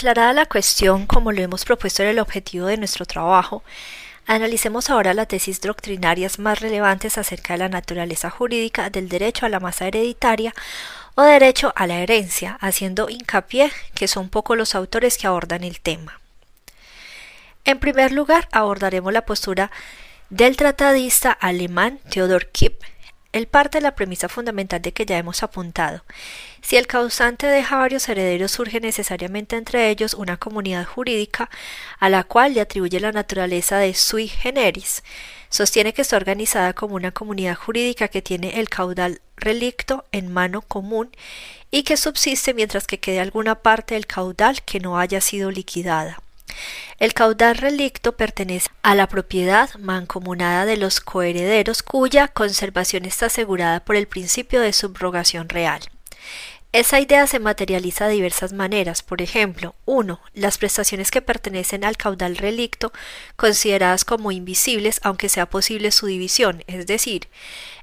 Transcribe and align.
Aclarada 0.00 0.32
la 0.32 0.46
cuestión 0.46 1.04
como 1.04 1.30
lo 1.30 1.42
hemos 1.42 1.66
propuesto 1.66 2.02
en 2.02 2.08
el 2.08 2.20
objetivo 2.20 2.64
de 2.68 2.78
nuestro 2.78 3.04
trabajo, 3.04 3.62
analicemos 4.26 4.88
ahora 4.88 5.12
las 5.12 5.28
tesis 5.28 5.60
doctrinarias 5.60 6.38
más 6.38 6.60
relevantes 6.60 7.18
acerca 7.18 7.52
de 7.52 7.58
la 7.58 7.68
naturaleza 7.68 8.30
jurídica 8.30 8.88
del 8.88 9.10
derecho 9.10 9.44
a 9.44 9.50
la 9.50 9.60
masa 9.60 9.88
hereditaria 9.88 10.54
o 11.16 11.22
derecho 11.22 11.74
a 11.76 11.86
la 11.86 11.98
herencia, 11.98 12.56
haciendo 12.62 13.10
hincapié 13.10 13.70
que 13.94 14.08
son 14.08 14.30
pocos 14.30 14.56
los 14.56 14.74
autores 14.74 15.18
que 15.18 15.26
abordan 15.26 15.64
el 15.64 15.80
tema. 15.80 16.18
En 17.66 17.78
primer 17.78 18.10
lugar, 18.10 18.48
abordaremos 18.52 19.12
la 19.12 19.26
postura 19.26 19.70
del 20.30 20.56
tratadista 20.56 21.30
alemán 21.30 22.00
Theodor 22.08 22.46
Kipp, 22.46 22.82
él 23.32 23.46
parte 23.46 23.78
de 23.78 23.82
la 23.82 23.94
premisa 23.94 24.28
fundamental 24.28 24.82
de 24.82 24.92
que 24.92 25.06
ya 25.06 25.18
hemos 25.18 25.42
apuntado. 25.42 26.04
Si 26.62 26.76
el 26.76 26.86
causante 26.86 27.46
deja 27.46 27.76
varios 27.76 28.08
herederos, 28.08 28.50
surge 28.50 28.80
necesariamente 28.80 29.56
entre 29.56 29.88
ellos 29.90 30.14
una 30.14 30.36
comunidad 30.36 30.84
jurídica 30.84 31.48
a 31.98 32.08
la 32.08 32.24
cual 32.24 32.54
le 32.54 32.60
atribuye 32.60 33.00
la 33.00 33.12
naturaleza 33.12 33.78
de 33.78 33.94
sui 33.94 34.28
generis. 34.28 35.02
Sostiene 35.48 35.92
que 35.92 36.02
está 36.02 36.16
organizada 36.16 36.74
como 36.74 36.94
una 36.94 37.12
comunidad 37.12 37.56
jurídica 37.56 38.08
que 38.08 38.22
tiene 38.22 38.60
el 38.60 38.68
caudal 38.68 39.20
relicto 39.36 40.04
en 40.12 40.32
mano 40.32 40.62
común 40.62 41.10
y 41.70 41.82
que 41.84 41.96
subsiste 41.96 42.54
mientras 42.54 42.86
que 42.86 43.00
quede 43.00 43.20
alguna 43.20 43.56
parte 43.56 43.94
del 43.94 44.06
caudal 44.06 44.62
que 44.62 44.80
no 44.80 44.98
haya 44.98 45.20
sido 45.20 45.50
liquidada. 45.50 46.20
El 46.98 47.14
caudal 47.14 47.56
relicto 47.56 48.12
pertenece 48.12 48.68
a 48.82 48.94
la 48.94 49.08
propiedad 49.08 49.74
mancomunada 49.78 50.66
de 50.66 50.76
los 50.76 51.00
coherederos 51.00 51.82
cuya 51.82 52.28
conservación 52.28 53.04
está 53.04 53.26
asegurada 53.26 53.80
por 53.84 53.96
el 53.96 54.06
principio 54.06 54.60
de 54.60 54.72
subrogación 54.72 55.48
real. 55.48 55.80
Esa 56.72 57.00
idea 57.00 57.26
se 57.26 57.40
materializa 57.40 58.06
de 58.06 58.14
diversas 58.14 58.52
maneras. 58.52 59.02
Por 59.02 59.22
ejemplo, 59.22 59.74
1. 59.86 60.20
Las 60.34 60.56
prestaciones 60.56 61.10
que 61.10 61.20
pertenecen 61.20 61.84
al 61.84 61.96
caudal 61.96 62.36
relicto 62.36 62.92
consideradas 63.34 64.04
como 64.04 64.30
invisibles 64.30 65.00
aunque 65.02 65.28
sea 65.28 65.46
posible 65.46 65.90
su 65.90 66.06
división, 66.06 66.62
es 66.68 66.86
decir, 66.86 67.28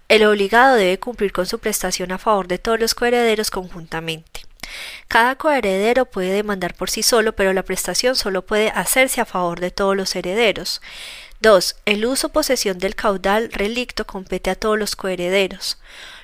el 0.08 0.23
obligado 0.23 0.76
debe 0.76 1.00
cumplir 1.00 1.34
con 1.34 1.45
su 1.45 1.60
prestación 1.60 2.14
a 2.14 2.18
favor 2.18 2.48
de 2.48 2.60
todos 2.60 2.80
los 2.80 2.95
coherederos 2.95 3.52
conjuntamente. 3.52 4.47
Cada 5.08 5.36
coheredero 5.36 6.06
puede 6.06 6.32
demandar 6.32 6.73
por 6.73 6.90
sí 6.90 7.04
solo, 7.04 7.36
pero 7.36 7.54
la 7.54 7.64
prestación 7.64 8.16
solo 8.16 8.46
puede 8.46 8.70
hacerse 8.70 9.22
a 9.22 9.26
favor 9.26 9.60
de 9.60 9.72
todos 9.72 9.96
los 9.96 10.16
herederos. 10.16 10.82
2. 11.40 11.76
El 11.86 12.06
uso 12.06 12.28
o 12.28 12.32
posesión 12.32 12.80
del 12.80 12.95
caudal 12.95 13.52
relicto 13.52 14.08
compete 14.08 14.50
a 14.50 14.56
todos 14.56 14.78
los 14.80 14.95
coherederos. 14.95 15.78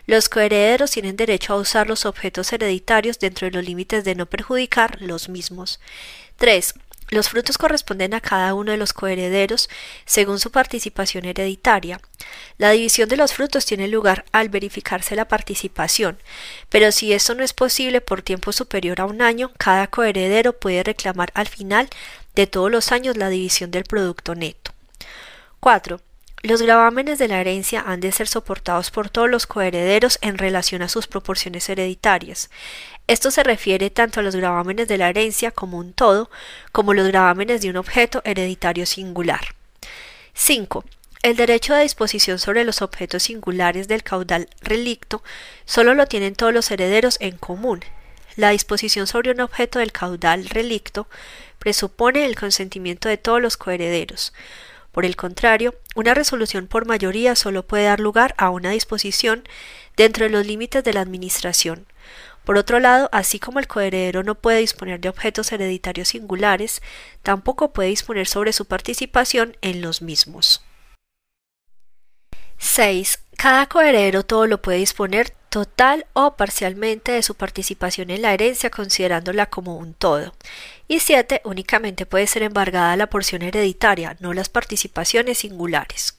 Los 0.06 0.28
coherederos 0.28 0.92
tienen 0.92 1.16
derecho 1.16 1.54
a 1.54 1.58
usar 1.58 1.88
los 1.88 2.06
objetos 2.06 2.52
hereditarios 2.52 3.20
dentro 3.20 3.46
de 3.46 3.52
los 3.52 3.64
límites 3.64 4.04
de 4.04 4.16
no 4.16 4.26
perjudicar 4.26 5.02
los 5.02 5.30
mismos. 5.30 5.80
3. 6.38 6.74
Los 7.14 7.30
frutos 7.30 7.60
corresponden 7.60 8.16
a 8.16 8.22
cada 8.22 8.56
uno 8.56 8.72
de 8.72 8.78
los 8.78 8.92
coherederos 8.92 9.70
según 10.04 10.40
su 10.40 10.50
participación 10.50 11.26
hereditaria. 11.26 12.02
La 12.58 12.72
división 12.72 13.08
de 13.08 13.18
los 13.18 13.34
frutos 13.34 13.68
tiene 13.68 13.88
lugar 13.88 14.26
al 14.32 14.50
verificarse 14.50 15.16
la 15.16 15.28
participación, 15.28 16.18
pero 16.70 16.92
si 16.92 17.14
esto 17.14 17.36
no 17.36 17.44
es 17.44 17.54
posible 17.54 18.02
por 18.02 18.24
tiempo 18.24 18.52
superior 18.52 19.00
a 19.00 19.06
un 19.06 19.22
año, 19.22 19.52
cada 19.60 19.86
coheredero 19.86 20.54
puede 20.54 20.82
reclamar 20.82 21.32
al 21.36 21.48
final 21.48 21.88
de 22.34 22.48
todos 22.48 22.72
los 22.72 22.92
años 22.92 23.16
la 23.16 23.30
división 23.30 23.70
del 23.70 23.84
producto 23.84 24.34
neto. 24.34 24.72
4. 25.60 26.02
Los 26.46 26.62
gravámenes 26.62 27.20
de 27.20 27.30
la 27.30 27.40
herencia 27.40 27.82
han 27.88 28.02
de 28.02 28.12
ser 28.12 28.28
soportados 28.28 28.92
por 28.92 29.10
todos 29.10 29.30
los 29.30 29.48
coherederos 29.48 30.20
en 30.22 30.38
relación 30.38 30.82
a 30.82 30.90
sus 30.90 31.08
proporciones 31.08 31.70
hereditarias. 31.70 32.50
Esto 33.08 33.32
se 33.32 33.44
refiere 33.44 33.90
tanto 33.90 34.20
a 34.20 34.24
los 34.24 34.36
gravámenes 34.36 34.88
de 34.88 34.98
la 34.98 35.10
herencia 35.10 35.52
como 35.52 35.78
un 35.78 35.94
todo, 35.94 36.30
como 36.72 36.94
los 36.94 37.08
gravámenes 37.08 37.62
de 37.62 37.70
un 37.70 37.78
objeto 37.78 38.22
hereditario 38.24 38.86
singular. 38.86 39.56
5. 40.34 40.86
El 41.22 41.36
derecho 41.36 41.74
de 41.74 41.84
disposición 41.84 42.40
sobre 42.40 42.64
los 42.64 42.82
objetos 42.82 43.24
singulares 43.24 43.88
del 43.88 44.04
caudal 44.04 44.50
relicto 44.62 45.24
solo 45.66 45.94
lo 45.94 46.06
tienen 46.06 46.36
todos 46.36 46.54
los 46.54 46.72
herederos 46.72 47.18
en 47.20 47.38
común. 47.38 47.82
La 48.36 48.50
disposición 48.50 49.06
sobre 49.06 49.32
un 49.32 49.42
objeto 49.42 49.80
del 49.80 49.92
caudal 49.92 50.46
relicto 50.50 51.08
presupone 51.60 52.26
el 52.26 52.36
consentimiento 52.36 53.10
de 53.10 53.18
todos 53.18 53.42
los 53.42 53.58
coherederos. 53.58 54.34
Por 54.92 55.06
el 55.06 55.16
contrario, 55.16 55.76
una 55.96 56.14
resolución 56.14 56.68
por 56.68 56.86
mayoría 56.86 57.36
solo 57.36 57.64
puede 57.64 57.86
dar 57.86 58.00
lugar 58.00 58.34
a 58.38 58.50
una 58.50 58.72
disposición 58.72 59.48
dentro 59.96 60.26
de 60.26 60.32
los 60.32 60.46
límites 60.46 60.84
de 60.84 60.94
la 60.94 61.02
Administración. 61.02 61.86
Por 62.44 62.58
otro 62.58 62.80
lado, 62.80 63.10
así 63.12 63.40
como 63.40 63.60
el 63.60 63.68
coheredero 63.68 64.24
no 64.24 64.36
puede 64.36 64.60
disponer 64.60 65.00
de 65.00 65.10
objetos 65.10 65.52
hereditarios 65.52 66.10
singulares, 66.10 66.82
tampoco 67.22 67.72
puede 67.72 67.90
disponer 67.90 68.28
sobre 68.28 68.54
su 68.54 68.66
participación 68.66 69.58
en 69.62 69.82
los 69.82 70.02
mismos. 70.02 70.64
6. 72.58 73.20
Cada 73.38 73.68
coheredero 73.68 74.24
todo 74.24 74.48
lo 74.48 74.62
puede 74.62 74.78
disponer 74.78 75.32
total 75.50 76.06
o 76.14 76.36
parcialmente 76.36 77.12
de 77.12 77.22
su 77.22 77.36
participación 77.36 78.10
en 78.10 78.22
la 78.22 78.34
herencia 78.34 78.70
considerándola 78.70 79.48
como 79.48 79.78
un 79.78 79.94
todo. 79.94 80.34
Y 80.88 81.00
7. 81.00 81.42
Únicamente 81.44 82.06
puede 82.06 82.26
ser 82.26 82.44
embargada 82.44 82.96
la 82.96 83.08
porción 83.08 83.42
hereditaria, 83.42 84.18
no 84.20 84.34
las 84.34 84.50
participaciones 84.50 85.40
singulares. 85.40 86.18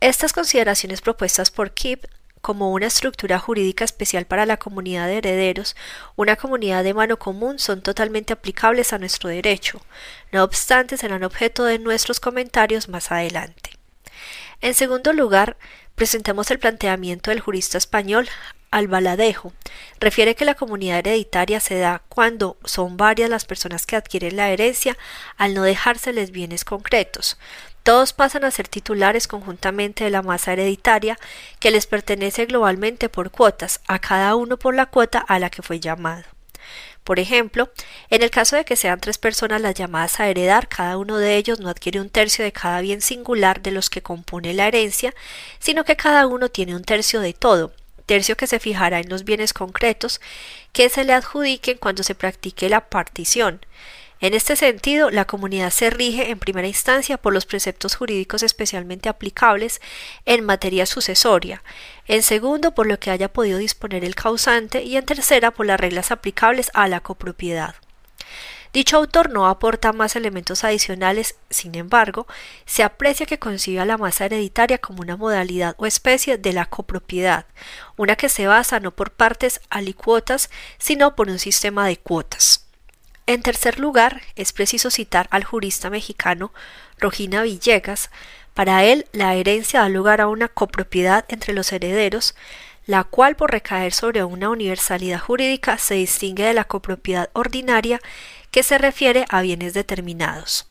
Estas 0.00 0.32
consideraciones 0.32 1.00
propuestas 1.00 1.50
por 1.50 1.72
Kipp 1.72 2.04
como 2.48 2.72
una 2.72 2.86
estructura 2.86 3.38
jurídica 3.38 3.84
especial 3.84 4.24
para 4.24 4.46
la 4.46 4.56
comunidad 4.56 5.06
de 5.06 5.18
herederos, 5.18 5.76
una 6.16 6.34
comunidad 6.36 6.82
de 6.82 6.94
mano 6.94 7.18
común, 7.18 7.58
son 7.58 7.82
totalmente 7.82 8.32
aplicables 8.32 8.94
a 8.94 8.98
nuestro 8.98 9.28
derecho. 9.28 9.82
No 10.32 10.42
obstante, 10.44 10.96
serán 10.96 11.24
objeto 11.24 11.66
de 11.66 11.78
nuestros 11.78 12.20
comentarios 12.20 12.88
más 12.88 13.12
adelante. 13.12 13.72
En 14.62 14.72
segundo 14.72 15.12
lugar, 15.12 15.58
presentemos 15.94 16.50
el 16.50 16.58
planteamiento 16.58 17.30
del 17.30 17.40
jurista 17.40 17.76
español 17.76 18.30
Albaladejo. 18.70 19.52
Refiere 20.00 20.34
que 20.34 20.46
la 20.46 20.54
comunidad 20.54 21.00
hereditaria 21.00 21.60
se 21.60 21.78
da 21.78 22.00
cuando 22.08 22.56
son 22.64 22.96
varias 22.96 23.28
las 23.28 23.44
personas 23.44 23.84
que 23.84 23.96
adquieren 23.96 24.36
la 24.36 24.48
herencia 24.48 24.96
al 25.36 25.52
no 25.52 25.64
dejárseles 25.64 26.30
bienes 26.30 26.64
concretos. 26.64 27.36
Todos 27.88 28.12
pasan 28.12 28.44
a 28.44 28.50
ser 28.50 28.68
titulares 28.68 29.26
conjuntamente 29.26 30.04
de 30.04 30.10
la 30.10 30.20
masa 30.20 30.52
hereditaria 30.52 31.18
que 31.58 31.70
les 31.70 31.86
pertenece 31.86 32.44
globalmente 32.44 33.08
por 33.08 33.30
cuotas, 33.30 33.80
a 33.88 33.98
cada 33.98 34.34
uno 34.34 34.58
por 34.58 34.74
la 34.74 34.84
cuota 34.84 35.20
a 35.20 35.38
la 35.38 35.48
que 35.48 35.62
fue 35.62 35.80
llamado. 35.80 36.24
Por 37.02 37.18
ejemplo, 37.18 37.70
en 38.10 38.22
el 38.22 38.28
caso 38.28 38.56
de 38.56 38.66
que 38.66 38.76
sean 38.76 39.00
tres 39.00 39.16
personas 39.16 39.62
las 39.62 39.74
llamadas 39.74 40.20
a 40.20 40.28
heredar, 40.28 40.68
cada 40.68 40.98
uno 40.98 41.16
de 41.16 41.38
ellos 41.38 41.60
no 41.60 41.70
adquiere 41.70 41.98
un 41.98 42.10
tercio 42.10 42.44
de 42.44 42.52
cada 42.52 42.82
bien 42.82 43.00
singular 43.00 43.62
de 43.62 43.70
los 43.70 43.88
que 43.88 44.02
compone 44.02 44.52
la 44.52 44.68
herencia, 44.68 45.14
sino 45.58 45.84
que 45.84 45.96
cada 45.96 46.26
uno 46.26 46.50
tiene 46.50 46.76
un 46.76 46.84
tercio 46.84 47.22
de 47.22 47.32
todo, 47.32 47.72
tercio 48.04 48.36
que 48.36 48.46
se 48.46 48.60
fijará 48.60 49.00
en 49.00 49.08
los 49.08 49.24
bienes 49.24 49.54
concretos 49.54 50.20
que 50.74 50.90
se 50.90 51.04
le 51.04 51.14
adjudiquen 51.14 51.78
cuando 51.78 52.02
se 52.02 52.14
practique 52.14 52.68
la 52.68 52.90
partición. 52.90 53.60
En 54.20 54.34
este 54.34 54.56
sentido, 54.56 55.10
la 55.10 55.26
comunidad 55.26 55.70
se 55.70 55.90
rige 55.90 56.30
en 56.30 56.40
primera 56.40 56.66
instancia 56.66 57.18
por 57.18 57.32
los 57.32 57.46
preceptos 57.46 57.94
jurídicos 57.94 58.42
especialmente 58.42 59.08
aplicables 59.08 59.80
en 60.24 60.44
materia 60.44 60.86
sucesoria, 60.86 61.62
en 62.08 62.24
segundo 62.24 62.74
por 62.74 62.88
lo 62.88 62.98
que 62.98 63.12
haya 63.12 63.32
podido 63.32 63.58
disponer 63.58 64.04
el 64.04 64.16
causante 64.16 64.82
y 64.82 64.96
en 64.96 65.04
tercera 65.04 65.52
por 65.52 65.66
las 65.66 65.78
reglas 65.78 66.10
aplicables 66.10 66.72
a 66.74 66.88
la 66.88 67.00
copropiedad. 67.00 67.76
Dicho 68.72 68.96
autor 68.96 69.30
no 69.30 69.46
aporta 69.46 69.92
más 69.92 70.14
elementos 70.16 70.62
adicionales, 70.64 71.36
sin 71.48 71.76
embargo, 71.76 72.26
se 72.66 72.82
aprecia 72.82 73.24
que 73.24 73.38
concibe 73.38 73.80
a 73.80 73.86
la 73.86 73.98
masa 73.98 74.26
hereditaria 74.26 74.78
como 74.78 75.00
una 75.00 75.16
modalidad 75.16 75.74
o 75.78 75.86
especie 75.86 76.38
de 76.38 76.52
la 76.52 76.66
copropiedad, 76.66 77.46
una 77.96 78.16
que 78.16 78.28
se 78.28 78.46
basa 78.48 78.80
no 78.80 78.90
por 78.90 79.12
partes 79.12 79.60
alicuotas, 79.70 80.50
sino 80.76 81.14
por 81.14 81.30
un 81.30 81.38
sistema 81.38 81.86
de 81.86 81.96
cuotas. 81.96 82.67
En 83.28 83.42
tercer 83.42 83.78
lugar, 83.78 84.22
es 84.36 84.54
preciso 84.54 84.90
citar 84.90 85.28
al 85.30 85.44
jurista 85.44 85.90
mexicano 85.90 86.50
Rogina 86.96 87.42
Villegas. 87.42 88.08
Para 88.54 88.84
él, 88.84 89.04
la 89.12 89.34
herencia 89.34 89.80
da 89.80 89.90
lugar 89.90 90.22
a 90.22 90.28
una 90.28 90.48
copropiedad 90.48 91.26
entre 91.28 91.52
los 91.52 91.70
herederos, 91.70 92.34
la 92.86 93.04
cual 93.04 93.36
por 93.36 93.50
recaer 93.50 93.92
sobre 93.92 94.24
una 94.24 94.48
universalidad 94.48 95.20
jurídica 95.20 95.76
se 95.76 95.96
distingue 95.96 96.44
de 96.44 96.54
la 96.54 96.64
copropiedad 96.64 97.28
ordinaria 97.34 98.00
que 98.50 98.62
se 98.62 98.78
refiere 98.78 99.26
a 99.28 99.42
bienes 99.42 99.74
determinados. 99.74 100.70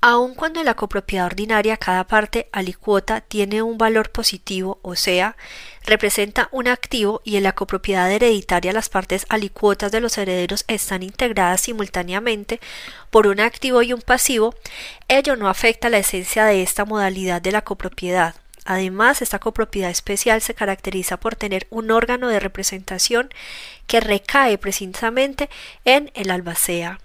Aun 0.00 0.36
cuando 0.36 0.60
en 0.60 0.66
la 0.66 0.74
copropiedad 0.74 1.26
ordinaria 1.26 1.76
cada 1.76 2.06
parte 2.06 2.48
alicuota 2.52 3.20
tiene 3.20 3.62
un 3.62 3.78
valor 3.78 4.10
positivo, 4.12 4.78
o 4.82 4.94
sea, 4.94 5.36
representa 5.84 6.48
un 6.52 6.68
activo 6.68 7.20
y 7.24 7.36
en 7.36 7.42
la 7.42 7.56
copropiedad 7.56 8.08
hereditaria 8.08 8.72
las 8.72 8.88
partes 8.88 9.26
alicuotas 9.28 9.90
de 9.90 10.00
los 10.00 10.16
herederos 10.16 10.64
están 10.68 11.02
integradas 11.02 11.62
simultáneamente 11.62 12.60
por 13.10 13.26
un 13.26 13.40
activo 13.40 13.82
y 13.82 13.92
un 13.92 14.00
pasivo, 14.00 14.54
ello 15.08 15.34
no 15.34 15.48
afecta 15.48 15.90
la 15.90 15.98
esencia 15.98 16.44
de 16.44 16.62
esta 16.62 16.84
modalidad 16.84 17.42
de 17.42 17.50
la 17.50 17.62
copropiedad. 17.62 18.36
Además, 18.64 19.20
esta 19.20 19.40
copropiedad 19.40 19.90
especial 19.90 20.42
se 20.42 20.54
caracteriza 20.54 21.18
por 21.18 21.34
tener 21.34 21.66
un 21.70 21.90
órgano 21.90 22.28
de 22.28 22.38
representación 22.38 23.30
que 23.88 23.98
recae 23.98 24.58
precisamente 24.58 25.50
en 25.84 26.12
el 26.14 26.30
albacea. 26.30 27.00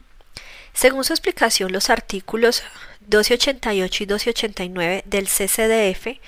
Según 0.73 1.03
su 1.03 1.13
explicación, 1.13 1.71
los 1.71 1.89
artículos 1.89 2.63
1288 3.01 4.03
y 4.03 4.07
1289 4.07 5.03
del 5.05 5.27
CCDF 5.27 6.19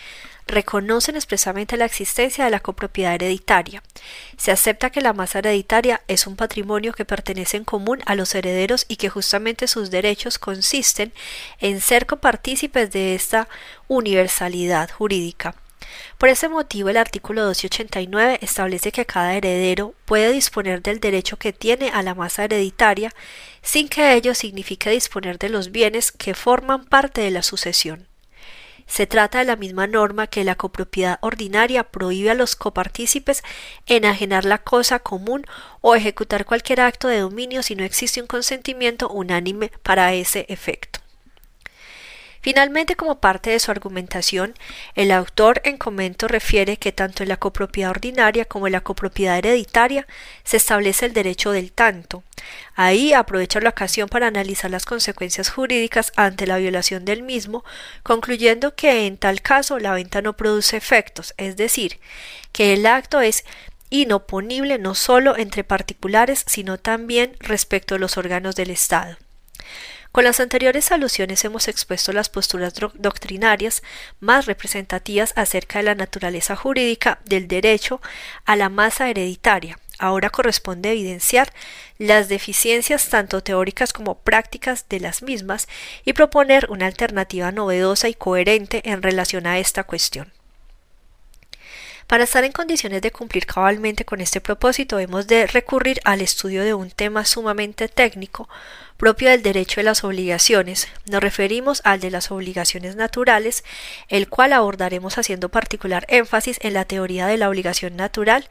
reconocen 0.48 1.16
expresamente 1.16 1.78
la 1.78 1.86
existencia 1.86 2.46
de 2.46 2.52
la 2.52 2.60
copropiedad 2.60 3.16
hereditaria. 3.16 3.82
Se 4.38 4.52
acepta 4.52 4.92
que 4.92 5.02
la 5.02 5.14
masa 5.14 5.40
hereditaria 5.40 6.02
es 6.08 6.28
un 6.28 6.36
patrimonio 6.36 6.94
que 6.94 7.06
pertenece 7.06 7.58
en 7.58 7.64
común 7.64 8.02
a 8.06 8.16
los 8.16 8.36
herederos 8.36 8.86
y 8.88 8.98
que 8.98 9.10
justamente 9.10 9.68
sus 9.68 9.90
derechos 9.90 10.38
consisten 10.38 11.14
en 11.60 11.82
ser 11.82 12.06
copartícipes 12.06 12.92
de 12.92 13.16
esta 13.16 13.48
universalidad 13.88 14.92
jurídica. 14.92 15.56
Por 16.18 16.30
ese 16.30 16.50
motivo, 16.50 16.90
el 16.90 16.98
artículo 16.98 17.44
289 17.44 18.40
establece 18.42 18.92
que 18.92 19.06
cada 19.06 19.36
heredero 19.36 19.94
puede 20.06 20.32
disponer 20.32 20.82
del 20.82 21.00
derecho 21.00 21.38
que 21.38 21.54
tiene 21.54 21.90
a 21.90 22.02
la 22.04 22.16
masa 22.16 22.46
hereditaria 22.46 23.12
sin 23.62 23.90
que 23.90 24.14
ello 24.14 24.34
signifique 24.34 24.90
disponer 24.90 25.38
de 25.38 25.50
los 25.50 25.72
bienes 25.72 26.12
que 26.12 26.34
forman 26.34 26.86
parte 26.86 27.22
de 27.22 27.32
la 27.32 27.44
sucesión. 27.44 28.08
Se 28.88 29.08
trata 29.08 29.40
de 29.40 29.46
la 29.46 29.56
misma 29.56 29.88
norma 29.88 30.28
que 30.28 30.44
la 30.44 30.56
copropiedad 30.56 31.18
ordinaria 31.22 31.84
prohíbe 31.84 32.32
a 32.32 32.36
los 32.36 32.56
copartícipes 32.56 33.44
enajenar 33.88 34.46
la 34.46 34.60
cosa 34.60 35.00
común 35.00 35.46
o 35.82 35.96
ejecutar 35.96 36.46
cualquier 36.46 36.82
acto 36.82 37.08
de 37.08 37.20
dominio 37.20 37.64
si 37.64 37.76
no 37.76 37.84
existe 37.84 38.22
un 38.22 38.28
consentimiento 38.28 39.10
unánime 39.10 39.72
para 39.82 40.14
ese 40.14 40.46
efecto. 40.50 41.05
Finalmente, 42.46 42.96
como 42.96 43.20
parte 43.20 43.50
de 43.50 43.60
su 43.60 43.72
argumentación, 43.72 44.54
el 44.94 45.10
autor 45.12 45.62
en 45.64 45.78
comento 45.80 46.28
refiere 46.28 46.78
que 46.78 46.92
tanto 46.92 47.24
en 47.24 47.30
la 47.30 47.38
copropiedad 47.38 47.90
ordinaria 47.90 48.46
como 48.46 48.68
en 48.68 48.74
la 48.74 48.82
copropiedad 48.82 49.40
hereditaria 49.40 50.06
se 50.44 50.58
establece 50.58 51.08
el 51.08 51.14
derecho 51.14 51.50
del 51.50 51.72
tanto. 51.72 52.24
Ahí 52.76 53.14
aprovecha 53.14 53.60
la 53.62 53.70
ocasión 53.70 54.10
para 54.10 54.28
analizar 54.28 54.70
las 54.70 54.86
consecuencias 54.86 55.50
jurídicas 55.50 56.12
ante 56.18 56.46
la 56.46 56.58
violación 56.58 57.04
del 57.04 57.24
mismo, 57.24 57.66
concluyendo 58.04 58.76
que 58.76 59.08
en 59.08 59.18
tal 59.18 59.42
caso 59.42 59.80
la 59.80 59.96
venta 59.96 60.22
no 60.22 60.38
produce 60.38 60.78
efectos, 60.78 61.34
es 61.38 61.58
decir, 61.58 62.00
que 62.52 62.74
el 62.74 62.86
acto 62.86 63.22
es 63.22 63.44
inoponible 63.90 64.78
no 64.78 64.94
solo 64.94 65.36
entre 65.36 65.64
particulares, 65.64 66.44
sino 66.46 66.78
también 66.78 67.36
respecto 67.40 67.96
a 67.96 67.98
los 67.98 68.18
órganos 68.18 68.56
del 68.56 68.70
Estado. 68.70 69.18
Con 70.16 70.24
las 70.24 70.40
anteriores 70.40 70.94
alusiones 70.94 71.44
hemos 71.44 71.68
expuesto 71.68 72.14
las 72.14 72.30
posturas 72.30 72.74
doctrinarias 72.94 73.84
más 74.22 74.46
representativas 74.46 75.34
acerca 75.36 75.80
de 75.80 75.84
la 75.84 75.96
naturaleza 75.96 76.56
jurídica 76.56 77.20
del 77.26 77.50
derecho 77.50 78.00
a 78.46 78.56
la 78.56 78.70
masa 78.70 79.10
hereditaria. 79.10 79.78
Ahora 80.00 80.30
corresponde 80.30 80.94
evidenciar 80.94 81.52
las 81.98 82.30
deficiencias 82.30 83.10
tanto 83.10 83.44
teóricas 83.44 83.92
como 83.92 84.20
prácticas 84.20 84.88
de 84.88 85.02
las 85.02 85.22
mismas 85.22 85.68
y 86.06 86.14
proponer 86.14 86.68
una 86.70 86.86
alternativa 86.86 87.52
novedosa 87.52 88.08
y 88.08 88.14
coherente 88.14 88.90
en 88.90 89.02
relación 89.02 89.46
a 89.48 89.60
esta 89.60 89.84
cuestión. 89.84 90.35
Para 92.08 92.26
estar 92.26 92.44
en 92.44 92.52
condiciones 92.52 93.02
de 93.02 93.12
cumplir 93.12 93.48
cabalmente 93.48 94.06
con 94.06 94.22
este 94.22 94.40
propósito 94.40 95.00
hemos 95.00 95.26
de 95.26 95.48
recurrir 95.48 96.00
al 96.06 96.22
estudio 96.22 96.64
de 96.64 96.76
un 96.76 96.92
tema 96.92 97.26
sumamente 97.26 97.88
técnico 97.88 98.48
propio 98.96 99.30
del 99.32 99.42
derecho 99.42 99.80
de 99.80 99.86
las 99.86 100.04
obligaciones. 100.04 100.88
Nos 101.10 101.22
referimos 101.22 101.82
al 101.84 102.00
de 102.00 102.12
las 102.12 102.30
obligaciones 102.30 102.96
naturales, 102.96 103.64
el 104.08 104.30
cual 104.30 104.54
abordaremos 104.54 105.18
haciendo 105.18 105.50
particular 105.50 106.06
énfasis 106.08 106.60
en 106.62 106.76
la 106.76 106.86
teoría 106.86 107.26
de 107.26 107.38
la 107.38 107.50
obligación 107.50 107.96
natural 107.96 108.48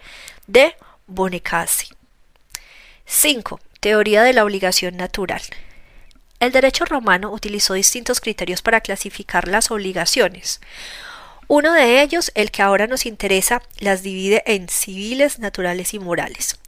de 0.49 0.75
Bonecassi. 1.07 1.89
5. 3.07 3.61
Teoría 3.79 4.23
de 4.25 4.33
la 4.33 4.45
obligación 4.45 4.97
natural. 4.97 5.43
El 6.41 6.51
derecho 6.51 6.85
romano 6.85 7.31
utilizó 7.31 7.75
distintos 7.75 8.21
criterios 8.21 8.63
para 8.63 8.81
clasificar 8.81 9.47
las 9.47 9.71
obligaciones. 9.71 10.61
Uno 11.47 11.73
de 11.73 12.03
ellos, 12.03 12.33
el 12.35 12.51
que 12.51 12.63
ahora 12.63 12.87
nos 12.87 13.07
interesa, 13.07 13.63
las 13.79 14.03
divide 14.03 14.43
en 14.47 14.69
civiles, 14.69 15.39
naturales 15.39 15.95
y 15.95 15.99
morales. 15.99 16.59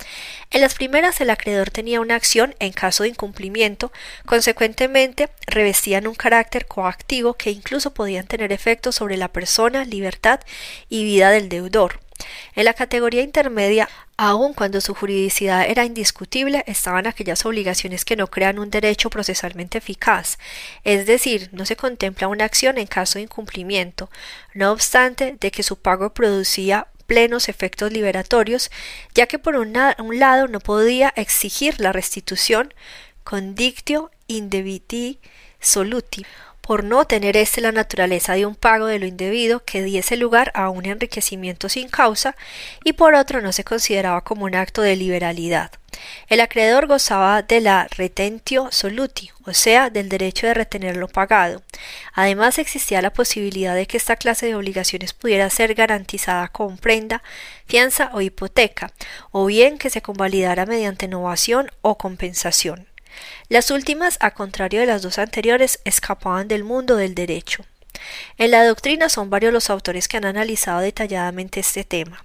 En 0.50 0.60
las 0.60 0.74
primeras 0.74 1.20
el 1.20 1.30
acreedor 1.30 1.70
tenía 1.70 2.00
una 2.00 2.14
acción 2.14 2.54
en 2.58 2.72
caso 2.72 3.02
de 3.02 3.10
incumplimiento, 3.10 3.92
consecuentemente 4.26 5.28
revestían 5.46 6.06
un 6.06 6.14
carácter 6.14 6.66
coactivo 6.66 7.34
que 7.34 7.50
incluso 7.50 7.94
podían 7.94 8.26
tener 8.26 8.52
efectos 8.52 8.96
sobre 8.96 9.16
la 9.16 9.28
persona, 9.28 9.84
libertad 9.84 10.40
y 10.88 11.04
vida 11.04 11.30
del 11.30 11.48
deudor. 11.48 12.00
En 12.54 12.64
la 12.64 12.74
categoría 12.74 13.22
intermedia, 13.22 13.88
aun 14.16 14.54
cuando 14.54 14.80
su 14.80 14.94
juridicidad 14.94 15.68
era 15.68 15.84
indiscutible, 15.84 16.64
estaban 16.66 17.06
aquellas 17.06 17.44
obligaciones 17.44 18.04
que 18.04 18.16
no 18.16 18.28
crean 18.28 18.58
un 18.58 18.70
derecho 18.70 19.10
procesalmente 19.10 19.78
eficaz, 19.78 20.38
es 20.84 21.06
decir, 21.06 21.50
no 21.52 21.66
se 21.66 21.76
contempla 21.76 22.28
una 22.28 22.44
acción 22.44 22.78
en 22.78 22.86
caso 22.86 23.18
de 23.18 23.24
incumplimiento, 23.24 24.10
no 24.54 24.72
obstante 24.72 25.36
de 25.38 25.50
que 25.50 25.62
su 25.62 25.76
pago 25.76 26.14
producía 26.14 26.88
plenos 27.06 27.48
efectos 27.48 27.92
liberatorios, 27.92 28.70
ya 29.14 29.26
que 29.26 29.38
por 29.38 29.56
un 29.56 29.72
lado 29.72 30.48
no 30.48 30.60
podía 30.60 31.12
exigir 31.16 31.78
la 31.80 31.92
restitución 31.92 32.74
condictio 33.22 34.10
indebiti 34.26 35.20
soluti, 35.60 36.24
por 36.66 36.82
no 36.82 37.04
tener 37.04 37.36
éste 37.36 37.60
la 37.60 37.70
naturaleza 37.70 38.34
de 38.34 38.44
un 38.44 38.56
pago 38.56 38.86
de 38.86 38.98
lo 38.98 39.06
indebido 39.06 39.64
que 39.64 39.82
diese 39.82 40.16
lugar 40.16 40.50
a 40.54 40.68
un 40.68 40.84
enriquecimiento 40.84 41.68
sin 41.68 41.88
causa, 41.88 42.34
y 42.82 42.94
por 42.94 43.14
otro 43.14 43.40
no 43.40 43.52
se 43.52 43.64
consideraba 43.64 44.22
como 44.22 44.44
un 44.44 44.56
acto 44.56 44.82
de 44.82 44.96
liberalidad. 44.96 45.70
El 46.28 46.40
acreedor 46.40 46.86
gozaba 46.86 47.42
de 47.42 47.60
la 47.60 47.86
retentio 47.96 48.68
soluti, 48.70 49.30
o 49.46 49.54
sea, 49.54 49.90
del 49.90 50.08
derecho 50.08 50.46
de 50.46 50.54
retener 50.54 50.96
lo 50.96 51.08
pagado. 51.08 51.62
Además 52.12 52.58
existía 52.58 53.00
la 53.00 53.12
posibilidad 53.12 53.74
de 53.74 53.86
que 53.86 53.96
esta 53.96 54.16
clase 54.16 54.46
de 54.46 54.56
obligaciones 54.56 55.14
pudiera 55.14 55.48
ser 55.50 55.74
garantizada 55.74 56.48
con 56.48 56.76
prenda, 56.78 57.22
fianza 57.66 58.10
o 58.12 58.20
hipoteca, 58.20 58.92
o 59.30 59.46
bien 59.46 59.78
que 59.78 59.88
se 59.88 60.02
convalidara 60.02 60.66
mediante 60.66 61.06
innovación 61.06 61.70
o 61.80 61.96
compensación. 61.96 62.88
Las 63.48 63.70
últimas, 63.70 64.18
a 64.20 64.32
contrario 64.32 64.80
de 64.80 64.86
las 64.86 65.02
dos 65.02 65.18
anteriores, 65.18 65.80
escapaban 65.84 66.48
del 66.48 66.64
mundo 66.64 66.96
del 66.96 67.14
derecho. 67.14 67.64
En 68.38 68.50
la 68.50 68.64
doctrina 68.64 69.08
son 69.08 69.30
varios 69.30 69.52
los 69.52 69.70
autores 69.70 70.08
que 70.08 70.16
han 70.16 70.24
analizado 70.24 70.80
detalladamente 70.80 71.60
este 71.60 71.84
tema. 71.84 72.24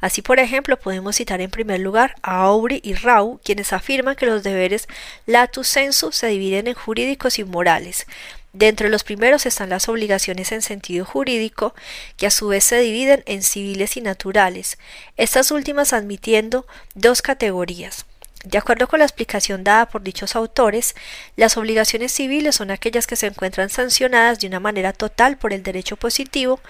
Así, 0.00 0.22
por 0.22 0.38
ejemplo, 0.38 0.78
podemos 0.78 1.16
citar 1.16 1.40
en 1.40 1.50
primer 1.50 1.80
lugar 1.80 2.14
a 2.22 2.42
Aubry 2.42 2.80
y 2.84 2.94
Rau, 2.94 3.40
quienes 3.42 3.72
afirman 3.72 4.16
que 4.16 4.26
los 4.26 4.42
deberes 4.42 4.88
latus 5.26 5.68
sensu 5.68 6.12
se 6.12 6.28
dividen 6.28 6.68
en 6.68 6.74
jurídicos 6.74 7.38
y 7.38 7.44
morales. 7.44 8.06
Dentro 8.52 8.86
de 8.86 8.90
los 8.90 9.04
primeros 9.04 9.44
están 9.44 9.68
las 9.68 9.88
obligaciones 9.88 10.50
en 10.52 10.62
sentido 10.62 11.04
jurídico, 11.04 11.74
que 12.16 12.26
a 12.26 12.30
su 12.30 12.48
vez 12.48 12.64
se 12.64 12.80
dividen 12.80 13.22
en 13.26 13.42
civiles 13.42 13.96
y 13.96 14.00
naturales, 14.00 14.78
estas 15.16 15.50
últimas 15.50 15.92
admitiendo 15.92 16.66
dos 16.94 17.20
categorías. 17.20 18.06
De 18.46 18.58
acuerdo 18.58 18.86
con 18.86 19.00
la 19.00 19.04
explicación 19.04 19.64
dada 19.64 19.86
por 19.86 20.04
dichos 20.04 20.36
autores, 20.36 20.94
las 21.34 21.56
obligaciones 21.56 22.12
civiles 22.12 22.54
son 22.54 22.70
aquellas 22.70 23.08
que 23.08 23.16
se 23.16 23.26
encuentran 23.26 23.70
sancionadas 23.70 24.38
de 24.38 24.46
una 24.46 24.60
manera 24.60 24.92
total 24.92 25.36
por 25.36 25.52
el 25.52 25.64
derecho 25.64 25.96
positivo 25.96 26.60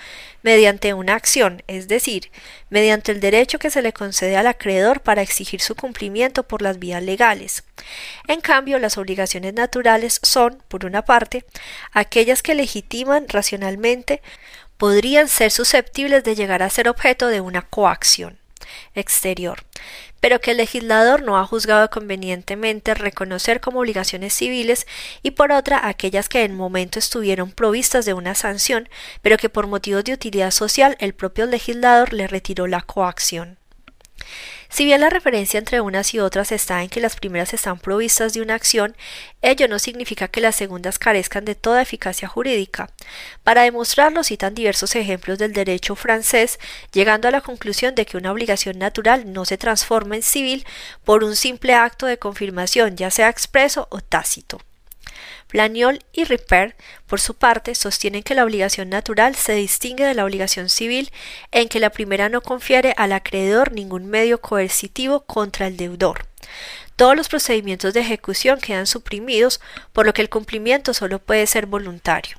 mediante 0.43 0.95
una 0.95 1.15
acción, 1.15 1.63
es 1.67 1.87
decir, 1.87 2.31
mediante 2.71 3.13
el 3.13 3.21
derecho 3.21 3.59
que 3.59 3.69
se 3.69 3.83
le 3.83 3.93
concede 3.93 4.39
al 4.39 4.47
acreedor 4.47 5.03
para 5.03 5.21
exigir 5.21 5.61
su 5.61 5.75
cumplimiento 5.75 6.45
por 6.45 6.63
las 6.63 6.79
vías 6.79 7.03
legales. 7.03 7.63
En 8.27 8.41
cambio, 8.41 8.79
las 8.79 8.97
obligaciones 8.97 9.53
naturales 9.53 10.19
son, 10.23 10.63
por 10.69 10.87
una 10.87 11.03
parte, 11.03 11.45
aquellas 11.93 12.43
que 12.43 12.55
legitiman 12.55 13.29
racionalmente 13.29 14.23
podrían 14.79 15.29
ser 15.29 15.51
susceptibles 15.51 16.25
de 16.25 16.37
llegar 16.37 16.63
a 16.63 16.71
ser 16.71 16.89
objeto 16.89 17.27
de 17.27 17.43
una 17.43 17.61
coacción 17.61 18.39
exterior 18.95 19.63
pero 20.27 20.41
que 20.41 20.51
el 20.51 20.57
legislador 20.57 21.23
no 21.23 21.39
ha 21.39 21.47
juzgado 21.47 21.89
convenientemente 21.89 22.95
reconocer 22.95 23.61
como 23.61 23.79
obligaciones 23.79 24.35
civiles 24.35 24.85
y 25.23 25.31
por 25.31 25.53
otra 25.53 25.87
aquellas 25.87 26.29
que 26.29 26.43
en 26.43 26.57
momento 26.57 26.99
estuvieron 26.99 27.53
provistas 27.53 28.07
de 28.07 28.13
una 28.13 28.35
sanción, 28.35 28.89
pero 29.23 29.37
que 29.37 29.49
por 29.49 29.69
motivos 29.69 30.03
de 30.03 30.15
utilidad 30.15 30.51
social 30.51 30.97
el 30.99 31.15
propio 31.15 31.47
legislador 31.47 32.13
le 32.13 32.27
retiró 32.27 32.67
la 32.67 32.81
coacción. 32.81 33.57
Si 34.69 34.85
bien 34.85 35.01
la 35.01 35.11
referencia 35.11 35.59
entre 35.59 35.81
unas 35.81 36.13
y 36.13 36.19
otras 36.19 36.53
está 36.53 36.83
en 36.83 36.89
que 36.89 37.01
las 37.01 37.17
primeras 37.17 37.55
están 37.55 37.79
provistas 37.79 38.35
de 38.35 38.43
una 38.43 38.55
acción, 38.55 38.97
ello 39.41 39.69
no 39.69 39.79
significa 39.79 40.29
que 40.29 40.41
las 40.41 40.57
segundas 40.57 40.99
carezcan 40.99 41.45
de 41.45 41.55
toda 41.55 41.83
eficacia 41.83 42.29
jurídica. 42.29 42.91
Para 43.45 43.63
demostrarlo 43.63 44.25
citan 44.25 44.55
diversos 44.55 44.97
ejemplos 44.97 45.39
del 45.39 45.53
derecho 45.53 45.95
francés, 45.95 46.59
llegando 46.93 47.29
a 47.29 47.31
la 47.31 47.41
conclusión 47.41 47.95
de 47.95 48.07
que 48.07 48.17
una 48.17 48.33
obligación 48.33 48.79
natural 48.79 49.33
no 49.33 49.45
se 49.45 49.57
transforma 49.57 50.17
en 50.17 50.23
civil 50.23 50.67
por 51.05 51.23
un 51.23 51.37
simple 51.37 51.75
acto 51.75 52.07
de 52.07 52.19
confirmación, 52.19 52.97
ya 52.97 53.11
sea 53.11 53.29
expreso 53.29 53.87
o 53.91 54.01
tácito. 54.01 54.61
Planiol 55.49 56.05
y 56.13 56.25
Ripper, 56.25 56.77
por 57.07 57.21
su 57.21 57.35
parte, 57.35 57.75
sostienen 57.75 58.23
que 58.23 58.35
la 58.35 58.45
obligación 58.45 58.89
natural 58.89 59.35
se 59.35 59.55
distingue 59.55 60.05
de 60.05 60.15
la 60.15 60.25
obligación 60.25 60.69
civil 60.69 61.11
en 61.53 61.69
que 61.69 61.81
la 61.81 61.91
primera 61.91 62.29
no 62.29 62.41
confiere 62.41 62.95
al 62.97 63.13
acreedor 63.13 63.73
ningún 63.73 64.07
medio 64.07 64.41
coercitivo 64.41 65.21
contra 65.21 65.67
el 65.67 65.77
deudor. 65.77 66.27
Todos 66.97 67.15
los 67.15 67.29
procedimientos 67.29 67.93
de 67.93 68.01
ejecución 68.01 68.59
quedan 68.59 68.87
suprimidos, 68.87 69.61
por 69.93 70.07
lo 70.07 70.15
que 70.15 70.23
el 70.23 70.31
cumplimiento 70.31 70.95
solo 70.95 71.19
puede 71.19 71.47
ser 71.47 71.67
voluntario. 71.67 72.39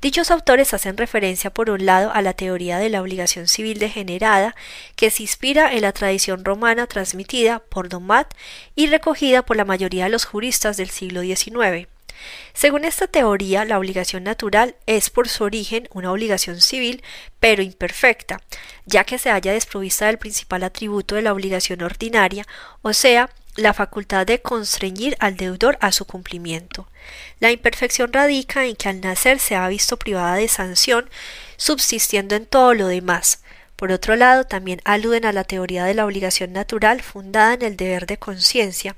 Dichos 0.00 0.30
autores 0.30 0.74
hacen 0.74 0.96
referencia, 0.96 1.50
por 1.50 1.70
un 1.70 1.86
lado, 1.86 2.12
a 2.12 2.20
la 2.20 2.34
teoría 2.34 2.78
de 2.78 2.90
la 2.90 3.00
obligación 3.00 3.48
civil 3.48 3.78
degenerada, 3.78 4.54
que 4.94 5.10
se 5.10 5.22
inspira 5.22 5.72
en 5.72 5.82
la 5.82 5.92
tradición 5.92 6.44
romana 6.44 6.86
transmitida 6.86 7.60
por 7.60 7.88
Domat 7.88 8.32
y 8.74 8.86
recogida 8.88 9.44
por 9.44 9.56
la 9.56 9.64
mayoría 9.64 10.04
de 10.04 10.10
los 10.10 10.24
juristas 10.24 10.76
del 10.76 10.90
siglo 10.90 11.22
XIX. 11.22 11.88
Según 12.54 12.84
esta 12.84 13.06
teoría, 13.06 13.64
la 13.64 13.78
obligación 13.78 14.24
natural 14.24 14.76
es 14.86 15.10
por 15.10 15.28
su 15.28 15.44
origen 15.44 15.88
una 15.92 16.10
obligación 16.10 16.60
civil, 16.60 17.02
pero 17.40 17.62
imperfecta, 17.62 18.40
ya 18.84 19.04
que 19.04 19.18
se 19.18 19.30
halla 19.30 19.52
desprovista 19.52 20.06
del 20.06 20.18
principal 20.18 20.62
atributo 20.62 21.14
de 21.14 21.22
la 21.22 21.32
obligación 21.32 21.82
ordinaria, 21.82 22.46
o 22.82 22.92
sea, 22.92 23.30
la 23.56 23.72
facultad 23.72 24.26
de 24.26 24.40
constreñir 24.40 25.16
al 25.18 25.36
deudor 25.36 25.78
a 25.80 25.92
su 25.92 26.04
cumplimiento. 26.04 26.88
La 27.40 27.50
imperfección 27.50 28.12
radica 28.12 28.66
en 28.66 28.76
que 28.76 28.88
al 28.88 29.00
nacer 29.00 29.38
se 29.38 29.56
ha 29.56 29.66
visto 29.68 29.96
privada 29.98 30.34
de 30.34 30.48
sanción, 30.48 31.08
subsistiendo 31.56 32.34
en 32.34 32.46
todo 32.46 32.74
lo 32.74 32.86
demás. 32.86 33.40
Por 33.76 33.92
otro 33.92 34.16
lado, 34.16 34.44
también 34.44 34.80
aluden 34.84 35.26
a 35.26 35.32
la 35.32 35.44
teoría 35.44 35.84
de 35.84 35.94
la 35.94 36.06
obligación 36.06 36.52
natural 36.52 37.02
fundada 37.02 37.54
en 37.54 37.62
el 37.62 37.76
deber 37.76 38.06
de 38.06 38.16
conciencia. 38.16 38.96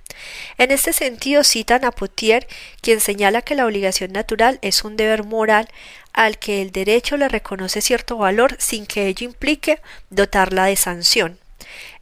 En 0.56 0.70
este 0.70 0.92
sentido 0.92 1.42
citan 1.42 1.84
a 1.84 1.90
Potier, 1.90 2.46
quien 2.80 3.00
señala 3.00 3.42
que 3.42 3.56
la 3.56 3.66
obligación 3.66 4.12
natural 4.12 4.60
es 4.62 4.84
un 4.84 4.96
deber 4.96 5.24
moral 5.24 5.68
al 6.12 6.38
que 6.38 6.62
el 6.62 6.70
derecho 6.70 7.16
le 7.16 7.28
reconoce 7.28 7.80
cierto 7.80 8.16
valor 8.16 8.56
sin 8.58 8.86
que 8.86 9.08
ello 9.08 9.24
implique 9.24 9.80
dotarla 10.10 10.66
de 10.66 10.76
sanción. 10.76 11.38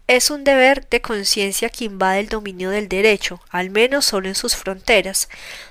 Es 0.08 0.30
un 0.30 0.44
deber 0.44 0.86
de 0.88 1.00
conciencia 1.00 1.68
que 1.68 1.84
invade 1.84 2.20
el 2.20 2.28
dominio 2.28 2.70
del 2.70 2.88
derecho, 2.88 3.40
al 3.50 3.70
menos 3.70 4.04
solo 4.04 4.28
en 4.28 4.36
sus 4.36 4.54
fronteras, 4.54 5.28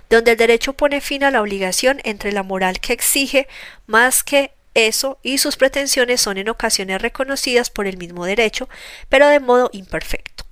donde 0.09 0.31
el 0.31 0.37
derecho 0.37 0.73
pone 0.73 0.99
fin 0.99 1.23
a 1.23 1.31
la 1.31 1.41
obligación 1.41 2.01
entre 2.03 2.33
la 2.33 2.43
moral 2.43 2.81
que 2.81 2.91
exige 2.91 3.47
más 3.87 4.23
que 4.23 4.51
eso 4.75 5.19
y 5.23 5.39
sus 5.39 5.57
pretensiones 5.57 6.21
son 6.21 6.37
en 6.37 6.49
ocasiones 6.49 7.01
reconocidas 7.01 7.71
por 7.71 7.87
el 7.87 7.97
mismo 7.97 8.25
derecho, 8.25 8.69
pero 9.09 9.27
de 9.27 9.39
modo 9.39 9.71
imperfecto. 9.73 10.45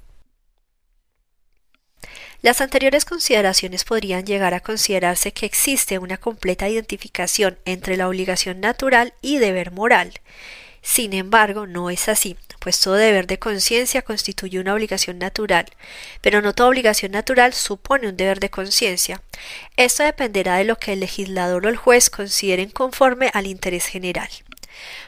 Las 2.42 2.60
anteriores 2.60 3.06
consideraciones 3.06 3.86
podrían 3.86 4.26
llegar 4.26 4.54
a 4.54 4.60
considerarse 4.60 5.32
que 5.32 5.46
existe 5.46 5.98
una 5.98 6.18
completa 6.18 6.68
identificación 6.68 7.58
entre 7.64 7.96
la 7.96 8.10
obligación 8.10 8.60
natural 8.60 9.14
y 9.22 9.38
deber 9.38 9.72
moral. 9.72 10.12
Sin 10.84 11.14
embargo, 11.14 11.66
no 11.66 11.90
es 11.90 12.10
así, 12.10 12.36
pues 12.60 12.80
todo 12.80 12.96
deber 12.96 13.26
de 13.26 13.40
conciencia 13.40 14.02
constituye 14.02 14.60
una 14.60 14.74
obligación 14.74 15.18
natural, 15.18 15.66
pero 16.22 16.42
no 16.42 16.54
toda 16.54 16.70
obligación 16.70 17.14
natural 17.14 17.54
supone 17.54 18.10
un 18.10 18.18
deber 18.18 18.42
de 18.42 18.50
conciencia. 18.50 19.22
Esto 19.78 20.04
dependerá 20.04 20.58
de 20.58 20.66
lo 20.66 20.78
que 20.78 20.94
el 20.94 21.00
legislador 21.00 21.66
o 21.66 21.70
el 21.70 21.78
juez 21.78 22.10
consideren 22.10 22.70
conforme 22.70 23.32
al 23.34 23.48
interés 23.48 23.86
general. 23.86 24.30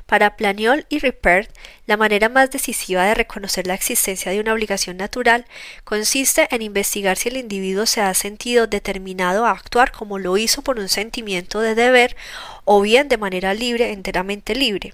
Para 0.05 0.35
Planiol 0.35 0.85
y 0.89 0.99
Ripert, 0.99 1.49
la 1.85 1.97
manera 1.97 2.29
más 2.29 2.51
decisiva 2.51 3.05
de 3.05 3.13
reconocer 3.13 3.67
la 3.67 3.73
existencia 3.73 4.31
de 4.31 4.39
una 4.39 4.53
obligación 4.53 4.97
natural 4.97 5.45
consiste 5.83 6.47
en 6.51 6.61
investigar 6.61 7.17
si 7.17 7.29
el 7.29 7.37
individuo 7.37 7.85
se 7.85 8.01
ha 8.01 8.13
sentido 8.13 8.67
determinado 8.67 9.45
a 9.45 9.51
actuar 9.51 9.91
como 9.91 10.19
lo 10.19 10.37
hizo 10.37 10.61
por 10.61 10.79
un 10.79 10.89
sentimiento 10.89 11.59
de 11.61 11.75
deber 11.75 12.15
o 12.63 12.81
bien 12.81 13.07
de 13.07 13.17
manera 13.17 13.53
libre, 13.53 13.91
enteramente 13.91 14.55
libre. 14.55 14.93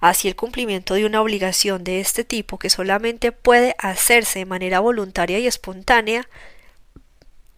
Así 0.00 0.28
el 0.28 0.36
cumplimiento 0.36 0.94
de 0.94 1.06
una 1.06 1.20
obligación 1.20 1.84
de 1.84 2.00
este 2.00 2.24
tipo, 2.24 2.58
que 2.58 2.70
solamente 2.70 3.32
puede 3.32 3.74
hacerse 3.78 4.40
de 4.40 4.46
manera 4.46 4.80
voluntaria 4.80 5.38
y 5.38 5.46
espontánea, 5.46 6.28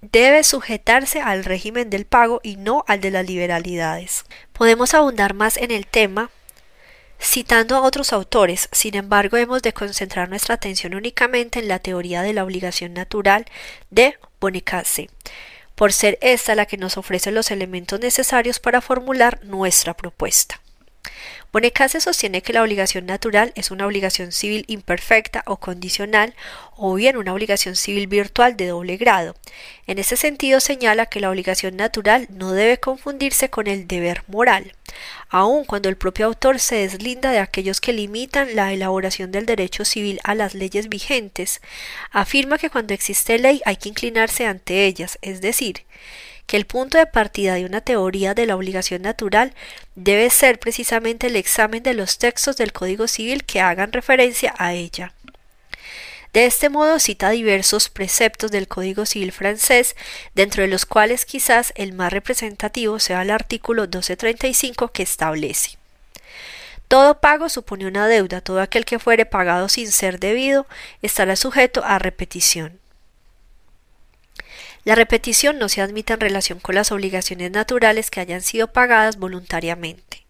debe 0.01 0.45
sujetarse 0.45 1.21
al 1.21 1.45
régimen 1.45 1.91
del 1.91 2.07
pago 2.07 2.41
y 2.43 2.57
no 2.57 2.85
al 2.89 3.01
de 3.01 3.11
las 3.11 3.27
liberalidades. 3.27 4.25
Podemos 4.53 4.95
abundar 4.95 5.35
más 5.35 5.57
en 5.57 5.71
el 5.71 5.87
tema 5.87 6.31
Citando 7.23 7.77
a 7.77 7.83
otros 7.83 8.15
autores, 8.15 8.69
sin 8.73 8.97
embargo, 8.97 9.37
hemos 9.37 9.61
de 9.61 9.75
concentrar 9.75 10.31
nuestra 10.31 10.55
atención 10.55 10.95
únicamente 10.95 11.59
en 11.59 11.69
la 11.69 11.79
teoría 11.79 12.23
de 12.23 12.33
la 12.33 12.45
obligación 12.45 12.95
natural 12.95 13.45
de 13.91 14.17
Bonicace, 14.41 15.11
por 15.75 15.93
ser 15.93 16.19
esta 16.23 16.55
la 16.55 16.65
que 16.65 16.79
nos 16.79 16.97
ofrece 16.97 17.31
los 17.31 17.51
elementos 17.51 18.01
necesarios 18.01 18.59
para 18.59 18.81
formular 18.81 19.45
nuestra 19.45 19.95
propuesta. 19.95 20.61
Bonecase 21.53 22.01
sostiene 22.01 22.43
que 22.43 22.53
la 22.53 22.63
obligación 22.63 23.07
natural 23.07 23.53
es 23.57 23.73
una 23.73 23.87
obligación 23.87 24.31
civil 24.31 24.65
imperfecta 24.69 25.43
o 25.47 25.57
condicional 25.57 26.35
o 26.77 26.95
bien 26.95 27.17
una 27.17 27.33
obligación 27.33 27.75
civil 27.75 28.07
virtual 28.07 28.57
de 28.57 28.69
doble 28.69 28.97
grado. 28.97 29.35
En 29.87 29.99
ese 29.99 30.17
sentido 30.17 30.61
señala 30.61 31.07
que 31.07 31.19
la 31.19 31.29
obligación 31.29 31.77
natural 31.77 32.29
no 32.31 32.53
debe 32.53 32.79
confundirse 32.79 33.51
con 33.51 33.67
el 33.67 33.89
deber 33.89 34.23
moral, 34.29 34.75
aun 35.31 35.65
cuando 35.65 35.89
el 35.89 35.97
propio 35.97 36.27
autor 36.27 36.59
se 36.59 36.77
deslinda 36.77 37.31
de 37.31 37.39
aquellos 37.39 37.81
que 37.81 37.93
limitan 37.93 38.55
la 38.55 38.73
elaboración 38.73 39.31
del 39.31 39.47
derecho 39.47 39.85
civil 39.85 40.21
a 40.25 40.35
las 40.35 40.55
leyes 40.55 40.89
vigentes, 40.89 41.61
afirma 42.11 42.59
que 42.59 42.69
cuando 42.69 42.93
existe 42.93 43.39
ley 43.39 43.63
hay 43.65 43.77
que 43.77 43.89
inclinarse 43.89 44.45
ante 44.45 44.85
ellas, 44.85 45.19
es 45.23 45.41
decir, 45.41 45.85
que 46.47 46.57
el 46.57 46.67
punto 46.67 46.99
de 46.99 47.07
partida 47.07 47.55
de 47.55 47.65
una 47.65 47.81
teoría 47.81 48.35
de 48.35 48.45
la 48.45 48.57
obligación 48.57 49.03
natural 49.03 49.55
debe 49.95 50.29
ser 50.31 50.59
precisamente 50.59 51.29
el 51.29 51.37
examen 51.37 51.81
de 51.85 51.95
los 51.95 52.19
textos 52.19 52.57
del 52.57 52.73
Código 52.73 53.07
Civil 53.07 53.45
que 53.45 53.61
hagan 53.61 53.93
referencia 53.93 54.53
a 54.59 54.73
ella. 54.73 55.15
De 56.33 56.47
este 56.47 56.69
modo 56.69 56.99
cita 56.99 57.31
diversos 57.31 57.89
preceptos 57.89 58.51
del 58.51 58.69
Código 58.69 59.05
Civil 59.07 59.33
francés, 59.33 59.97
dentro 60.35 60.63
de 60.63 60.69
los 60.69 60.87
cuales 60.87 61.25
quizás 61.25 61.73
el 61.77 61.93
más 61.93 62.13
representativo 62.13 62.99
sea 62.99 63.23
el 63.23 63.31
artículo 63.31 63.83
1235 63.83 64.93
que 64.93 65.03
establece 65.03 65.81
todo 66.91 67.21
pago 67.21 67.49
supone 67.49 67.87
una 67.87 68.09
deuda, 68.09 68.41
todo 68.41 68.61
aquel 68.61 68.85
que 68.85 68.99
fuere 68.99 69.25
pagado 69.25 69.69
sin 69.69 69.93
ser 69.93 70.19
debido 70.19 70.67
estará 71.03 71.37
sujeto 71.37 71.85
a 71.85 72.01
repetición. 72.01 72.81
La 74.83 74.97
repetición 74.97 75.61
no 75.61 75.69
se 75.69 75.83
admite 75.83 76.15
en 76.15 76.19
relación 76.19 76.59
con 76.59 76.75
las 76.75 76.91
obligaciones 76.91 77.53
naturales 77.53 78.11
que 78.11 78.19
hayan 78.19 78.43
sido 78.43 78.73
pagadas 78.73 79.19
voluntariamente. 79.19 80.27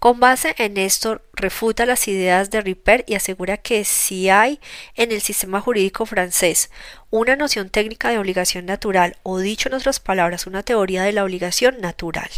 Con 0.00 0.18
base 0.18 0.54
en 0.56 0.78
esto, 0.78 1.20
refuta 1.34 1.84
las 1.84 2.08
ideas 2.08 2.50
de 2.50 2.62
Ripper 2.62 3.04
y 3.06 3.16
asegura 3.16 3.58
que 3.58 3.84
si 3.84 4.30
hay 4.30 4.58
en 4.94 5.12
el 5.12 5.20
sistema 5.20 5.60
jurídico 5.60 6.06
francés 6.06 6.70
una 7.10 7.36
noción 7.36 7.68
técnica 7.68 8.08
de 8.08 8.16
obligación 8.16 8.64
natural 8.64 9.18
o 9.24 9.38
dicho 9.40 9.68
en 9.68 9.74
otras 9.74 10.00
palabras 10.00 10.46
una 10.46 10.62
teoría 10.62 11.02
de 11.02 11.12
la 11.12 11.22
obligación 11.22 11.82
natural 11.82 12.30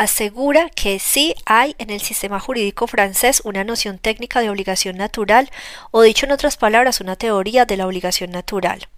asegura 0.00 0.70
que 0.70 0.98
sí 0.98 1.34
hay 1.44 1.76
en 1.76 1.90
el 1.90 2.00
sistema 2.00 2.40
jurídico 2.40 2.86
francés 2.86 3.42
una 3.44 3.64
noción 3.64 3.98
técnica 3.98 4.40
de 4.40 4.48
obligación 4.48 4.96
natural, 4.96 5.50
o 5.90 6.00
dicho 6.00 6.24
en 6.24 6.32
otras 6.32 6.56
palabras, 6.56 7.02
una 7.02 7.16
teoría 7.16 7.66
de 7.66 7.76
la 7.76 7.86
obligación 7.86 8.30
natural. 8.30 8.88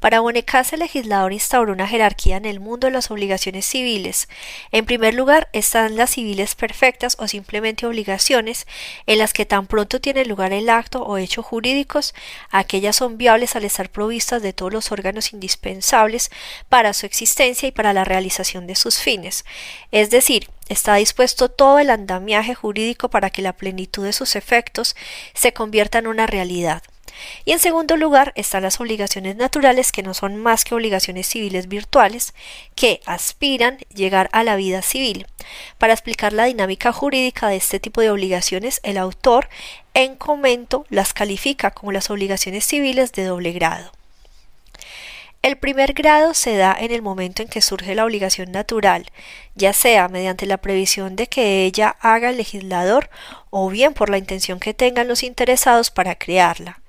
Para 0.00 0.20
Bonecase, 0.20 0.76
el 0.76 0.80
legislador 0.80 1.32
instauró 1.32 1.72
una 1.72 1.88
jerarquía 1.88 2.36
en 2.36 2.44
el 2.44 2.60
mundo 2.60 2.88
de 2.88 2.90
las 2.90 3.10
obligaciones 3.10 3.64
civiles. 3.64 4.28
En 4.70 4.84
primer 4.84 5.14
lugar 5.14 5.48
están 5.54 5.96
las 5.96 6.10
civiles 6.10 6.54
perfectas 6.54 7.16
o 7.18 7.26
simplemente 7.26 7.86
obligaciones, 7.86 8.66
en 9.06 9.16
las 9.16 9.32
que 9.32 9.46
tan 9.46 9.66
pronto 9.66 9.98
tiene 9.98 10.26
lugar 10.26 10.52
el 10.52 10.68
acto 10.68 11.02
o 11.02 11.16
hecho 11.16 11.42
jurídicos, 11.42 12.14
aquellas 12.50 12.96
son 12.96 13.16
viables 13.16 13.56
al 13.56 13.64
estar 13.64 13.88
provistas 13.88 14.42
de 14.42 14.52
todos 14.52 14.74
los 14.74 14.92
órganos 14.92 15.32
indispensables 15.32 16.30
para 16.68 16.92
su 16.92 17.06
existencia 17.06 17.66
y 17.66 17.72
para 17.72 17.94
la 17.94 18.04
realización 18.04 18.66
de 18.66 18.74
sus 18.74 18.98
fines. 18.98 19.46
Es 19.90 20.10
decir, 20.10 20.49
está 20.70 20.94
dispuesto 20.94 21.50
todo 21.50 21.78
el 21.80 21.90
andamiaje 21.90 22.54
jurídico 22.54 23.10
para 23.10 23.28
que 23.28 23.42
la 23.42 23.52
plenitud 23.52 24.04
de 24.04 24.12
sus 24.12 24.36
efectos 24.36 24.96
se 25.34 25.52
convierta 25.52 25.98
en 25.98 26.06
una 26.06 26.26
realidad. 26.26 26.82
Y 27.44 27.52
en 27.52 27.58
segundo 27.58 27.96
lugar 27.96 28.32
están 28.36 28.62
las 28.62 28.80
obligaciones 28.80 29.36
naturales 29.36 29.92
que 29.92 30.04
no 30.04 30.14
son 30.14 30.36
más 30.36 30.64
que 30.64 30.74
obligaciones 30.74 31.26
civiles 31.26 31.68
virtuales 31.68 32.34
que 32.76 33.00
aspiran 33.04 33.78
llegar 33.92 34.30
a 34.32 34.44
la 34.44 34.56
vida 34.56 34.80
civil. 34.80 35.26
Para 35.76 35.92
explicar 35.92 36.32
la 36.32 36.44
dinámica 36.44 36.92
jurídica 36.92 37.48
de 37.48 37.56
este 37.56 37.80
tipo 37.80 38.00
de 38.00 38.10
obligaciones, 38.10 38.80
el 38.84 38.96
autor 38.96 39.48
en 39.92 40.14
comento 40.14 40.86
las 40.88 41.12
califica 41.12 41.72
como 41.72 41.92
las 41.92 42.10
obligaciones 42.10 42.64
civiles 42.64 43.12
de 43.12 43.24
doble 43.24 43.52
grado. 43.52 43.92
El 45.42 45.56
primer 45.56 45.94
grado 45.94 46.34
se 46.34 46.54
da 46.58 46.76
en 46.78 46.90
el 46.92 47.00
momento 47.00 47.40
en 47.40 47.48
que 47.48 47.62
surge 47.62 47.94
la 47.94 48.04
obligación 48.04 48.52
natural, 48.52 49.06
ya 49.54 49.72
sea 49.72 50.08
mediante 50.08 50.44
la 50.44 50.58
previsión 50.58 51.16
de 51.16 51.28
que 51.28 51.64
ella 51.64 51.96
haga 52.00 52.28
el 52.28 52.36
legislador 52.36 53.08
o 53.48 53.70
bien 53.70 53.94
por 53.94 54.10
la 54.10 54.18
intención 54.18 54.60
que 54.60 54.74
tengan 54.74 55.08
los 55.08 55.22
interesados 55.22 55.90
para 55.90 56.14
crearla. 56.14 56.82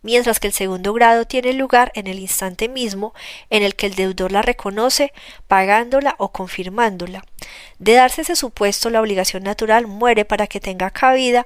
mientras 0.00 0.38
que 0.40 0.46
el 0.46 0.52
segundo 0.52 0.92
grado 0.92 1.26
tiene 1.26 1.52
lugar 1.52 1.90
en 1.94 2.06
el 2.06 2.20
instante 2.20 2.68
mismo 2.68 3.14
en 3.50 3.62
el 3.62 3.74
que 3.74 3.86
el 3.86 3.94
deudor 3.94 4.32
la 4.32 4.42
reconoce, 4.42 5.12
pagándola 5.48 6.14
o 6.18 6.30
confirmándola. 6.30 7.24
De 7.78 7.94
darse 7.94 8.22
ese 8.22 8.36
supuesto, 8.36 8.90
la 8.90 9.00
obligación 9.00 9.42
natural 9.42 9.86
muere 9.86 10.24
para 10.24 10.46
que 10.46 10.60
tenga 10.60 10.90
cabida 10.90 11.44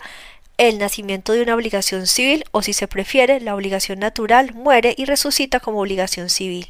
el 0.68 0.78
nacimiento 0.78 1.32
de 1.32 1.42
una 1.42 1.56
obligación 1.56 2.06
civil 2.06 2.44
o 2.52 2.62
si 2.62 2.72
se 2.72 2.86
prefiere, 2.86 3.40
la 3.40 3.56
obligación 3.56 3.98
natural 3.98 4.54
muere 4.54 4.94
y 4.96 5.06
resucita 5.06 5.58
como 5.58 5.80
obligación 5.80 6.30
civil. 6.30 6.68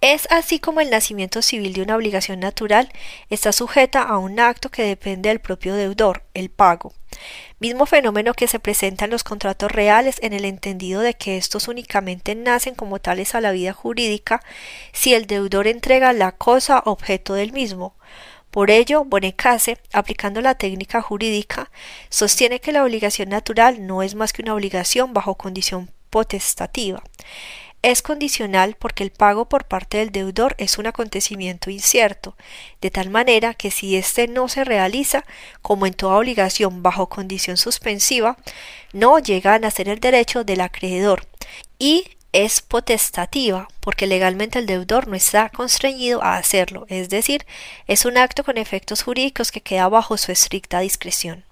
Es 0.00 0.26
así 0.30 0.58
como 0.58 0.80
el 0.80 0.88
nacimiento 0.88 1.42
civil 1.42 1.74
de 1.74 1.82
una 1.82 1.96
obligación 1.96 2.40
natural 2.40 2.90
está 3.28 3.52
sujeta 3.52 4.00
a 4.00 4.16
un 4.16 4.40
acto 4.40 4.70
que 4.70 4.82
depende 4.82 5.28
del 5.28 5.40
propio 5.40 5.74
deudor, 5.74 6.22
el 6.32 6.48
pago. 6.48 6.94
Mismo 7.58 7.84
fenómeno 7.84 8.32
que 8.32 8.48
se 8.48 8.60
presenta 8.60 9.04
en 9.04 9.10
los 9.10 9.24
contratos 9.24 9.70
reales 9.70 10.16
en 10.22 10.32
el 10.32 10.46
entendido 10.46 11.02
de 11.02 11.14
que 11.14 11.36
estos 11.36 11.68
únicamente 11.68 12.34
nacen 12.34 12.74
como 12.74 12.98
tales 12.98 13.34
a 13.34 13.42
la 13.42 13.52
vida 13.52 13.74
jurídica 13.74 14.40
si 14.92 15.12
el 15.12 15.26
deudor 15.26 15.66
entrega 15.66 16.14
la 16.14 16.32
cosa 16.32 16.82
objeto 16.86 17.34
del 17.34 17.52
mismo. 17.52 17.97
Por 18.50 18.70
ello, 18.70 19.04
Bonecase, 19.04 19.78
aplicando 19.92 20.40
la 20.40 20.54
técnica 20.54 21.02
jurídica, 21.02 21.70
sostiene 22.08 22.60
que 22.60 22.72
la 22.72 22.82
obligación 22.82 23.28
natural 23.28 23.86
no 23.86 24.02
es 24.02 24.14
más 24.14 24.32
que 24.32 24.42
una 24.42 24.54
obligación 24.54 25.12
bajo 25.12 25.34
condición 25.34 25.90
potestativa. 26.10 27.02
Es 27.80 28.02
condicional 28.02 28.74
porque 28.76 29.04
el 29.04 29.10
pago 29.10 29.48
por 29.48 29.66
parte 29.66 29.98
del 29.98 30.10
deudor 30.10 30.56
es 30.58 30.78
un 30.78 30.88
acontecimiento 30.88 31.70
incierto, 31.70 32.36
de 32.80 32.90
tal 32.90 33.08
manera 33.08 33.54
que 33.54 33.70
si 33.70 33.96
éste 33.96 34.26
no 34.26 34.48
se 34.48 34.64
realiza, 34.64 35.24
como 35.62 35.86
en 35.86 35.94
toda 35.94 36.16
obligación 36.16 36.82
bajo 36.82 37.08
condición 37.08 37.56
suspensiva, 37.56 38.36
no 38.92 39.20
llega 39.20 39.54
a 39.54 39.58
nacer 39.60 39.88
el 39.88 40.00
derecho 40.00 40.42
del 40.42 40.60
acreedor 40.60 41.28
y 41.78 42.17
es 42.44 42.60
potestativa 42.60 43.68
porque 43.80 44.06
legalmente 44.06 44.60
el 44.60 44.66
deudor 44.66 45.08
no 45.08 45.16
está 45.16 45.48
constreñido 45.48 46.22
a 46.22 46.36
hacerlo, 46.36 46.86
es 46.88 47.08
decir, 47.08 47.44
es 47.88 48.04
un 48.04 48.16
acto 48.16 48.44
con 48.44 48.58
efectos 48.58 49.02
jurídicos 49.02 49.50
que 49.50 49.60
queda 49.60 49.88
bajo 49.88 50.16
su 50.16 50.30
estricta 50.30 50.78
discreción. 50.78 51.44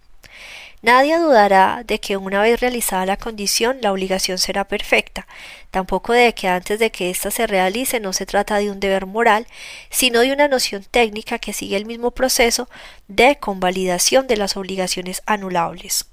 Nadie 0.83 1.19
dudará 1.19 1.83
de 1.85 1.99
que 1.99 2.16
una 2.16 2.40
vez 2.40 2.61
realizada 2.61 3.05
la 3.05 3.16
condición 3.16 3.78
la 3.81 3.90
obligación 3.90 4.38
será 4.38 4.69
perfecta, 4.69 5.26
tampoco 5.73 6.12
de 6.12 6.33
que 6.35 6.47
antes 6.47 6.78
de 6.78 6.93
que 6.93 7.11
ésta 7.11 7.33
se 7.33 7.49
realice 7.49 7.99
no 7.99 8.12
se 8.12 8.25
trata 8.25 8.59
de 8.59 8.71
un 8.71 8.78
deber 8.78 9.07
moral, 9.07 9.49
sino 9.90 10.21
de 10.21 10.33
una 10.33 10.47
noción 10.47 10.85
técnica 10.88 11.40
que 11.40 11.52
sigue 11.52 11.76
el 11.76 11.87
mismo 11.87 12.12
proceso 12.12 12.69
de 13.09 13.37
convalidación 13.40 14.28
de 14.28 14.37
las 14.37 14.57
obligaciones 14.57 15.23
anulables. 15.26 16.07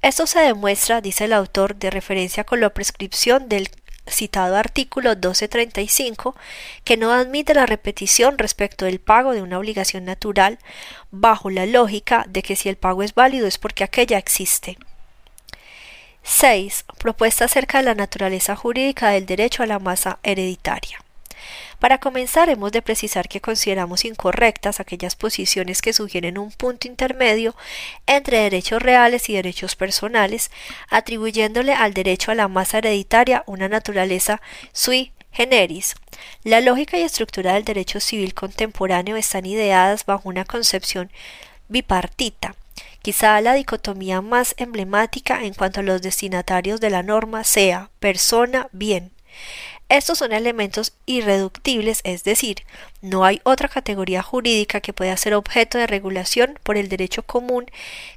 Esto 0.00 0.28
se 0.28 0.38
demuestra, 0.38 1.00
dice 1.00 1.24
el 1.24 1.32
autor, 1.32 1.74
de 1.74 1.90
referencia 1.90 2.44
con 2.44 2.60
la 2.60 2.70
prescripción 2.70 3.48
del 3.48 3.68
citado 4.06 4.56
artículo 4.56 5.10
1235, 5.10 6.34
que 6.84 6.96
no 6.96 7.12
admite 7.12 7.54
la 7.54 7.66
repetición 7.66 8.38
respecto 8.38 8.84
del 8.84 9.00
pago 9.00 9.32
de 9.32 9.42
una 9.42 9.58
obligación 9.58 10.04
natural, 10.04 10.58
bajo 11.10 11.50
la 11.50 11.66
lógica 11.66 12.24
de 12.28 12.42
que 12.42 12.56
si 12.56 12.68
el 12.68 12.76
pago 12.76 13.02
es 13.02 13.14
válido 13.14 13.46
es 13.46 13.58
porque 13.58 13.84
aquella 13.84 14.18
existe. 14.18 14.78
6. 16.22 16.84
Propuesta 16.98 17.44
acerca 17.44 17.78
de 17.78 17.84
la 17.84 17.94
naturaleza 17.94 18.56
jurídica 18.56 19.10
del 19.10 19.26
derecho 19.26 19.62
a 19.62 19.66
la 19.66 19.78
masa 19.78 20.18
hereditaria. 20.24 21.05
Para 21.78 21.98
comenzar, 21.98 22.48
hemos 22.48 22.72
de 22.72 22.80
precisar 22.80 23.28
que 23.28 23.40
consideramos 23.40 24.04
incorrectas 24.04 24.80
aquellas 24.80 25.14
posiciones 25.14 25.82
que 25.82 25.92
sugieren 25.92 26.38
un 26.38 26.50
punto 26.50 26.88
intermedio 26.88 27.54
entre 28.06 28.38
derechos 28.38 28.82
reales 28.82 29.28
y 29.28 29.34
derechos 29.34 29.76
personales, 29.76 30.50
atribuyéndole 30.88 31.74
al 31.74 31.92
derecho 31.92 32.30
a 32.30 32.34
la 32.34 32.48
masa 32.48 32.78
hereditaria 32.78 33.44
una 33.46 33.68
naturaleza 33.68 34.40
sui 34.72 35.12
generis. 35.32 35.94
La 36.44 36.62
lógica 36.62 36.96
y 36.96 37.02
estructura 37.02 37.52
del 37.54 37.64
derecho 37.64 38.00
civil 38.00 38.32
contemporáneo 38.32 39.16
están 39.16 39.44
ideadas 39.44 40.06
bajo 40.06 40.30
una 40.30 40.46
concepción 40.46 41.10
bipartita. 41.68 42.54
Quizá 43.02 43.40
la 43.42 43.52
dicotomía 43.52 44.22
más 44.22 44.54
emblemática 44.56 45.44
en 45.44 45.52
cuanto 45.52 45.80
a 45.80 45.82
los 45.82 46.00
destinatarios 46.00 46.80
de 46.80 46.90
la 46.90 47.02
norma 47.02 47.44
sea 47.44 47.90
persona 48.00 48.68
bien. 48.72 49.12
Estos 49.88 50.18
son 50.18 50.32
elementos 50.32 50.94
irreductibles, 51.06 52.00
es 52.02 52.24
decir, 52.24 52.64
no 53.02 53.24
hay 53.24 53.40
otra 53.44 53.68
categoría 53.68 54.20
jurídica 54.20 54.80
que 54.80 54.92
pueda 54.92 55.16
ser 55.16 55.34
objeto 55.34 55.78
de 55.78 55.86
regulación 55.86 56.58
por 56.64 56.76
el 56.76 56.88
derecho 56.88 57.22
común 57.22 57.66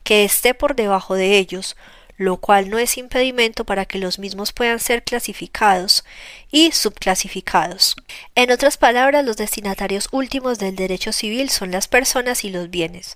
que 0.03 0.25
esté 0.25 0.55
por 0.55 0.75
debajo 0.75 1.13
de 1.13 1.38
ellos, 1.38 1.77
lo 2.17 2.38
cual 2.38 2.69
no 2.69 2.79
es 2.79 2.97
impedimento 2.97 3.65
para 3.65 3.86
que 3.86 3.97
los 3.97 4.19
mismos 4.19 4.51
puedan 4.51 4.79
ser 4.79 5.03
clasificados 5.03 6.03
y 6.51 6.71
subclasificados. 6.71 7.95
En 8.36 8.51
otras 8.51 8.77
palabras, 8.77 9.23
los 9.23 9.38
destinatarios 9.38 10.10
últimos 10.12 10.60
del 10.60 10.75
derecho 10.75 11.13
civil 11.13 11.49
son 11.49 11.71
las 11.71 11.88
personas 11.88 12.43
y 12.43 12.49
los 12.49 12.69
bienes. 12.69 13.15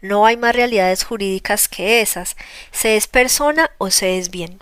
No 0.00 0.26
hay 0.26 0.36
más 0.36 0.54
realidades 0.54 1.04
jurídicas 1.04 1.68
que 1.68 2.00
esas, 2.00 2.36
se 2.72 2.96
es 2.96 3.06
persona 3.06 3.70
o 3.78 3.90
se 3.90 4.18
es 4.18 4.30
bien 4.30 4.58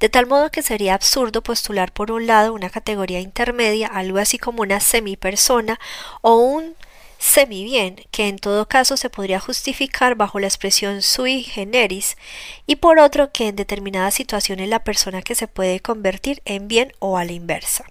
de 0.00 0.08
tal 0.08 0.26
modo 0.26 0.50
que 0.50 0.62
sería 0.62 0.94
absurdo 0.94 1.42
postular 1.42 1.92
por 1.92 2.12
un 2.12 2.26
lado 2.26 2.54
una 2.54 2.70
categoría 2.70 3.20
intermedia, 3.20 3.88
algo 3.88 4.18
así 4.18 4.38
como 4.38 4.62
una 4.62 4.80
semipersona 4.80 5.78
o 6.22 6.36
un 6.36 6.76
semibien, 7.18 7.96
que 8.12 8.28
en 8.28 8.38
todo 8.38 8.68
caso 8.68 8.96
se 8.96 9.10
podría 9.10 9.40
justificar 9.40 10.14
bajo 10.14 10.38
la 10.38 10.46
expresión 10.46 11.02
sui 11.02 11.42
generis, 11.42 12.16
y 12.66 12.76
por 12.76 13.00
otro 13.00 13.32
que 13.32 13.48
en 13.48 13.56
determinadas 13.56 14.14
situaciones 14.14 14.68
la 14.68 14.84
persona 14.84 15.22
que 15.22 15.34
se 15.34 15.48
puede 15.48 15.80
convertir 15.80 16.42
en 16.44 16.68
bien 16.68 16.92
o 17.00 17.18
a 17.18 17.24
la 17.24 17.32
inversa. 17.32 17.84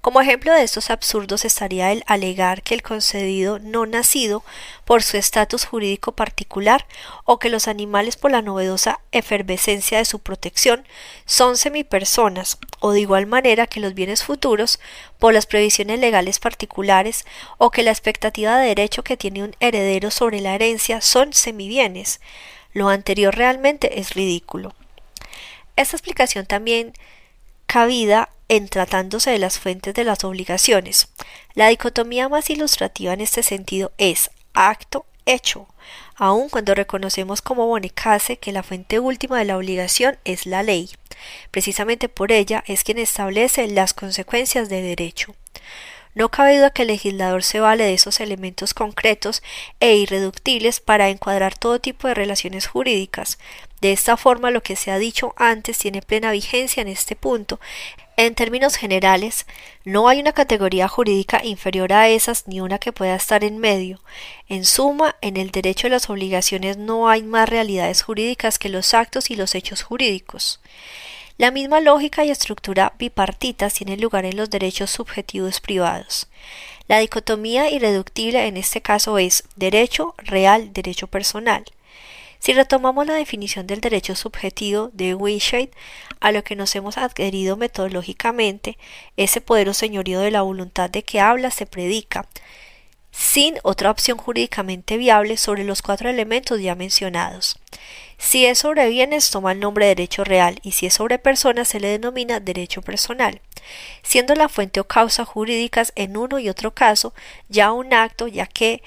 Como 0.00 0.20
ejemplo 0.20 0.52
de 0.52 0.62
estos 0.62 0.90
absurdos 0.90 1.44
estaría 1.44 1.90
el 1.90 2.04
alegar 2.06 2.62
que 2.62 2.74
el 2.74 2.82
concedido 2.82 3.58
no 3.58 3.86
nacido 3.86 4.44
por 4.84 5.02
su 5.02 5.16
estatus 5.16 5.64
jurídico 5.64 6.12
particular 6.12 6.86
o 7.24 7.38
que 7.38 7.48
los 7.48 7.66
animales 7.66 8.16
por 8.16 8.30
la 8.30 8.40
novedosa 8.40 9.00
efervescencia 9.10 9.98
de 9.98 10.04
su 10.04 10.20
protección 10.20 10.86
son 11.24 11.56
semipersonas 11.56 12.58
o 12.78 12.92
de 12.92 13.00
igual 13.00 13.26
manera 13.26 13.66
que 13.66 13.80
los 13.80 13.94
bienes 13.94 14.22
futuros 14.22 14.78
por 15.18 15.34
las 15.34 15.46
previsiones 15.46 15.98
legales 15.98 16.38
particulares 16.38 17.24
o 17.58 17.70
que 17.70 17.82
la 17.82 17.90
expectativa 17.90 18.58
de 18.58 18.68
derecho 18.68 19.02
que 19.02 19.16
tiene 19.16 19.42
un 19.42 19.56
heredero 19.58 20.10
sobre 20.10 20.40
la 20.40 20.54
herencia 20.54 21.00
son 21.00 21.32
semibienes. 21.32 22.20
Lo 22.72 22.88
anterior 22.90 23.34
realmente 23.34 23.98
es 23.98 24.14
ridículo. 24.14 24.74
Esta 25.76 25.96
explicación 25.96 26.46
también 26.46 26.92
cabida 27.66 28.30
en 28.48 28.68
tratándose 28.68 29.30
de 29.30 29.38
las 29.38 29.58
fuentes 29.58 29.94
de 29.94 30.04
las 30.04 30.24
obligaciones. 30.24 31.08
La 31.54 31.68
dicotomía 31.68 32.28
más 32.28 32.50
ilustrativa 32.50 33.12
en 33.12 33.20
este 33.20 33.42
sentido 33.42 33.92
es 33.98 34.30
acto-hecho, 34.54 35.68
aun 36.14 36.48
cuando 36.48 36.74
reconocemos 36.74 37.42
como 37.42 37.66
Bonecase 37.66 38.38
que 38.38 38.52
la 38.52 38.62
fuente 38.62 38.98
última 38.98 39.38
de 39.38 39.44
la 39.44 39.56
obligación 39.56 40.18
es 40.24 40.46
la 40.46 40.62
ley. 40.62 40.90
Precisamente 41.50 42.08
por 42.08 42.32
ella 42.32 42.62
es 42.66 42.84
quien 42.84 42.98
establece 42.98 43.66
las 43.68 43.94
consecuencias 43.94 44.68
del 44.68 44.84
derecho. 44.84 45.34
No 46.14 46.30
cabe 46.30 46.56
duda 46.56 46.70
que 46.70 46.82
el 46.82 46.88
legislador 46.88 47.42
se 47.42 47.60
vale 47.60 47.84
de 47.84 47.92
esos 47.92 48.20
elementos 48.20 48.72
concretos 48.72 49.42
e 49.80 49.96
irreductibles 49.96 50.80
para 50.80 51.10
encuadrar 51.10 51.58
todo 51.58 51.78
tipo 51.78 52.08
de 52.08 52.14
relaciones 52.14 52.66
jurídicas. 52.66 53.38
De 53.82 53.92
esta 53.92 54.16
forma, 54.16 54.50
lo 54.50 54.62
que 54.62 54.76
se 54.76 54.90
ha 54.90 54.98
dicho 54.98 55.34
antes 55.36 55.76
tiene 55.76 56.00
plena 56.00 56.30
vigencia 56.30 56.80
en 56.80 56.88
este 56.88 57.16
punto, 57.16 57.60
en 58.16 58.34
términos 58.34 58.76
generales, 58.76 59.46
no 59.84 60.08
hay 60.08 60.20
una 60.20 60.32
categoría 60.32 60.88
jurídica 60.88 61.44
inferior 61.44 61.92
a 61.92 62.08
esas 62.08 62.48
ni 62.48 62.60
una 62.60 62.78
que 62.78 62.92
pueda 62.92 63.14
estar 63.14 63.44
en 63.44 63.58
medio. 63.58 64.00
En 64.48 64.64
suma, 64.64 65.16
en 65.20 65.36
el 65.36 65.50
derecho 65.50 65.86
a 65.86 65.90
las 65.90 66.08
obligaciones 66.08 66.78
no 66.78 67.08
hay 67.08 67.22
más 67.22 67.48
realidades 67.48 68.02
jurídicas 68.02 68.58
que 68.58 68.70
los 68.70 68.94
actos 68.94 69.30
y 69.30 69.36
los 69.36 69.54
hechos 69.54 69.82
jurídicos. 69.82 70.60
La 71.36 71.50
misma 71.50 71.80
lógica 71.80 72.24
y 72.24 72.30
estructura 72.30 72.94
bipartitas 72.98 73.74
tiene 73.74 73.98
lugar 73.98 74.24
en 74.24 74.38
los 74.38 74.48
derechos 74.48 74.90
subjetivos 74.90 75.60
privados. 75.60 76.28
La 76.88 76.98
dicotomía 76.98 77.70
irreductible 77.70 78.46
en 78.46 78.56
este 78.56 78.80
caso 78.80 79.18
es 79.18 79.44
derecho 79.56 80.14
real, 80.16 80.72
derecho 80.72 81.08
personal. 81.08 81.64
Si 82.38 82.52
retomamos 82.52 83.06
la 83.06 83.14
definición 83.14 83.66
del 83.66 83.80
derecho 83.80 84.14
subjetivo 84.14 84.90
de 84.92 85.14
Wishade, 85.14 85.70
a 86.20 86.32
lo 86.32 86.44
que 86.44 86.56
nos 86.56 86.74
hemos 86.76 86.98
adherido 86.98 87.56
metodológicamente, 87.56 88.78
ese 89.16 89.40
poder 89.40 89.68
o 89.68 89.74
señorío 89.74 90.20
de 90.20 90.30
la 90.30 90.42
voluntad 90.42 90.90
de 90.90 91.02
que 91.02 91.20
habla 91.20 91.50
se 91.50 91.66
predica, 91.66 92.26
sin 93.10 93.58
otra 93.62 93.90
opción 93.90 94.18
jurídicamente 94.18 94.98
viable 94.98 95.38
sobre 95.38 95.64
los 95.64 95.80
cuatro 95.80 96.10
elementos 96.10 96.60
ya 96.60 96.74
mencionados. 96.74 97.58
Si 98.18 98.44
es 98.46 98.58
sobre 98.58 98.88
bienes, 98.88 99.30
toma 99.30 99.52
el 99.52 99.60
nombre 99.60 99.86
de 99.86 99.94
derecho 99.94 100.22
real, 100.22 100.58
y 100.62 100.72
si 100.72 100.86
es 100.86 100.94
sobre 100.94 101.18
personas, 101.18 101.68
se 101.68 101.80
le 101.80 101.88
denomina 101.88 102.40
derecho 102.40 102.82
personal, 102.82 103.40
siendo 104.02 104.34
la 104.34 104.48
fuente 104.48 104.80
o 104.80 104.84
causa 104.84 105.24
jurídicas 105.24 105.92
en 105.96 106.16
uno 106.16 106.38
y 106.38 106.48
otro 106.48 106.74
caso 106.74 107.14
ya 107.48 107.72
un 107.72 107.92
acto, 107.94 108.26
ya 108.26 108.46
que 108.46 108.82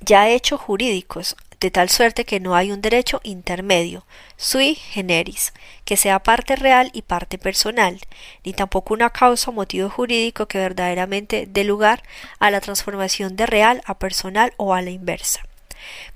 ya 0.00 0.28
hechos 0.28 0.60
jurídicos, 0.60 1.36
de 1.60 1.70
tal 1.70 1.88
suerte 1.88 2.24
que 2.24 2.40
no 2.40 2.54
hay 2.54 2.70
un 2.70 2.82
derecho 2.82 3.20
intermedio, 3.22 4.04
sui 4.36 4.74
generis, 4.74 5.52
que 5.84 5.96
sea 5.96 6.18
parte 6.18 6.56
real 6.56 6.90
y 6.92 7.02
parte 7.02 7.38
personal, 7.38 7.98
ni 8.44 8.52
tampoco 8.52 8.94
una 8.94 9.10
causa 9.10 9.50
o 9.50 9.54
motivo 9.54 9.88
jurídico 9.88 10.46
que 10.46 10.58
verdaderamente 10.58 11.46
dé 11.48 11.64
lugar 11.64 12.02
a 12.38 12.50
la 12.50 12.60
transformación 12.60 13.36
de 13.36 13.46
real 13.46 13.82
a 13.86 13.98
personal 13.98 14.52
o 14.56 14.74
a 14.74 14.82
la 14.82 14.90
inversa. 14.90 15.42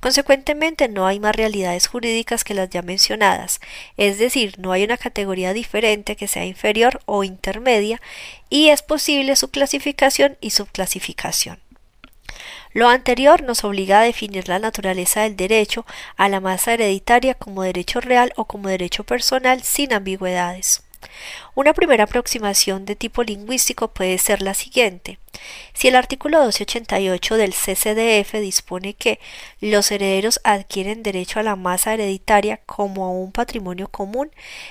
Consecuentemente, 0.00 0.88
no 0.88 1.06
hay 1.06 1.20
más 1.20 1.36
realidades 1.36 1.86
jurídicas 1.86 2.44
que 2.44 2.54
las 2.54 2.70
ya 2.70 2.82
mencionadas, 2.82 3.60
es 3.96 4.18
decir, 4.18 4.58
no 4.58 4.72
hay 4.72 4.84
una 4.84 4.96
categoría 4.96 5.52
diferente 5.52 6.16
que 6.16 6.28
sea 6.28 6.44
inferior 6.44 7.00
o 7.06 7.24
intermedia, 7.24 8.00
y 8.48 8.68
es 8.68 8.82
posible 8.82 9.36
su 9.36 9.50
clasificación 9.50 10.36
y 10.40 10.50
subclasificación. 10.50 11.60
Lo 12.72 12.88
anterior 12.88 13.42
nos 13.42 13.64
obliga 13.64 14.00
a 14.00 14.04
definir 14.04 14.48
la 14.48 14.58
naturaleza 14.58 15.22
del 15.22 15.36
derecho 15.36 15.84
a 16.16 16.28
la 16.28 16.40
masa 16.40 16.74
hereditaria 16.74 17.34
como 17.34 17.62
derecho 17.62 18.00
real 18.00 18.32
o 18.36 18.44
como 18.44 18.68
derecho 18.68 19.04
personal 19.04 19.62
sin 19.62 19.92
ambigüedades. 19.92 20.84
Una 21.54 21.72
primera 21.74 22.04
aproximación 22.04 22.84
de 22.84 22.94
tipo 22.94 23.22
lingüístico 23.22 23.88
puede 23.88 24.18
ser 24.18 24.42
la 24.42 24.54
siguiente. 24.54 25.18
Si 25.72 25.88
el 25.88 25.96
artículo 25.96 26.38
288 26.44 27.36
del 27.36 27.54
CCDF 27.54 28.34
dispone 28.34 28.94
que 28.94 29.18
los 29.60 29.90
herederos 29.90 30.40
adquieren 30.44 31.02
derecho 31.02 31.40
a 31.40 31.42
la 31.42 31.56
masa 31.56 31.94
hereditaria 31.94 32.60
como 32.66 33.04
a 33.04 33.10
un 33.10 33.32
patrimonio 33.32 33.88
común, 33.88 34.30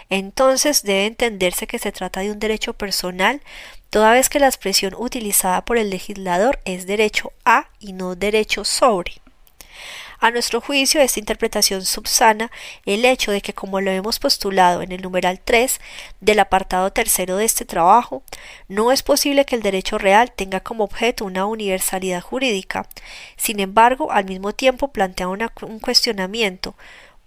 entonces 0.10 0.84
debe 0.84 1.06
entenderse 1.06 1.68
que 1.68 1.80
se 1.80 1.92
trata 1.92 2.22
de 2.22 2.32
un 2.32 2.40
derecho 2.40 2.74
personal, 2.74 3.42
toda 3.90 4.12
vez 4.12 4.30
que 4.30 4.40
la 4.40 4.48
expresión 4.48 4.94
utilizada 4.98 5.66
por 5.66 5.78
el 5.78 5.90
legislador 5.90 6.60
es 6.66 6.86
derecho 6.88 7.32
a 7.46 7.70
y 7.80 7.94
no 7.94 8.16
derecho 8.16 8.64
sobre. 8.64 9.22
A 10.22 10.32
nuestro 10.32 10.60
juicio, 10.60 11.00
esta 11.00 11.22
interpretación 11.22 11.86
subsana 11.86 12.52
el 12.86 13.06
hecho 13.06 13.32
de 13.32 13.40
que, 13.40 13.54
como 13.54 13.80
lo 13.80 13.90
hemos 13.90 14.20
postulado 14.20 14.82
en 14.82 14.92
el 14.92 15.02
numeral 15.02 15.40
3 15.40 15.80
del 16.20 16.40
apartado 16.40 16.92
tercero 16.92 17.38
de 17.38 17.46
este 17.46 17.64
trabajo, 17.64 18.22
no 18.68 18.92
es 18.92 19.02
posible 19.02 19.46
que 19.46 19.56
el 19.56 19.62
derecho 19.62 19.98
real 19.98 20.34
tenga 20.34 20.60
como 20.60 20.84
objeto 20.84 21.24
una 21.24 21.46
universalidad 21.46 22.20
jurídica. 22.20 22.86
Sin 23.38 23.62
embargo, 23.62 24.12
al 24.12 24.26
mismo 24.26 24.52
tiempo 24.52 24.90
plantea 24.90 25.30
un 25.30 25.80
cuestionamiento 25.80 26.76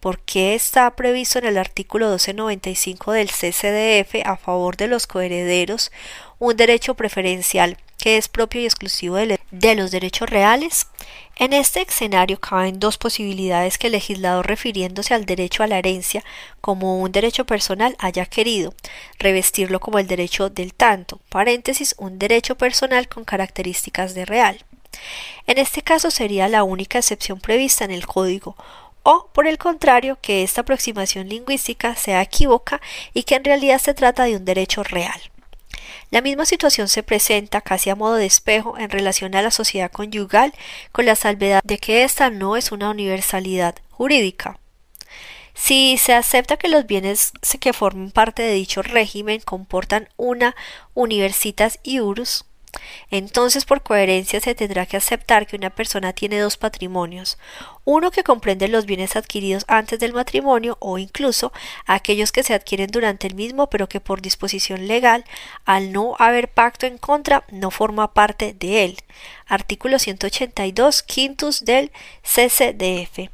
¿Por 0.03 0.19
qué 0.19 0.57
está 0.57 0.91
previsto 0.97 1.39
en 1.39 1.45
el 1.45 1.57
artículo 1.57 2.07
1295 2.07 3.13
del 3.13 3.31
CCDF 3.31 4.27
a 4.27 4.37
favor 4.37 4.77
de 4.77 4.89
los 4.89 5.07
coherederos 5.07 5.93
un 6.41 6.57
derecho 6.57 6.95
preferencial 6.95 7.77
que 7.99 8.17
es 8.17 8.27
propio 8.27 8.61
y 8.61 8.65
exclusivo 8.65 9.15
de, 9.15 9.39
los 9.77 9.93
derechos 9.93 10.29
reales? 10.29 10.89
En 11.37 11.53
este 11.53 11.83
escenario 11.83 12.41
caben 12.41 12.81
dos 12.81 12.99
posibilidades 12.99 13.79
que 13.79 13.87
el 13.87 13.93
legislador 13.93 14.45
refiriéndose 14.45 15.15
al 15.15 15.25
derecho 15.25 15.63
a 15.63 15.69
la 15.69 15.79
herencia 15.79 16.25
como 16.61 17.01
un 17.01 17.13
derecho 17.13 17.47
personal 17.47 17.95
haya 18.01 18.27
querido 18.27 18.75
revestirlo 19.21 19.79
como 19.79 20.01
el 20.01 20.09
derecho 20.09 20.51
del 20.51 20.75
tanto, 20.75 21.21
paréntesis, 21.29 21.95
un 21.97 22.19
derecho 22.19 22.57
personal 22.57 23.09
con 23.09 23.25
características 23.25 24.15
de 24.15 24.25
real. 24.25 24.65
En 25.47 25.59
este 25.59 25.83
caso 25.83 26.11
sería 26.11 26.49
la 26.49 26.65
única 26.65 26.99
excepción 26.99 27.41
prevista 27.41 27.85
en 27.85 27.91
el 27.93 28.07
código, 28.07 28.57
o 29.03 29.29
por 29.33 29.47
el 29.47 29.59
contrario 29.59 30.19
que 30.21 30.43
esta 30.43 30.63
aproximación 30.63 31.29
lingüística 31.29 31.97
sea 31.97 32.23
equívoca 32.23 32.81
y 33.15 33.25
que 33.25 33.37
en 33.37 33.45
realidad 33.45 33.79
se 33.79 33.95
trata 33.95 34.25
de 34.25 34.37
un 34.37 34.45
derecho 34.45 34.83
real. 34.83 35.21
La 36.11 36.21
misma 36.21 36.45
situación 36.45 36.89
se 36.89 37.03
presenta 37.03 37.63
casi 37.63 37.89
a 37.91 37.95
modo 37.95 38.17
de 38.17 38.27
espejo 38.27 38.79
en 38.79 38.91
relación 38.91 39.35
a 39.35 39.43
la 39.43 39.51
sociedad 39.51 39.91
conyugal 39.91 40.53
con 40.93 41.07
la 41.07 41.17
salvedad 41.17 41.63
de 41.65 41.79
que 41.79 42.05
ésta 42.05 42.31
no 42.31 42.57
es 42.57 42.71
una 42.71 42.91
universalidad 42.91 43.77
jurídica. 43.91 44.59
Si 45.55 45.97
se 45.99 46.15
acepta 46.15 46.57
que 46.57 46.69
los 46.69 46.87
bienes 46.87 47.33
que 47.61 47.73
forman 47.73 48.11
parte 48.11 48.43
de 48.43 48.53
dicho 48.53 48.83
régimen 48.83 49.41
comportan 49.41 50.09
una 50.17 50.55
universitas 50.95 51.79
iurus, 51.83 52.45
entonces, 53.11 53.65
por 53.65 53.83
coherencia, 53.83 54.41
se 54.41 54.55
tendrá 54.55 54.87
que 54.87 54.97
aceptar 54.97 55.47
que 55.47 55.57
una 55.57 55.71
persona 55.71 56.13
tiene 56.13 56.39
dos 56.39 56.57
patrimonios, 56.57 57.39
uno 57.85 58.11
que 58.11 58.25
comprende 58.25 58.69
los 58.69 58.87
bienes 58.87 59.17
adquiridos 59.17 59.65
antes 59.69 59.99
del 59.99 60.15
matrimonio 60.15 60.77
o 60.81 60.99
incluso 60.99 61.53
aquellos 61.87 62.33
que 62.33 62.43
se 62.43 62.55
adquieren 62.55 62.91
durante 62.91 63.27
el 63.27 63.35
mismo 63.35 63.69
pero 63.69 63.89
que 63.89 64.01
por 64.01 64.23
disposición 64.23 64.87
legal, 64.87 65.25
al 65.65 65.93
no 65.93 66.17
haber 66.19 66.49
pacto 66.49 66.87
en 66.87 66.99
contra, 66.99 67.45
no 67.51 67.71
forma 67.71 68.15
parte 68.15 68.55
de 68.55 68.85
él. 68.85 68.97
Artículo 69.47 69.99
182 69.99 71.03
quintus 71.03 71.65
del 71.65 71.93
CCDF 72.23 73.31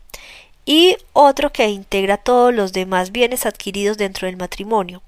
y 0.68 0.98
otro 1.14 1.50
que 1.50 1.66
integra 1.68 2.18
todos 2.18 2.52
los 2.52 2.74
demás 2.74 3.11
bienes 3.11 3.46
adquiridos 3.46 3.96
dentro 3.96 4.26
del 4.26 4.37
matrimonio. 4.37 5.02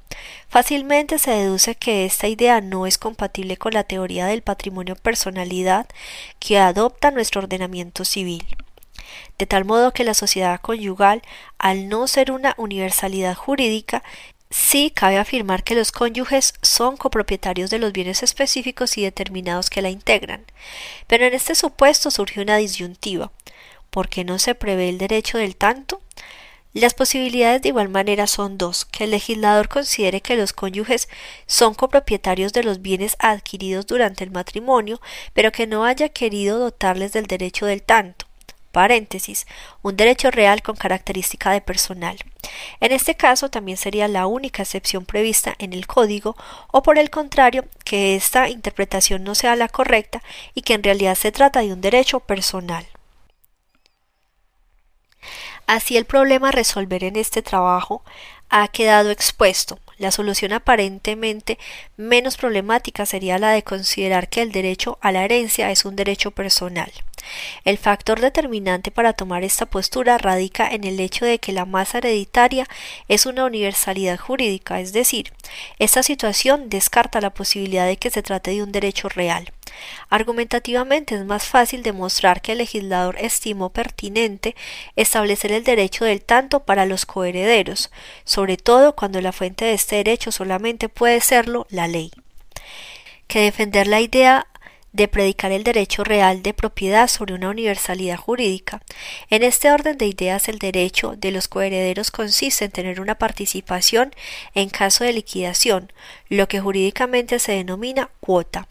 Fácilmente 0.49 1.19
se 1.19 1.33
deduce 1.33 1.75
que 1.75 2.07
esta 2.07 2.29
idea 2.29 2.63
no 2.63 2.87
es 2.87 2.97
compatible 2.97 3.59
con 3.59 3.75
la 3.75 3.85
teoría 3.85 4.25
del 4.25 4.41
patrimonio 4.41 4.97
personalidad 4.97 5.87
que 6.39 6.57
adopta 6.57 7.11
nuestro 7.11 7.43
ordenamiento 7.43 8.07
civil. 8.07 8.43
De 9.37 9.45
tal 9.45 9.67
modo 9.67 9.93
que 9.93 10.03
la 10.03 10.15
sociedad 10.15 10.59
conyugal, 10.63 11.21
al 11.59 11.91
no 11.91 12.09
ser 12.09 12.33
una 12.33 12.55
universalidad 12.57 13.35
jurídica, 13.35 14.03
sí 14.49 14.91
cabe 14.91 15.19
afirmar 15.19 15.63
que 15.63 15.75
los 15.75 15.93
cónyuges 15.93 16.55
son 16.63 16.97
copropietarios 16.97 17.69
de 17.69 17.79
los 17.79 17.93
bienes 17.93 18.23
específicos 18.23 18.97
y 18.97 19.03
determinados 19.03 19.69
que 19.69 19.83
la 19.83 19.91
integran. 19.91 20.43
Pero 21.07 21.27
en 21.27 21.35
este 21.35 21.55
supuesto 21.55 22.11
surge 22.11 22.41
una 22.41 22.57
disyuntiva. 22.57 23.31
¿Por 23.91 24.09
qué 24.09 24.25
no 24.25 24.39
se 24.39 24.55
prevé 24.55 24.89
el 24.89 24.99
derecho 24.99 25.39
del 25.39 25.57
tanto? 25.57 26.01
Las 26.73 26.95
posibilidades 26.95 27.63
de 27.63 27.71
igual 27.71 27.89
manera 27.89 28.29
son 28.29 28.57
dos, 28.57 28.85
que 28.85 29.03
el 29.03 29.11
legislador 29.11 29.69
considere 29.69 30.21
que 30.21 30.37
los 30.37 30.53
cónyuges 30.53 31.09
son 31.47 31.75
copropietarios 31.75 32.53
de 32.53 32.63
los 32.63 32.81
bienes 32.81 33.17
adquiridos 33.19 33.89
durante 33.89 34.23
el 34.23 34.31
matrimonio, 34.31 35.01
pero 35.33 35.51
que 35.51 35.67
no 35.67 35.85
haya 35.85 36.11
querido 36.11 36.61
dotarles 36.61 37.13
del 37.13 37.27
derecho 37.27 37.67
del 37.67 37.83
tanto. 37.83 38.27
Paréntesis, 38.71 39.49
un 39.83 39.97
derecho 39.97 40.31
real 40.31 40.63
con 40.63 40.77
característica 40.77 41.51
de 41.51 41.61
personal. 41.61 42.17
En 42.79 42.93
este 42.93 43.17
caso 43.17 43.51
también 43.51 43.77
sería 43.77 44.07
la 44.07 44.29
única 44.29 44.63
excepción 44.63 45.05
prevista 45.05 45.57
en 45.59 45.73
el 45.73 45.89
código, 45.89 46.37
o 46.71 46.85
por 46.85 47.01
el 47.01 47.11
contrario, 47.11 47.65
que 47.85 48.15
esta 48.15 48.49
interpretación 48.49 49.25
no 49.25 49.35
sea 49.35 49.57
la 49.57 49.67
correcta 49.69 50.23
y 50.55 50.63
que 50.63 50.75
en 50.75 50.85
realidad 50.85 51.17
se 51.17 51.33
trata 51.33 51.63
de 51.63 51.73
un 51.73 51.81
derecho 51.81 52.21
personal. 52.21 52.87
Así 55.71 55.97
el 55.97 56.05
problema 56.05 56.49
a 56.49 56.51
resolver 56.51 57.05
en 57.05 57.15
este 57.15 57.43
trabajo 57.43 58.03
ha 58.49 58.67
quedado 58.67 59.13
expuesto. 59.13 59.79
La 59.99 60.11
solución 60.11 60.53
aparentemente 60.53 61.61
menos 61.97 62.37
problemática 62.37 63.07
sería 63.07 63.39
la 63.39 63.53
de 63.53 63.63
considerar 63.63 64.29
que 64.29 64.43
el 64.43 64.51
derecho 64.51 64.99
a 65.01 65.13
la 65.13 65.25
herencia 65.25 65.71
es 65.71 65.85
un 65.85 65.95
derecho 65.95 66.33
personal. 66.33 66.91
El 67.65 67.79
factor 67.79 68.21
determinante 68.21 68.91
para 68.91 69.13
tomar 69.13 69.45
esta 69.45 69.67
postura 69.67 70.19
radica 70.19 70.69
en 70.69 70.85
el 70.85 71.01
hecho 71.01 71.25
de 71.25 71.39
que 71.39 71.53
la 71.53 71.65
masa 71.65 71.99
hereditaria 71.99 72.67
es 73.09 73.27
una 73.27 73.45
universalidad 73.45 74.19
jurídica, 74.19 74.81
es 74.81 74.93
decir, 74.93 75.33
esta 75.79 76.03
situación 76.03 76.69
descarta 76.69 77.21
la 77.21 77.31
posibilidad 77.31 77.87
de 77.87 77.97
que 77.97 78.11
se 78.11 78.23
trate 78.23 78.53
de 78.53 78.63
un 78.63 78.73
derecho 78.73 79.09
real. 79.09 79.53
Argumentativamente 80.09 81.15
es 81.15 81.25
más 81.25 81.45
fácil 81.45 81.83
demostrar 81.83 82.43
que 82.43 82.53
el 82.53 82.59
legislador 82.59 83.17
estimó 83.19 83.71
pertinente 83.71 84.57
establecer 84.97 85.53
el 85.53 85.65
derecho 85.65 86.05
del 86.05 86.23
tanto 86.23 86.65
para 86.65 86.87
los 86.87 87.07
coherederos, 87.07 87.91
sobre 88.25 88.57
todo 88.57 88.95
cuando 88.95 89.21
la 89.21 89.33
fuente 89.33 89.67
de 89.67 89.75
este 89.75 89.97
derecho 89.97 90.33
solamente 90.33 90.89
puede 90.89 91.21
serlo 91.21 91.67
la 91.71 91.89
ley. 91.89 92.11
Que 93.27 93.43
defender 93.43 93.87
la 93.87 94.01
idea 94.01 94.49
de 94.93 95.09
predicar 95.09 95.53
el 95.53 95.65
derecho 95.65 96.05
real 96.05 96.43
de 96.43 96.55
propiedad 96.55 97.09
sobre 97.09 97.35
una 97.35 97.51
universalidad 97.51 98.17
jurídica. 98.17 98.83
En 99.29 99.43
este 99.43 99.71
orden 99.71 99.99
de 99.99 100.07
ideas, 100.07 100.49
el 100.49 100.59
derecho 100.59 101.15
de 101.17 101.31
los 101.31 101.49
coherederos 101.49 102.11
consiste 102.11 102.65
en 102.65 102.71
tener 102.71 103.01
una 103.01 103.17
participación 103.17 104.15
en 104.55 104.69
caso 104.71 105.05
de 105.05 105.13
liquidación, 105.13 105.93
lo 106.29 106.49
que 106.49 106.61
jurídicamente 106.61 107.39
se 107.39 107.53
denomina 107.53 108.11
cuota. 108.21 108.69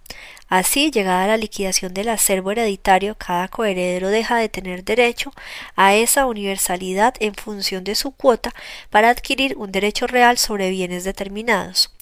Así, 0.49 0.89
llegada 0.89 1.27
la 1.27 1.37
liquidación 1.37 1.93
del 1.93 2.09
acervo 2.09 2.51
hereditario, 2.51 3.13
cada 3.15 3.47
coheredero 3.49 4.09
deja 4.09 4.35
de 4.37 4.49
tener 4.49 4.83
derecho 4.83 5.31
a 5.75 5.93
esa 5.93 6.25
universalidad 6.25 7.13
en 7.19 7.35
función 7.35 7.83
de 7.83 7.93
su 7.93 8.11
cuota 8.11 8.51
para 8.89 9.09
adquirir 9.09 9.55
un 9.57 9.71
derecho 9.71 10.07
real 10.07 10.39
sobre 10.39 10.71
bienes 10.71 11.03
determinados. 11.03 11.93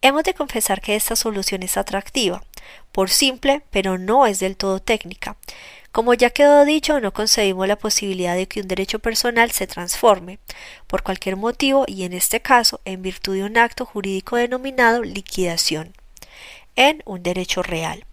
Hemos 0.00 0.24
de 0.24 0.32
confesar 0.32 0.80
que 0.80 0.96
esta 0.96 1.14
solución 1.14 1.62
es 1.62 1.76
atractiva, 1.76 2.42
por 2.92 3.10
simple, 3.10 3.62
pero 3.70 3.98
no 3.98 4.26
es 4.26 4.40
del 4.40 4.56
todo 4.56 4.80
técnica. 4.80 5.36
Como 5.92 6.14
ya 6.14 6.30
quedó 6.30 6.64
dicho, 6.64 7.00
no 7.00 7.12
concebimos 7.12 7.66
la 7.66 7.76
posibilidad 7.76 8.36
de 8.36 8.46
que 8.46 8.60
un 8.60 8.68
derecho 8.68 9.00
personal 9.00 9.50
se 9.50 9.66
transforme, 9.66 10.38
por 10.86 11.02
cualquier 11.02 11.36
motivo 11.36 11.84
y 11.88 12.04
en 12.04 12.12
este 12.12 12.40
caso 12.40 12.80
en 12.84 13.02
virtud 13.02 13.34
de 13.34 13.44
un 13.44 13.58
acto 13.58 13.84
jurídico 13.84 14.36
denominado 14.36 15.02
liquidación, 15.02 15.92
en 16.76 17.02
un 17.06 17.24
derecho 17.24 17.62
real. 17.62 18.04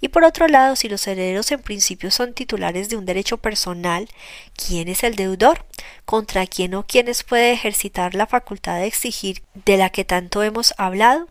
Y 0.00 0.08
por 0.08 0.24
otro 0.24 0.48
lado, 0.48 0.74
si 0.74 0.88
los 0.88 1.06
herederos 1.06 1.50
en 1.52 1.62
principio 1.62 2.10
son 2.10 2.34
titulares 2.34 2.88
de 2.88 2.96
un 2.96 3.06
derecho 3.06 3.38
personal, 3.38 4.08
¿quién 4.56 4.88
es 4.88 5.04
el 5.04 5.14
deudor? 5.14 5.64
¿Contra 6.04 6.46
quién 6.46 6.74
o 6.74 6.84
quiénes 6.84 7.22
puede 7.22 7.52
ejercitar 7.52 8.14
la 8.14 8.26
facultad 8.26 8.78
de 8.78 8.86
exigir 8.86 9.42
de 9.64 9.76
la 9.76 9.90
que 9.90 10.04
tanto 10.04 10.42
hemos 10.42 10.74
hablado? 10.76 11.28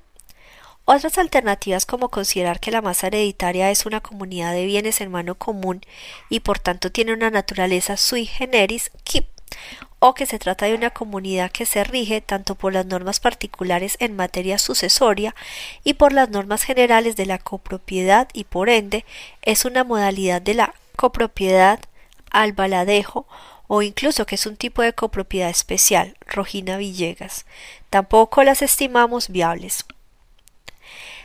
Otras 0.85 1.17
alternativas 1.17 1.85
como 1.85 2.09
considerar 2.09 2.59
que 2.59 2.71
la 2.71 2.81
masa 2.81 3.07
hereditaria 3.07 3.69
es 3.69 3.85
una 3.85 4.01
comunidad 4.01 4.51
de 4.53 4.65
bienes 4.65 4.99
en 4.99 5.11
mano 5.11 5.35
común 5.35 5.81
y 6.29 6.39
por 6.39 6.59
tanto 6.59 6.91
tiene 6.91 7.13
una 7.13 7.29
naturaleza 7.29 7.97
sui 7.97 8.25
generis, 8.25 8.91
o 9.99 10.15
que 10.15 10.25
se 10.25 10.39
trata 10.39 10.65
de 10.65 10.73
una 10.73 10.89
comunidad 10.89 11.51
que 11.51 11.67
se 11.67 11.83
rige 11.83 12.21
tanto 12.21 12.55
por 12.55 12.73
las 12.73 12.87
normas 12.87 13.19
particulares 13.19 13.97
en 13.99 14.15
materia 14.15 14.57
sucesoria 14.57 15.35
y 15.83 15.93
por 15.93 16.11
las 16.11 16.29
normas 16.29 16.63
generales 16.63 17.15
de 17.15 17.27
la 17.27 17.37
copropiedad 17.37 18.27
y 18.33 18.45
por 18.45 18.69
ende 18.69 19.05
es 19.43 19.63
una 19.65 19.83
modalidad 19.83 20.41
de 20.41 20.55
la 20.55 20.73
copropiedad 20.95 21.79
al 22.31 22.53
baladejo 22.53 23.27
o 23.67 23.83
incluso 23.83 24.25
que 24.25 24.35
es 24.35 24.47
un 24.47 24.57
tipo 24.57 24.81
de 24.81 24.93
copropiedad 24.93 25.49
especial, 25.49 26.17
Rogina 26.25 26.77
Villegas. 26.77 27.45
Tampoco 27.91 28.43
las 28.43 28.63
estimamos 28.63 29.29
viables. 29.29 29.85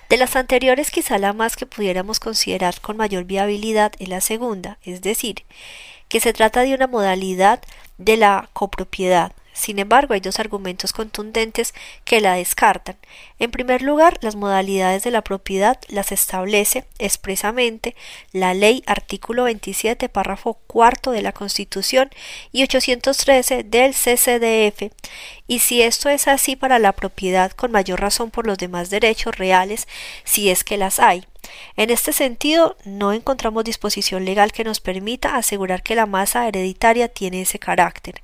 De 0.09 0.17
las 0.17 0.37
anteriores 0.37 0.91
quizá 0.91 1.19
la 1.19 1.33
más 1.33 1.57
que 1.57 1.67
pudiéramos 1.67 2.21
considerar 2.21 2.81
con 2.81 2.97
mayor 2.97 3.25
viabilidad 3.25 3.93
es 3.99 4.09
la 4.09 4.21
segunda, 4.21 4.79
es 4.83 5.03
decir, 5.03 5.45
que 6.09 6.21
se 6.21 6.33
trata 6.33 6.63
de 6.63 6.75
una 6.75 6.87
modalidad 6.87 7.61
de 7.99 8.17
la 8.17 8.49
copropiedad. 8.53 9.33
Sin 9.57 9.79
embargo, 9.79 10.13
hay 10.13 10.21
dos 10.21 10.39
argumentos 10.39 10.93
contundentes 10.93 11.73
que 12.05 12.21
la 12.21 12.35
descartan. 12.35 12.97
En 13.39 13.51
primer 13.51 13.81
lugar, 13.81 14.19
las 14.21 14.37
modalidades 14.37 15.03
de 15.03 15.11
la 15.11 15.23
propiedad 15.23 15.79
las 15.89 16.13
establece 16.13 16.85
expresamente 16.99 17.97
la 18.33 18.53
Ley 18.53 18.83
artículo 18.87 19.45
27, 19.45 20.11
párrafo 20.11 20.59
cuarto 20.67 21.11
de 21.11 21.23
la 21.23 21.33
Constitución 21.33 22.11
y 22.53 22.65
813 22.65 23.65
del 23.65 23.95
CCDF, 23.95 24.93
y 25.47 25.61
si 25.61 25.81
esto 25.81 26.11
es 26.11 26.29
así 26.29 26.55
para 26.55 26.79
la 26.79 26.93
propiedad, 26.93 27.51
con 27.53 27.73
mayor 27.73 28.03
razón 28.03 28.31
por 28.31 28.47
los 28.47 28.59
demás 28.59 28.91
derechos 28.91 29.39
reales, 29.39 29.89
si 30.25 30.51
es 30.51 30.65
que 30.65 30.77
las 30.77 31.01
hay. 31.01 31.25
En 31.77 31.91
este 31.91 32.13
sentido, 32.13 32.77
no 32.85 33.13
encontramos 33.13 33.65
disposición 33.65 34.25
legal 34.25 34.53
que 34.53 34.65
nos 34.65 34.81
permita 34.81 35.37
asegurar 35.37 35.83
que 35.83 35.95
la 35.95 36.07
masa 36.07 36.47
hereditaria 36.49 37.09
tiene 37.09 37.43
ese 37.43 37.59
carácter. 37.59 38.23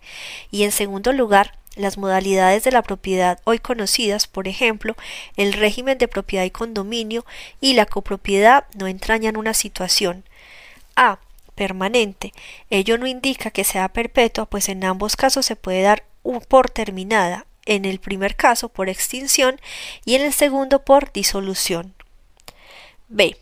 Y 0.50 0.64
en 0.64 0.72
segundo 0.72 1.12
lugar, 1.12 1.52
las 1.76 1.96
modalidades 1.96 2.64
de 2.64 2.72
la 2.72 2.82
propiedad 2.82 3.40
hoy 3.44 3.58
conocidas, 3.58 4.26
por 4.26 4.46
ejemplo, 4.46 4.96
el 5.36 5.52
régimen 5.52 5.98
de 5.98 6.08
propiedad 6.08 6.44
y 6.44 6.50
condominio 6.50 7.24
y 7.60 7.74
la 7.74 7.86
copropiedad 7.86 8.66
no 8.74 8.86
entrañan 8.86 9.36
una 9.36 9.54
situación 9.54 10.24
A 10.96 11.18
permanente. 11.54 12.32
Ello 12.70 12.98
no 12.98 13.06
indica 13.06 13.50
que 13.50 13.64
sea 13.64 13.88
perpetua, 13.88 14.46
pues 14.46 14.68
en 14.68 14.84
ambos 14.84 15.16
casos 15.16 15.46
se 15.46 15.56
puede 15.56 15.82
dar 15.82 16.04
por 16.48 16.70
terminada, 16.70 17.46
en 17.64 17.84
el 17.84 18.00
primer 18.00 18.36
caso 18.36 18.68
por 18.68 18.88
extinción 18.88 19.60
y 20.04 20.14
en 20.14 20.22
el 20.22 20.32
segundo 20.32 20.84
por 20.84 21.12
disolución. 21.12 21.94
B. 23.12 23.36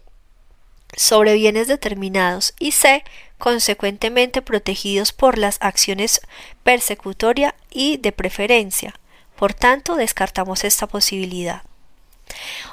Sobre 0.96 1.34
bienes 1.34 1.68
determinados 1.68 2.54
y 2.58 2.72
C. 2.72 3.04
Consecuentemente 3.38 4.42
protegidos 4.42 5.12
por 5.12 5.38
las 5.38 5.58
acciones 5.60 6.20
persecutoria 6.64 7.54
y 7.70 7.96
de 7.98 8.10
preferencia. 8.10 8.98
Por 9.36 9.54
tanto, 9.54 9.94
descartamos 9.94 10.64
esta 10.64 10.88
posibilidad. 10.88 11.62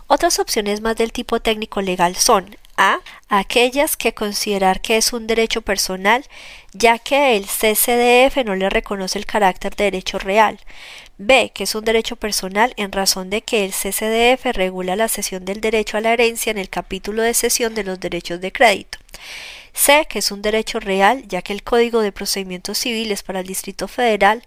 Otras 0.07 0.39
opciones 0.39 0.81
más 0.81 0.95
del 0.95 1.11
tipo 1.11 1.39
técnico 1.39 1.81
legal 1.81 2.15
son 2.15 2.57
a. 2.77 2.99
Aquellas 3.29 3.95
que 3.95 4.13
considerar 4.13 4.81
que 4.81 4.97
es 4.97 5.13
un 5.13 5.27
derecho 5.27 5.61
personal, 5.61 6.25
ya 6.73 6.97
que 6.97 7.35
el 7.35 7.45
CCDF 7.45 8.43
no 8.45 8.55
le 8.55 8.69
reconoce 8.69 9.19
el 9.19 9.25
carácter 9.25 9.75
de 9.75 9.85
derecho 9.85 10.17
real. 10.17 10.59
B. 11.17 11.51
Que 11.53 11.63
es 11.63 11.75
un 11.75 11.83
derecho 11.83 12.15
personal 12.15 12.73
en 12.77 12.91
razón 12.91 13.29
de 13.29 13.41
que 13.41 13.65
el 13.65 13.71
CCDF 13.71 14.45
regula 14.53 14.95
la 14.95 15.07
cesión 15.07 15.45
del 15.45 15.61
derecho 15.61 15.97
a 15.97 16.01
la 16.01 16.13
herencia 16.13 16.51
en 16.51 16.57
el 16.57 16.69
capítulo 16.69 17.21
de 17.21 17.33
cesión 17.33 17.73
de 17.75 17.83
los 17.83 17.99
derechos 17.99 18.39
de 18.41 18.51
crédito. 18.51 18.99
C, 19.77 20.07
que 20.09 20.19
es 20.19 20.31
un 20.31 20.41
derecho 20.41 20.79
real, 20.79 21.27
ya 21.27 21.43
que 21.43 21.53
el 21.53 21.61
Código 21.61 22.01
de 22.01 22.11
Procedimientos 22.11 22.79
Civiles 22.79 23.21
para 23.21 23.41
el 23.41 23.47
Distrito 23.47 23.87
Federal, 23.87 24.43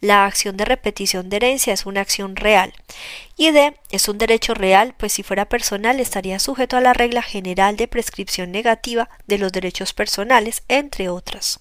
la 0.00 0.26
acción 0.26 0.58
de 0.58 0.66
repetición 0.66 1.30
de 1.30 1.36
herencia 1.36 1.72
es 1.72 1.86
una 1.86 2.02
acción 2.02 2.36
real. 2.36 2.74
Y 3.38 3.50
D, 3.50 3.74
es 3.90 4.08
un 4.08 4.18
derecho 4.18 4.52
real, 4.52 4.94
pues 4.98 5.14
si 5.14 5.22
fuera 5.22 5.46
personal 5.46 6.00
estaría 6.00 6.38
sujeto 6.38 6.76
a 6.76 6.82
la 6.82 6.92
regla 6.92 7.22
general 7.22 7.76
de 7.78 7.88
prescripción 7.88 8.52
negativa 8.52 9.08
de 9.26 9.38
los 9.38 9.52
derechos 9.52 9.94
personales, 9.94 10.62
entre 10.68 11.08
otras. 11.08 11.60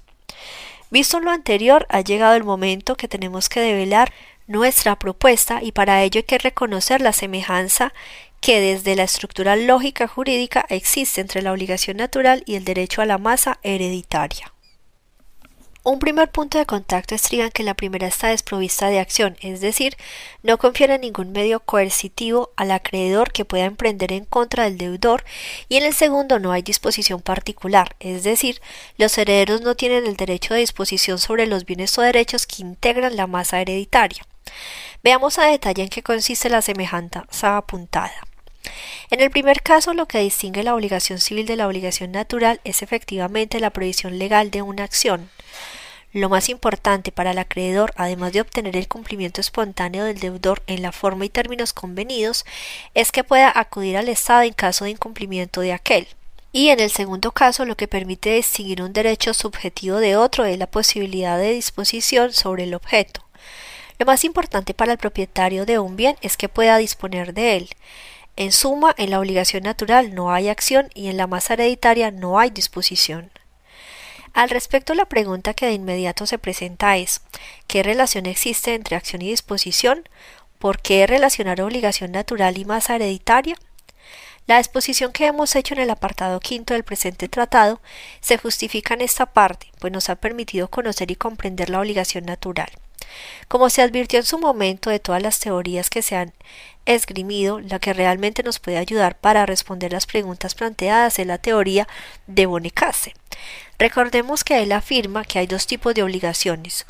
Visto 0.90 1.22
lo 1.22 1.32
anterior, 1.32 1.88
ha 1.90 2.02
llegado 2.02 2.36
el 2.36 2.44
momento 2.44 2.98
que 2.98 3.08
tenemos 3.08 3.48
que 3.48 3.62
develar 3.62 4.14
nuestra 4.48 4.98
propuesta 4.98 5.60
y 5.62 5.72
para 5.72 6.04
ello 6.04 6.20
hay 6.20 6.24
que 6.24 6.38
reconocer 6.38 7.02
la 7.02 7.14
semejanza 7.14 7.94
que 8.42 8.60
desde 8.60 8.96
la 8.96 9.04
estructura 9.04 9.56
lógica 9.56 10.08
jurídica 10.08 10.66
existe 10.70 11.22
entre 11.22 11.42
la 11.42 11.54
obligación 11.54 11.98
natural 11.98 12.44
y 12.46 12.56
el 12.56 12.66
derecho 12.66 13.02
a 13.02 13.06
la 13.06 13.18
masa 13.18 13.60
hereditaria. 13.64 14.54
Un 15.86 16.00
primer 16.00 16.32
punto 16.32 16.58
de 16.58 16.66
contacto 16.66 17.14
estriba 17.14 17.44
en 17.44 17.52
que 17.52 17.64
la 17.64 17.74
primera 17.74 18.08
está 18.08 18.30
desprovista 18.30 18.88
de 18.88 19.00
acción, 19.00 19.36
es 19.42 19.60
decir, 19.60 19.98
no 20.42 20.58
confiere 20.58 20.98
ningún 20.98 21.34
medio 21.34 21.60
coercitivo 21.60 22.52
al 22.56 22.72
acreedor 22.72 23.34
que 23.34 23.44
pueda 23.44 23.66
emprender 23.66 24.14
en 24.14 24.24
contra 24.24 24.64
del 24.64 24.78
deudor, 24.78 25.26
y 25.68 25.76
en 25.76 25.84
el 25.84 25.94
segundo 25.94 26.40
no 26.40 26.54
hay 26.54 26.62
disposición 26.62 27.22
particular, 27.22 27.98
es 28.00 28.24
decir, 28.24 28.62
los 28.98 29.18
herederos 29.18 29.60
no 29.60 29.76
tienen 29.76 30.06
el 30.06 30.16
derecho 30.16 30.54
de 30.54 30.62
disposición 30.62 31.20
sobre 31.20 31.48
los 31.48 31.66
bienes 31.66 31.98
o 31.98 32.02
derechos 32.02 32.48
que 32.48 32.62
integran 32.62 33.18
la 33.18 33.28
masa 33.28 33.60
hereditaria. 33.60 34.26
Veamos 35.04 35.40
a 35.40 35.46
detalle 35.46 35.84
en 35.84 35.90
qué 35.90 36.04
consiste 36.04 36.50
la 36.50 36.62
semejanza 36.62 37.26
apuntada. 37.58 38.14
En 39.10 39.20
el 39.20 39.30
primer 39.30 39.62
caso, 39.62 39.94
lo 39.94 40.08
que 40.08 40.20
distingue 40.20 40.64
la 40.64 40.76
obligación 40.76 41.20
civil 41.20 41.46
de 41.46 41.58
la 41.58 41.68
obligación 41.68 42.12
natural 42.12 42.62
es 42.64 42.82
efectivamente 42.82 43.60
la 43.60 43.70
previsión 43.70 44.18
legal 44.18 44.52
de 44.52 44.62
una 44.62 44.84
acción. 44.84 45.30
Lo 46.14 46.30
más 46.30 46.48
importante 46.50 47.12
para 47.12 47.32
el 47.32 47.40
acreedor, 47.40 47.92
además 47.96 48.34
de 48.34 48.42
obtener 48.42 48.78
el 48.78 48.88
cumplimiento 48.88 49.42
espontáneo 49.42 50.06
del 50.06 50.20
deudor 50.20 50.62
en 50.68 50.84
la 50.84 50.92
forma 50.92 51.26
y 51.26 51.30
términos 51.30 51.74
convenidos, 51.74 52.46
es 52.94 53.12
que 53.12 53.24
pueda 53.24 53.52
acudir 53.54 53.98
al 53.98 54.10
Estado 54.10 54.44
en 54.44 54.54
caso 54.54 54.86
de 54.86 54.92
incumplimiento 54.92 55.62
de 55.62 55.74
aquel. 55.74 56.08
Y 56.52 56.70
en 56.70 56.80
el 56.80 56.92
segundo 56.92 57.32
caso, 57.32 57.66
lo 57.66 57.76
que 57.76 57.88
permite 57.88 58.36
distinguir 58.36 58.84
un 58.84 58.94
derecho 58.94 59.34
subjetivo 59.34 59.98
de 59.98 60.16
otro 60.16 60.46
es 60.46 60.60
la 60.60 60.68
posibilidad 60.68 61.40
de 61.40 61.54
disposición 61.54 62.32
sobre 62.32 62.66
el 62.66 62.76
objeto. 62.76 63.23
Lo 64.04 64.08
más 64.08 64.26
importante 64.26 64.74
para 64.74 64.92
el 64.92 64.98
propietario 64.98 65.66
de 65.66 65.80
un 65.80 65.96
bien 65.96 66.18
es 66.20 66.36
que 66.36 66.50
pueda 66.50 66.76
disponer 66.76 67.34
de 67.34 67.56
él. 67.56 67.70
En 68.36 68.52
suma, 68.52 68.94
en 68.98 69.12
la 69.12 69.18
obligación 69.18 69.64
natural 69.64 70.14
no 70.14 70.34
hay 70.34 70.50
acción 70.50 70.90
y 70.94 71.08
en 71.08 71.16
la 71.16 71.26
masa 71.26 71.54
hereditaria 71.54 72.12
no 72.12 72.38
hay 72.38 72.50
disposición. 72.50 73.32
Al 74.34 74.50
respecto, 74.50 74.94
la 74.94 75.06
pregunta 75.06 75.54
que 75.54 75.68
de 75.68 75.72
inmediato 75.72 76.26
se 76.26 76.38
presenta 76.38 76.98
es 76.98 77.22
¿qué 77.68 77.82
relación 77.82 78.26
existe 78.26 78.76
entre 78.76 78.98
acción 78.98 79.22
y 79.22 79.30
disposición? 79.30 80.10
¿Por 80.60 80.82
qué 80.82 81.08
relacionar 81.08 81.62
obligación 81.62 82.12
natural 82.12 82.58
y 82.58 82.66
masa 82.66 82.98
hereditaria? 82.98 83.56
La 84.48 84.60
exposición 84.60 85.14
que 85.14 85.28
hemos 85.28 85.56
hecho 85.56 85.76
en 85.76 85.80
el 85.80 85.90
apartado 85.90 86.42
quinto 86.42 86.74
del 86.74 86.84
presente 86.84 87.30
tratado 87.30 87.80
se 88.20 88.38
justifica 88.38 88.96
en 88.96 89.00
esta 89.00 89.28
parte, 89.28 89.72
pues 89.80 89.94
nos 89.94 90.10
ha 90.10 90.18
permitido 90.18 90.68
conocer 90.68 91.10
y 91.10 91.16
comprender 91.16 91.70
la 91.70 91.80
obligación 91.80 92.26
natural. 92.26 92.83
Como 93.48 93.70
se 93.70 93.82
advirtió 93.82 94.20
en 94.20 94.26
su 94.26 94.40
momento 94.40 94.90
de 94.90 95.00
todas 95.00 95.22
las 95.22 95.40
teorías 95.40 95.90
que 95.90 96.02
se 96.02 96.16
han 96.16 96.34
esgrimido, 96.86 97.60
la 97.60 97.80
que 97.80 97.94
realmente 97.94 98.44
nos 98.44 98.60
puede 98.60 98.78
ayudar 98.78 99.18
para 99.18 99.46
responder 99.46 99.94
las 99.94 100.06
preguntas 100.06 100.56
planteadas 100.56 101.20
es 101.20 101.28
la 101.28 101.38
teoría 101.38 101.88
de 102.28 102.46
Bonecase. 102.46 103.14
Recordemos 103.80 104.44
que 104.44 104.62
él 104.62 104.72
afirma 104.72 105.26
que 105.26 105.40
hay 105.40 105.48
dos 105.48 105.68
tipos 105.68 105.94
de 105.94 106.04
obligaciones. 106.04 106.86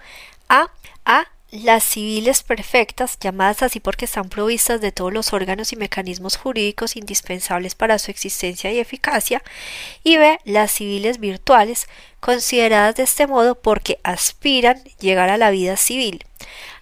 A. 0.49 0.69
A 1.05 1.27
las 1.53 1.83
civiles 1.83 2.41
perfectas, 2.41 3.19
llamadas 3.19 3.61
así 3.61 3.79
porque 3.79 4.05
están 4.05 4.27
provistas 4.27 4.81
de 4.81 4.91
todos 4.91 5.13
los 5.13 5.33
órganos 5.33 5.71
y 5.71 5.75
mecanismos 5.75 6.35
jurídicos 6.35 6.95
indispensables 6.95 7.75
para 7.75 7.99
su 7.99 8.09
existencia 8.09 8.71
y 8.71 8.79
eficacia, 8.79 9.43
y 10.03 10.17
b. 10.17 10.39
las 10.45 10.71
civiles 10.71 11.19
virtuales, 11.19 11.87
consideradas 12.19 12.95
de 12.95 13.03
este 13.03 13.27
modo 13.27 13.53
porque 13.53 13.99
aspiran 14.01 14.83
llegar 14.99 15.29
a 15.29 15.37
la 15.37 15.51
vida 15.51 15.77
civil. 15.77 16.25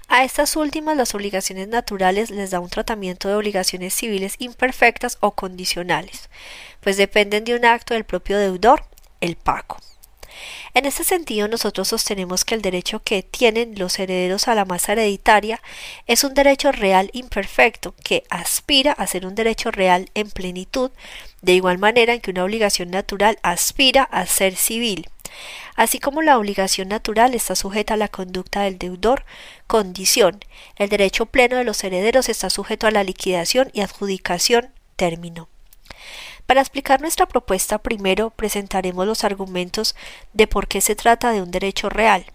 A 0.08 0.24
estas 0.24 0.56
últimas 0.56 0.96
las 0.96 1.16
obligaciones 1.16 1.68
naturales 1.68 2.30
les 2.30 2.52
da 2.52 2.62
un 2.62 2.70
tratamiento 2.70 3.28
de 3.28 3.36
obligaciones 3.36 3.94
civiles 3.94 4.36
imperfectas 4.40 5.18
o 5.20 5.32
condicionales, 5.32 6.30
pues 6.80 6.96
dependen 6.96 7.44
de 7.44 7.56
un 7.56 7.66
acto 7.66 7.94
del 7.94 8.06
propio 8.06 8.38
deudor, 8.38 8.86
el 9.20 9.36
pago. 9.36 9.76
En 10.74 10.86
este 10.86 11.04
sentido, 11.04 11.50
nosotros 11.50 11.90
sostenemos 11.90 12.46
que 12.46 12.56
el 12.56 12.62
derecho 12.62 13.02
que 13.04 13.24
tienen 13.24 13.78
los 13.78 14.00
herederos 14.00 14.48
a 14.48 14.56
la 14.56 14.64
masa 14.64 14.94
hereditaria 14.94 15.62
es 16.08 16.24
un 16.24 16.34
derecho 16.34 16.72
real 16.72 17.10
imperfecto 17.12 17.94
que 18.04 18.24
aspira 18.30 18.94
a 18.94 19.06
ser 19.06 19.26
un 19.26 19.36
derecho 19.36 19.72
real 19.72 20.10
en 20.14 20.32
plenitud, 20.32 20.92
de 21.42 21.54
igual 21.54 21.78
manera 21.78 22.14
en 22.14 22.22
que 22.22 22.32
una 22.32 22.46
obligación 22.46 22.90
natural 22.90 23.38
aspira 23.44 24.04
a 24.04 24.26
ser 24.26 24.56
civil. 24.56 25.10
Así 25.76 26.00
como 26.00 26.22
la 26.22 26.38
obligación 26.38 26.88
natural 26.88 27.36
está 27.36 27.56
sujeta 27.56 27.96
a 27.96 27.98
la 27.98 28.08
conducta 28.08 28.62
del 28.62 28.78
deudor, 28.78 29.26
condición, 29.68 30.40
el 30.78 30.90
derecho 30.90 31.26
pleno 31.26 31.58
de 31.58 31.64
los 31.66 31.84
herederos 31.84 32.30
está 32.30 32.50
sujeto 32.50 32.88
a 32.88 32.92
la 32.92 33.04
liquidación 33.04 33.70
y 33.74 33.82
adjudicación, 33.82 34.72
término. 34.96 35.50
Para 36.46 36.62
explicar 36.62 37.02
nuestra 37.02 37.26
propuesta, 37.26 37.78
primero 37.78 38.30
presentaremos 38.30 39.06
los 39.06 39.24
argumentos 39.24 39.96
de 40.34 40.48
por 40.48 40.68
qué 40.68 40.82
se 40.82 40.96
trata 40.96 41.32
de 41.32 41.42
un 41.42 41.52
derecho 41.52 41.90
real. 41.90 42.26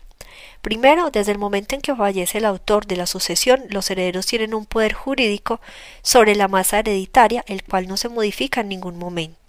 Primero, 0.62 1.10
desde 1.10 1.32
el 1.32 1.38
momento 1.38 1.74
en 1.74 1.80
que 1.80 1.94
fallece 1.94 2.38
el 2.38 2.44
autor 2.44 2.86
de 2.86 2.96
la 2.96 3.06
sucesión, 3.06 3.64
los 3.68 3.90
herederos 3.90 4.26
tienen 4.26 4.54
un 4.54 4.66
poder 4.66 4.94
jurídico 4.94 5.60
sobre 6.02 6.34
la 6.34 6.48
masa 6.48 6.78
hereditaria, 6.78 7.44
el 7.46 7.62
cual 7.62 7.86
no 7.88 7.96
se 7.96 8.08
modifica 8.08 8.62
en 8.62 8.68
ningún 8.68 8.98
momento. 8.98 9.45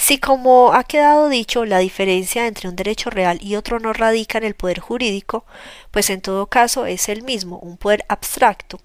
Si 0.00 0.16
como 0.18 0.72
ha 0.72 0.84
quedado 0.84 1.28
dicho, 1.28 1.66
la 1.66 1.78
diferencia 1.78 2.46
entre 2.46 2.70
un 2.70 2.74
derecho 2.74 3.10
real 3.10 3.38
y 3.42 3.56
otro 3.56 3.78
no 3.80 3.92
radica 3.92 4.38
en 4.38 4.44
el 4.44 4.54
poder 4.54 4.80
jurídico, 4.80 5.44
pues 5.90 6.08
en 6.08 6.22
todo 6.22 6.46
caso 6.46 6.86
es 6.86 7.10
el 7.10 7.22
mismo, 7.22 7.58
un 7.58 7.76
poder 7.76 8.06
abstracto. 8.08 8.80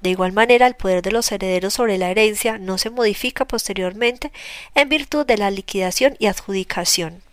De 0.00 0.10
igual 0.10 0.32
manera, 0.32 0.66
el 0.66 0.74
poder 0.74 1.02
de 1.02 1.12
los 1.12 1.30
herederos 1.30 1.74
sobre 1.74 1.98
la 1.98 2.10
herencia 2.10 2.58
no 2.58 2.78
se 2.78 2.90
modifica 2.90 3.46
posteriormente 3.46 4.32
en 4.74 4.88
virtud 4.88 5.24
de 5.24 5.38
la 5.38 5.52
liquidación 5.52 6.16
y 6.18 6.26
adjudicación. 6.26 7.25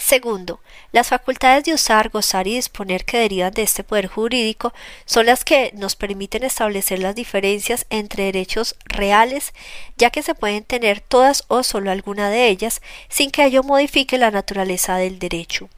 Segundo, 0.00 0.60
las 0.92 1.08
facultades 1.08 1.64
de 1.64 1.74
usar, 1.74 2.08
gozar 2.08 2.46
y 2.46 2.54
disponer 2.54 3.04
que 3.04 3.18
derivan 3.18 3.52
de 3.52 3.62
este 3.62 3.84
poder 3.84 4.06
jurídico 4.06 4.72
son 5.04 5.26
las 5.26 5.44
que 5.44 5.72
nos 5.74 5.94
permiten 5.94 6.42
establecer 6.42 7.00
las 7.00 7.14
diferencias 7.14 7.84
entre 7.90 8.24
derechos 8.24 8.76
reales, 8.86 9.52
ya 9.98 10.08
que 10.08 10.22
se 10.22 10.34
pueden 10.34 10.64
tener 10.64 11.00
todas 11.00 11.44
o 11.48 11.62
solo 11.62 11.90
alguna 11.90 12.30
de 12.30 12.48
ellas 12.48 12.80
sin 13.10 13.30
que 13.30 13.44
ello 13.44 13.62
modifique 13.62 14.16
la 14.16 14.30
naturaleza 14.30 14.96
del 14.96 15.18
derecho. 15.18 15.68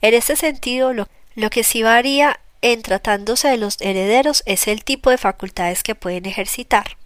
En 0.00 0.14
este 0.14 0.34
sentido, 0.34 0.94
lo, 0.94 1.06
lo 1.34 1.50
que 1.50 1.62
sí 1.62 1.82
varía 1.82 2.40
en 2.62 2.80
tratándose 2.80 3.48
de 3.48 3.58
los 3.58 3.76
herederos 3.80 4.42
es 4.46 4.66
el 4.66 4.82
tipo 4.82 5.10
de 5.10 5.18
facultades 5.18 5.82
que 5.82 5.94
pueden 5.94 6.24
ejercitar. 6.24 6.96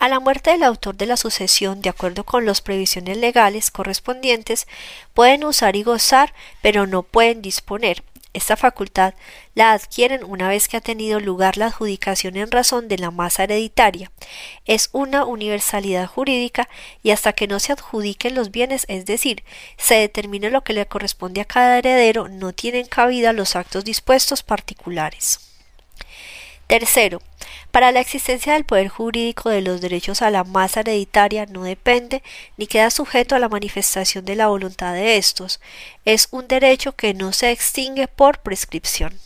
A 0.00 0.08
la 0.08 0.18
muerte 0.18 0.52
del 0.52 0.62
autor 0.62 0.96
de 0.96 1.04
la 1.04 1.18
sucesión, 1.18 1.82
de 1.82 1.90
acuerdo 1.90 2.24
con 2.24 2.46
las 2.46 2.62
previsiones 2.62 3.18
legales 3.18 3.70
correspondientes, 3.70 4.66
pueden 5.12 5.44
usar 5.44 5.76
y 5.76 5.82
gozar, 5.82 6.32
pero 6.62 6.86
no 6.86 7.02
pueden 7.02 7.42
disponer. 7.42 8.02
Esta 8.32 8.56
facultad 8.56 9.12
la 9.54 9.72
adquieren 9.72 10.24
una 10.24 10.48
vez 10.48 10.68
que 10.68 10.78
ha 10.78 10.80
tenido 10.80 11.20
lugar 11.20 11.58
la 11.58 11.66
adjudicación 11.66 12.38
en 12.38 12.50
razón 12.50 12.88
de 12.88 12.96
la 12.96 13.10
masa 13.10 13.44
hereditaria. 13.44 14.10
Es 14.64 14.88
una 14.92 15.26
universalidad 15.26 16.06
jurídica 16.06 16.70
y 17.02 17.10
hasta 17.10 17.34
que 17.34 17.46
no 17.46 17.60
se 17.60 17.74
adjudiquen 17.74 18.34
los 18.34 18.50
bienes, 18.50 18.86
es 18.88 19.04
decir, 19.04 19.44
se 19.76 19.96
determine 19.96 20.48
lo 20.48 20.64
que 20.64 20.72
le 20.72 20.86
corresponde 20.86 21.42
a 21.42 21.44
cada 21.44 21.76
heredero, 21.76 22.26
no 22.26 22.54
tienen 22.54 22.86
cabida 22.86 23.34
los 23.34 23.54
actos 23.54 23.84
dispuestos 23.84 24.42
particulares. 24.42 25.40
Tercero, 26.68 27.20
para 27.70 27.92
la 27.92 28.00
existencia 28.00 28.54
del 28.54 28.64
poder 28.64 28.88
jurídico 28.88 29.48
de 29.48 29.62
los 29.62 29.80
derechos 29.80 30.22
a 30.22 30.30
la 30.30 30.44
masa 30.44 30.80
hereditaria 30.80 31.46
no 31.46 31.62
depende 31.62 32.22
ni 32.56 32.66
queda 32.66 32.90
sujeto 32.90 33.34
a 33.34 33.38
la 33.38 33.48
manifestación 33.48 34.24
de 34.24 34.36
la 34.36 34.48
voluntad 34.48 34.94
de 34.94 35.16
estos. 35.16 35.60
Es 36.04 36.28
un 36.30 36.48
derecho 36.48 36.92
que 36.92 37.14
no 37.14 37.32
se 37.32 37.50
extingue 37.50 38.08
por 38.08 38.38
prescripción. 38.38 39.18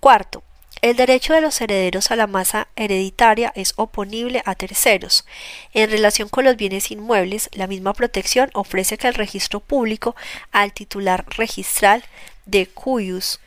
Cuarto, 0.00 0.42
el 0.82 0.96
derecho 0.96 1.34
de 1.34 1.42
los 1.42 1.60
herederos 1.60 2.10
a 2.10 2.16
la 2.16 2.26
masa 2.26 2.68
hereditaria 2.74 3.52
es 3.54 3.74
oponible 3.76 4.42
a 4.46 4.54
terceros. 4.54 5.26
En 5.74 5.90
relación 5.90 6.30
con 6.30 6.44
los 6.44 6.56
bienes 6.56 6.90
inmuebles, 6.90 7.50
la 7.52 7.66
misma 7.66 7.92
protección 7.92 8.48
ofrece 8.54 8.96
que 8.96 9.06
el 9.06 9.14
registro 9.14 9.60
público 9.60 10.16
al 10.52 10.72
titular 10.72 11.26
registral 11.36 12.02
de 12.46 12.66
cuyus 12.66 13.40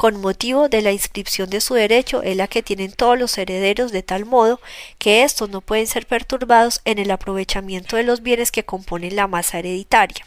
con 0.00 0.18
motivo 0.18 0.70
de 0.70 0.80
la 0.80 0.92
inscripción 0.92 1.50
de 1.50 1.60
su 1.60 1.74
derecho 1.74 2.22
es 2.22 2.34
la 2.34 2.48
que 2.48 2.62
tienen 2.62 2.90
todos 2.90 3.18
los 3.18 3.36
herederos 3.36 3.92
de 3.92 4.02
tal 4.02 4.24
modo 4.24 4.58
que 4.96 5.24
estos 5.24 5.50
no 5.50 5.60
pueden 5.60 5.86
ser 5.86 6.06
perturbados 6.06 6.80
en 6.86 6.98
el 6.98 7.10
aprovechamiento 7.10 7.96
de 7.96 8.04
los 8.04 8.22
bienes 8.22 8.50
que 8.50 8.64
componen 8.64 9.14
la 9.14 9.26
masa 9.26 9.58
hereditaria. 9.58 10.24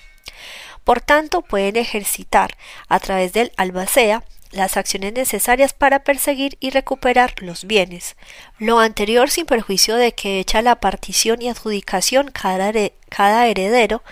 Por 0.83 1.01
tanto, 1.01 1.41
pueden 1.41 1.75
ejercitar 1.75 2.55
a 2.87 2.99
través 2.99 3.33
del 3.33 3.51
albacea 3.57 4.23
las 4.51 4.77
acciones 4.77 5.13
necesarias 5.13 5.73
para 5.73 6.03
perseguir 6.03 6.55
y 6.59 6.69
recuperar 6.69 7.33
los 7.41 7.65
bienes. 7.65 8.15
Lo 8.59 8.77
anterior 8.77 9.31
sin 9.31 9.47
perjuicio 9.47 9.95
de 9.95 10.11
que 10.11 10.39
hecha 10.39 10.61
la 10.61 10.75
partición 10.75 11.41
y 11.41 11.49
adjudicación 11.49 12.29
cada, 12.29 13.47
heredero 13.47 14.03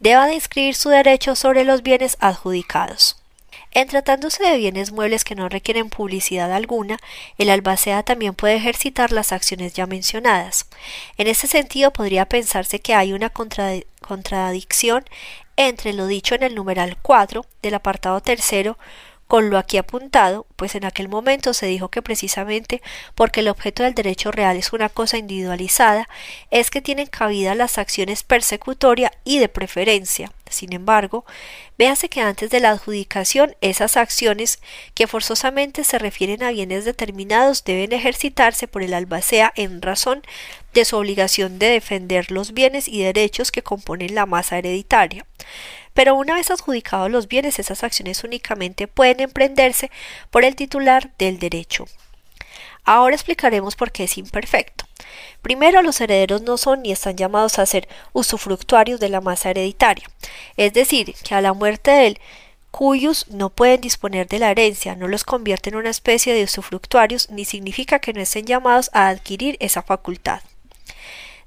deba 0.00 0.26
de 0.26 0.34
inscribir 0.34 0.74
su 0.74 0.88
derecho 0.88 1.36
sobre 1.36 1.62
los 1.62 1.84
bienes 1.84 2.16
adjudicados. 2.18 3.23
En 3.76 3.88
tratándose 3.88 4.40
de 4.44 4.56
bienes 4.56 4.92
muebles 4.92 5.24
que 5.24 5.34
no 5.34 5.48
requieren 5.48 5.90
publicidad 5.90 6.52
alguna, 6.52 6.96
el 7.38 7.50
albacea 7.50 8.04
también 8.04 8.32
puede 8.32 8.54
ejercitar 8.54 9.10
las 9.10 9.32
acciones 9.32 9.74
ya 9.74 9.86
mencionadas. 9.86 10.68
En 11.18 11.26
este 11.26 11.48
sentido, 11.48 11.92
podría 11.92 12.26
pensarse 12.26 12.78
que 12.78 12.94
hay 12.94 13.12
una 13.12 13.30
contradicción 13.30 15.04
entre 15.56 15.92
lo 15.92 16.06
dicho 16.06 16.36
en 16.36 16.44
el 16.44 16.54
numeral 16.54 16.98
4 17.02 17.44
del 17.62 17.74
apartado 17.74 18.20
tercero 18.20 18.78
con 19.26 19.50
lo 19.50 19.58
aquí 19.58 19.78
apuntado, 19.78 20.46
pues 20.54 20.76
en 20.76 20.84
aquel 20.84 21.08
momento 21.08 21.54
se 21.54 21.66
dijo 21.66 21.88
que 21.88 22.02
precisamente 22.02 22.82
porque 23.16 23.40
el 23.40 23.48
objeto 23.48 23.82
del 23.82 23.94
derecho 23.94 24.30
real 24.30 24.56
es 24.56 24.72
una 24.72 24.88
cosa 24.88 25.18
individualizada, 25.18 26.08
es 26.52 26.70
que 26.70 26.82
tienen 26.82 27.06
cabida 27.06 27.56
las 27.56 27.78
acciones 27.78 28.22
persecutoria 28.22 29.10
y 29.24 29.38
de 29.38 29.48
preferencia. 29.48 30.30
Sin 30.54 30.72
embargo, 30.72 31.24
véase 31.76 32.08
que 32.08 32.20
antes 32.20 32.50
de 32.50 32.60
la 32.60 32.70
adjudicación 32.70 33.56
esas 33.60 33.96
acciones 33.96 34.60
que 34.94 35.06
forzosamente 35.06 35.84
se 35.84 35.98
refieren 35.98 36.42
a 36.42 36.50
bienes 36.50 36.84
determinados 36.84 37.64
deben 37.64 37.92
ejercitarse 37.92 38.68
por 38.68 38.82
el 38.82 38.94
albacea 38.94 39.52
en 39.56 39.82
razón 39.82 40.22
de 40.72 40.84
su 40.84 40.96
obligación 40.96 41.58
de 41.58 41.68
defender 41.68 42.30
los 42.30 42.52
bienes 42.52 42.88
y 42.88 43.02
derechos 43.02 43.52
que 43.52 43.62
componen 43.62 44.14
la 44.14 44.26
masa 44.26 44.58
hereditaria 44.58 45.26
pero 45.94 46.16
una 46.16 46.34
vez 46.34 46.50
adjudicados 46.50 47.10
los 47.10 47.28
bienes, 47.28 47.58
esas 47.58 47.84
acciones 47.84 48.24
únicamente 48.24 48.88
pueden 48.88 49.20
emprenderse 49.20 49.90
por 50.30 50.44
el 50.44 50.56
titular 50.56 51.12
del 51.18 51.38
derecho. 51.38 51.86
Ahora 52.84 53.14
explicaremos 53.14 53.76
por 53.76 53.92
qué 53.92 54.04
es 54.04 54.18
imperfecto. 54.18 54.84
Primero, 55.42 55.82
los 55.82 56.00
herederos 56.00 56.42
no 56.42 56.56
son 56.56 56.82
ni 56.82 56.92
están 56.92 57.16
llamados 57.16 57.58
a 57.58 57.66
ser 57.66 57.88
usufructuarios 58.12 59.00
de 59.00 59.08
la 59.08 59.20
masa 59.20 59.50
hereditaria, 59.50 60.06
es 60.56 60.72
decir, 60.72 61.14
que 61.22 61.34
a 61.34 61.40
la 61.40 61.52
muerte 61.52 61.90
del 61.90 62.18
cuyos 62.70 63.26
no 63.30 63.50
pueden 63.50 63.80
disponer 63.80 64.26
de 64.26 64.40
la 64.40 64.50
herencia, 64.50 64.96
no 64.96 65.06
los 65.06 65.22
convierte 65.22 65.70
en 65.70 65.76
una 65.76 65.90
especie 65.90 66.34
de 66.34 66.42
usufructuarios, 66.42 67.30
ni 67.30 67.44
significa 67.44 68.00
que 68.00 68.12
no 68.12 68.20
estén 68.20 68.46
llamados 68.46 68.90
a 68.92 69.08
adquirir 69.08 69.56
esa 69.60 69.82
facultad. 69.82 70.40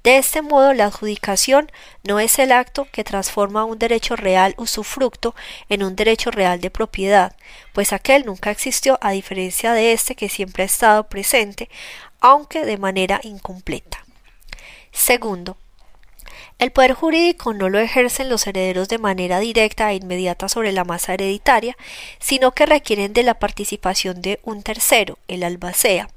De 0.07 0.17
este 0.17 0.41
modo, 0.41 0.73
la 0.73 0.85
adjudicación 0.85 1.69
no 2.05 2.21
es 2.21 2.39
el 2.39 2.53
acto 2.53 2.87
que 2.93 3.03
transforma 3.03 3.65
un 3.65 3.77
derecho 3.77 4.15
real 4.15 4.55
usufructo 4.57 5.35
en 5.67 5.83
un 5.83 5.97
derecho 5.97 6.31
real 6.31 6.61
de 6.61 6.71
propiedad, 6.71 7.35
pues 7.73 7.91
aquel 7.91 8.25
nunca 8.25 8.49
existió 8.49 8.97
a 9.01 9.11
diferencia 9.11 9.73
de 9.73 9.91
este 9.91 10.15
que 10.15 10.29
siempre 10.29 10.63
ha 10.63 10.65
estado 10.65 11.09
presente, 11.09 11.69
aunque 12.21 12.63
de 12.63 12.77
manera 12.77 13.19
incompleta. 13.21 14.05
Segundo, 14.93 15.57
el 16.59 16.71
poder 16.71 16.93
jurídico 16.93 17.53
no 17.53 17.69
lo 17.69 17.79
ejercen 17.79 18.29
los 18.29 18.47
herederos 18.47 18.89
de 18.89 18.97
manera 18.97 19.39
directa 19.39 19.91
e 19.91 19.95
inmediata 19.95 20.49
sobre 20.49 20.71
la 20.71 20.83
masa 20.83 21.13
hereditaria, 21.13 21.77
sino 22.19 22.51
que 22.51 22.65
requieren 22.65 23.13
de 23.13 23.23
la 23.23 23.35
participación 23.35 24.21
de 24.21 24.39
un 24.43 24.63
tercero, 24.63 25.19
el 25.27 25.43
albacea. 25.43 26.09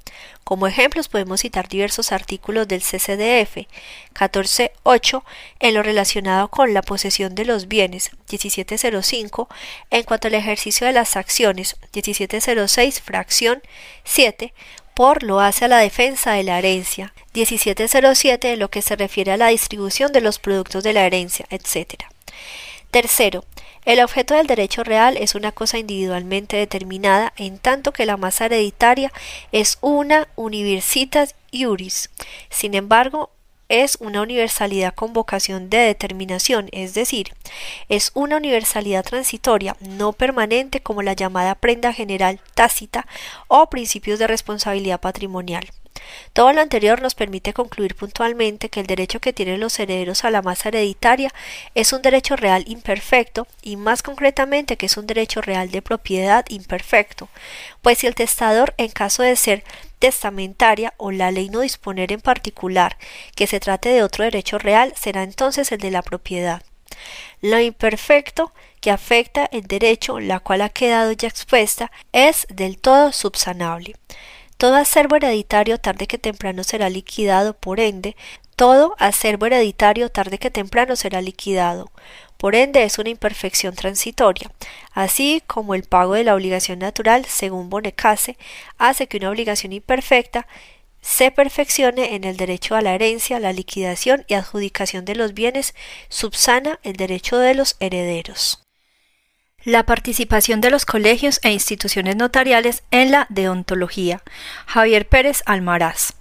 Como 0.43 0.67
ejemplos 0.67 1.07
podemos 1.07 1.41
citar 1.41 1.69
diversos 1.69 2.11
artículos 2.11 2.67
del 2.67 2.81
CCDF 2.81 3.67
14.8 4.13 5.23
en 5.59 5.73
lo 5.73 5.83
relacionado 5.83 6.49
con 6.49 6.73
la 6.73 6.81
posesión 6.81 7.35
de 7.35 7.45
los 7.45 7.67
bienes 7.67 8.11
1705 8.29 9.47
en 9.91 10.03
cuanto 10.03 10.27
al 10.27 10.33
ejercicio 10.33 10.87
de 10.87 10.93
las 10.93 11.15
acciones 11.15 11.77
1706 11.93 13.01
fracción 13.01 13.61
7 14.03 14.53
por 14.93 15.23
lo 15.23 15.39
hace 15.39 15.65
a 15.65 15.67
la 15.67 15.77
defensa 15.77 16.33
de 16.33 16.43
la 16.43 16.59
herencia, 16.59 17.13
1707 17.33 18.53
en 18.53 18.59
lo 18.59 18.69
que 18.69 18.81
se 18.81 18.95
refiere 18.95 19.31
a 19.31 19.37
la 19.37 19.47
distribución 19.47 20.11
de 20.11 20.21
los 20.21 20.39
productos 20.39 20.83
de 20.83 20.93
la 20.93 21.05
herencia, 21.05 21.45
etc. 21.49 22.03
Tercero, 22.91 23.45
el 23.83 23.99
objeto 24.01 24.35
del 24.35 24.45
derecho 24.45 24.83
real 24.83 25.17
es 25.17 25.33
una 25.33 25.51
cosa 25.51 25.79
individualmente 25.79 26.57
determinada, 26.57 27.33
en 27.37 27.57
tanto 27.57 27.93
que 27.93 28.05
la 28.05 28.17
masa 28.17 28.45
hereditaria 28.45 29.11
es 29.51 29.79
una 29.81 30.27
universitas 30.35 31.35
iuris. 31.51 32.11
Sin 32.49 32.75
embargo, 32.75 33.31
es 33.71 33.97
una 34.01 34.21
universalidad 34.21 34.93
con 34.93 35.13
vocación 35.13 35.69
de 35.69 35.77
determinación, 35.77 36.67
es 36.73 36.93
decir, 36.93 37.33
es 37.87 38.11
una 38.15 38.35
universalidad 38.35 39.05
transitoria, 39.05 39.77
no 39.79 40.11
permanente 40.11 40.81
como 40.81 41.01
la 41.01 41.13
llamada 41.13 41.55
prenda 41.55 41.93
general 41.93 42.41
tácita 42.53 43.07
o 43.47 43.69
principios 43.69 44.19
de 44.19 44.27
responsabilidad 44.27 44.99
patrimonial. 44.99 45.69
Todo 46.33 46.51
lo 46.51 46.59
anterior 46.59 47.01
nos 47.01 47.15
permite 47.15 47.53
concluir 47.53 47.95
puntualmente 47.95 48.67
que 48.67 48.81
el 48.81 48.87
derecho 48.87 49.21
que 49.21 49.31
tienen 49.31 49.61
los 49.61 49.79
herederos 49.79 50.25
a 50.25 50.31
la 50.31 50.41
masa 50.41 50.67
hereditaria 50.67 51.31
es 51.73 51.93
un 51.93 52.01
derecho 52.01 52.35
real 52.35 52.65
imperfecto 52.67 53.47
y 53.61 53.77
más 53.77 54.03
concretamente 54.03 54.75
que 54.75 54.87
es 54.87 54.97
un 54.97 55.07
derecho 55.07 55.41
real 55.41 55.71
de 55.71 55.81
propiedad 55.81 56.45
imperfecto, 56.49 57.29
pues 57.81 57.99
si 57.99 58.07
el 58.07 58.15
testador 58.15 58.73
en 58.77 58.89
caso 58.89 59.23
de 59.23 59.37
ser 59.37 59.63
testamentaria 60.01 60.95
o 60.97 61.11
la 61.11 61.29
ley 61.29 61.49
no 61.49 61.61
disponer 61.61 62.11
en 62.11 62.21
particular 62.21 62.97
que 63.35 63.45
se 63.45 63.59
trate 63.59 63.89
de 63.89 64.01
otro 64.01 64.23
derecho 64.23 64.57
real 64.57 64.93
será 64.97 65.21
entonces 65.21 65.71
el 65.71 65.79
de 65.79 65.91
la 65.91 66.01
propiedad. 66.01 66.63
Lo 67.39 67.59
imperfecto 67.59 68.51
que 68.81 68.89
afecta 68.89 69.47
el 69.51 69.61
derecho, 69.67 70.19
la 70.19 70.39
cual 70.39 70.61
ha 70.61 70.69
quedado 70.69 71.11
ya 71.11 71.27
expuesta, 71.27 71.91
es 72.13 72.47
del 72.49 72.79
todo 72.79 73.11
subsanable. 73.11 73.95
Todo 74.57 74.75
acervo 74.75 75.17
hereditario 75.17 75.77
tarde 75.77 76.07
que 76.07 76.17
temprano 76.17 76.63
será 76.63 76.89
liquidado, 76.89 77.53
por 77.53 77.79
ende, 77.79 78.15
todo 78.55 78.95
acervo 78.97 79.45
hereditario 79.45 80.09
tarde 80.09 80.39
que 80.39 80.51
temprano 80.51 80.95
será 80.95 81.21
liquidado. 81.21 81.91
Por 82.41 82.55
ende, 82.55 82.81
es 82.83 82.97
una 82.97 83.11
imperfección 83.11 83.75
transitoria, 83.75 84.51
así 84.93 85.43
como 85.45 85.75
el 85.75 85.83
pago 85.83 86.15
de 86.15 86.23
la 86.23 86.33
obligación 86.33 86.79
natural, 86.79 87.25
según 87.25 87.69
Bonecase, 87.69 88.35
hace 88.79 89.05
que 89.05 89.17
una 89.17 89.29
obligación 89.29 89.73
imperfecta 89.73 90.47
se 91.01 91.29
perfeccione 91.29 92.15
en 92.15 92.23
el 92.23 92.37
derecho 92.37 92.73
a 92.73 92.81
la 92.81 92.95
herencia, 92.95 93.39
la 93.39 93.53
liquidación 93.53 94.25
y 94.27 94.33
adjudicación 94.33 95.05
de 95.05 95.13
los 95.13 95.35
bienes, 95.35 95.75
subsana 96.09 96.79
el 96.81 96.95
derecho 96.95 97.37
de 97.37 97.53
los 97.53 97.75
herederos. 97.79 98.65
La 99.63 99.85
participación 99.85 100.61
de 100.61 100.71
los 100.71 100.85
colegios 100.85 101.39
e 101.43 101.51
instituciones 101.51 102.15
notariales 102.15 102.81
en 102.89 103.11
la 103.11 103.27
deontología. 103.29 104.23
Javier 104.65 105.07
Pérez 105.07 105.43
Almaraz. 105.45 106.13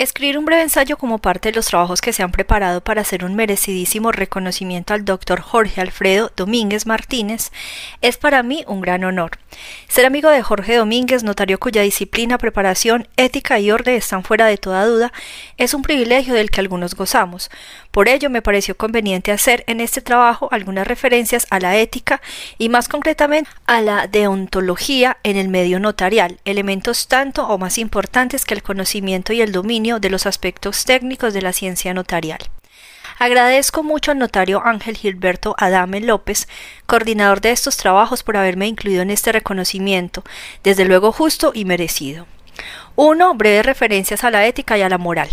Escribir 0.00 0.38
un 0.38 0.46
breve 0.46 0.62
ensayo 0.62 0.96
como 0.96 1.18
parte 1.18 1.50
de 1.50 1.56
los 1.56 1.66
trabajos 1.66 2.00
que 2.00 2.14
se 2.14 2.22
han 2.22 2.32
preparado 2.32 2.80
para 2.80 3.02
hacer 3.02 3.22
un 3.22 3.34
merecidísimo 3.34 4.12
reconocimiento 4.12 4.94
al 4.94 5.04
doctor 5.04 5.42
Jorge 5.42 5.82
Alfredo 5.82 6.32
Domínguez 6.34 6.86
Martínez 6.86 7.52
es 8.00 8.16
para 8.16 8.42
mí 8.42 8.64
un 8.66 8.80
gran 8.80 9.04
honor. 9.04 9.32
Ser 9.88 10.06
amigo 10.06 10.30
de 10.30 10.40
Jorge 10.40 10.76
Domínguez, 10.76 11.22
notario 11.22 11.60
cuya 11.60 11.82
disciplina, 11.82 12.38
preparación, 12.38 13.08
ética 13.18 13.60
y 13.60 13.70
orden 13.70 13.94
están 13.94 14.24
fuera 14.24 14.46
de 14.46 14.56
toda 14.56 14.86
duda, 14.86 15.12
es 15.58 15.74
un 15.74 15.82
privilegio 15.82 16.32
del 16.32 16.50
que 16.50 16.60
algunos 16.60 16.94
gozamos. 16.94 17.50
Por 17.90 18.08
ello 18.08 18.30
me 18.30 18.40
pareció 18.40 18.78
conveniente 18.78 19.32
hacer 19.32 19.64
en 19.66 19.80
este 19.80 20.00
trabajo 20.00 20.48
algunas 20.50 20.86
referencias 20.86 21.46
a 21.50 21.60
la 21.60 21.76
ética 21.76 22.22
y 22.56 22.70
más 22.70 22.88
concretamente 22.88 23.50
a 23.66 23.82
la 23.82 24.06
deontología 24.06 25.18
en 25.24 25.36
el 25.36 25.48
medio 25.48 25.78
notarial, 25.78 26.40
elementos 26.46 27.06
tanto 27.06 27.46
o 27.46 27.58
más 27.58 27.76
importantes 27.76 28.46
que 28.46 28.54
el 28.54 28.62
conocimiento 28.62 29.34
y 29.34 29.42
el 29.42 29.52
dominio 29.52 29.89
de 29.98 30.10
los 30.10 30.26
aspectos 30.26 30.84
técnicos 30.84 31.34
de 31.34 31.42
la 31.42 31.52
ciencia 31.52 31.92
notarial. 31.94 32.38
Agradezco 33.18 33.82
mucho 33.82 34.12
al 34.12 34.18
notario 34.18 34.62
Ángel 34.64 34.96
Gilberto 34.96 35.54
Adame 35.58 36.00
López, 36.00 36.48
coordinador 36.86 37.40
de 37.40 37.50
estos 37.50 37.76
trabajos, 37.76 38.22
por 38.22 38.36
haberme 38.36 38.66
incluido 38.66 39.02
en 39.02 39.10
este 39.10 39.32
reconocimiento, 39.32 40.24
desde 40.62 40.84
luego 40.84 41.12
justo 41.12 41.52
y 41.52 41.64
merecido. 41.64 42.26
1. 42.96 43.34
Breves 43.34 43.66
referencias 43.66 44.24
a 44.24 44.30
la 44.30 44.46
ética 44.46 44.78
y 44.78 44.82
a 44.82 44.88
la 44.88 44.98
moral. 44.98 45.28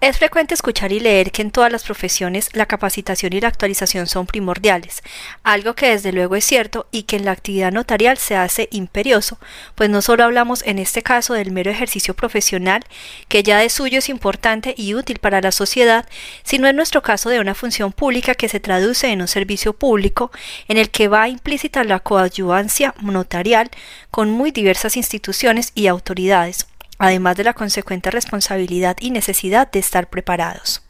Es 0.00 0.18
frecuente 0.18 0.54
escuchar 0.54 0.92
y 0.92 1.00
leer 1.00 1.30
que 1.30 1.42
en 1.42 1.50
todas 1.50 1.72
las 1.72 1.84
profesiones 1.84 2.50
la 2.52 2.66
capacitación 2.66 3.32
y 3.32 3.40
la 3.40 3.48
actualización 3.48 4.06
son 4.06 4.26
primordiales, 4.26 5.02
algo 5.42 5.74
que 5.74 5.90
desde 5.90 6.12
luego 6.12 6.36
es 6.36 6.44
cierto 6.44 6.86
y 6.90 7.04
que 7.04 7.16
en 7.16 7.24
la 7.24 7.32
actividad 7.32 7.72
notarial 7.72 8.18
se 8.18 8.36
hace 8.36 8.68
imperioso, 8.70 9.38
pues 9.74 9.90
no 9.90 10.02
solo 10.02 10.24
hablamos 10.24 10.62
en 10.66 10.78
este 10.78 11.02
caso 11.02 11.34
del 11.34 11.52
mero 11.52 11.70
ejercicio 11.70 12.14
profesional, 12.14 12.84
que 13.28 13.42
ya 13.42 13.58
de 13.58 13.68
suyo 13.68 13.98
es 13.98 14.08
importante 14.08 14.74
y 14.76 14.94
útil 14.94 15.18
para 15.18 15.40
la 15.40 15.52
sociedad, 15.52 16.06
sino 16.42 16.68
en 16.68 16.76
nuestro 16.76 17.02
caso 17.02 17.30
de 17.30 17.40
una 17.40 17.54
función 17.54 17.92
pública 17.92 18.34
que 18.34 18.48
se 18.48 18.60
traduce 18.60 19.08
en 19.08 19.20
un 19.20 19.28
servicio 19.28 19.72
público 19.72 20.30
en 20.68 20.78
el 20.78 20.90
que 20.90 21.08
va 21.08 21.28
implícita 21.28 21.84
la 21.84 22.00
coadyuvancia 22.00 22.94
notarial 23.00 23.70
con 24.10 24.30
muy 24.30 24.50
diversas 24.50 24.96
instituciones 24.96 25.72
y 25.74 25.86
autoridades 25.86 26.66
además 26.98 27.36
de 27.36 27.44
la 27.44 27.54
consecuente 27.54 28.10
responsabilidad 28.10 28.96
y 29.00 29.10
necesidad 29.10 29.70
de 29.70 29.78
estar 29.80 30.08
preparados. 30.08 30.82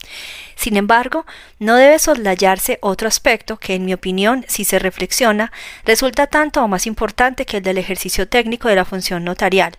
Sin 0.55 0.77
embargo, 0.77 1.25
no 1.59 1.75
debe 1.75 1.99
soslayarse 1.99 2.79
otro 2.81 3.07
aspecto 3.07 3.57
que, 3.57 3.75
en 3.75 3.85
mi 3.85 3.93
opinión, 3.93 4.45
si 4.47 4.63
se 4.63 4.79
reflexiona, 4.79 5.51
resulta 5.83 6.27
tanto 6.27 6.63
o 6.63 6.67
más 6.67 6.87
importante 6.87 7.45
que 7.45 7.57
el 7.57 7.63
del 7.63 7.77
ejercicio 7.77 8.27
técnico 8.27 8.69
de 8.69 8.75
la 8.75 8.85
función 8.85 9.23
notarial, 9.23 9.73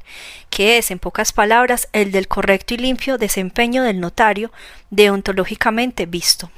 que 0.51 0.79
es, 0.79 0.91
en 0.91 0.99
pocas 0.99 1.33
palabras, 1.33 1.89
el 1.93 2.13
del 2.13 2.29
correcto 2.29 2.75
y 2.75 2.79
limpio 2.79 3.19
desempeño 3.19 3.83
del 3.83 4.01
notario 4.01 4.53
deontológicamente 4.91 6.07
visto. 6.07 6.51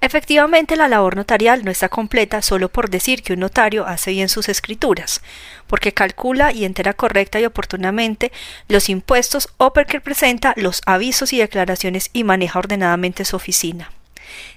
Efectivamente, 0.00 0.76
la 0.76 0.88
labor 0.88 1.16
notarial 1.16 1.64
no 1.64 1.70
está 1.70 1.88
completa 1.88 2.42
solo 2.42 2.68
por 2.68 2.90
decir 2.90 3.22
que 3.22 3.32
un 3.32 3.40
notario 3.40 3.86
hace 3.86 4.12
bien 4.12 4.28
sus 4.28 4.48
escrituras, 4.48 5.22
porque 5.66 5.92
calcula 5.92 6.52
y 6.52 6.64
entera 6.64 6.94
correcta 6.94 7.40
y 7.40 7.44
oportunamente 7.44 8.32
los 8.68 8.88
impuestos 8.88 9.48
o 9.56 9.72
porque 9.72 10.00
presenta 10.00 10.54
los 10.56 10.82
avisos 10.86 11.32
y 11.32 11.38
declaraciones 11.38 12.10
y 12.12 12.24
maneja 12.24 12.58
ordenadamente 12.58 13.24
su 13.24 13.36
oficina. 13.36 13.90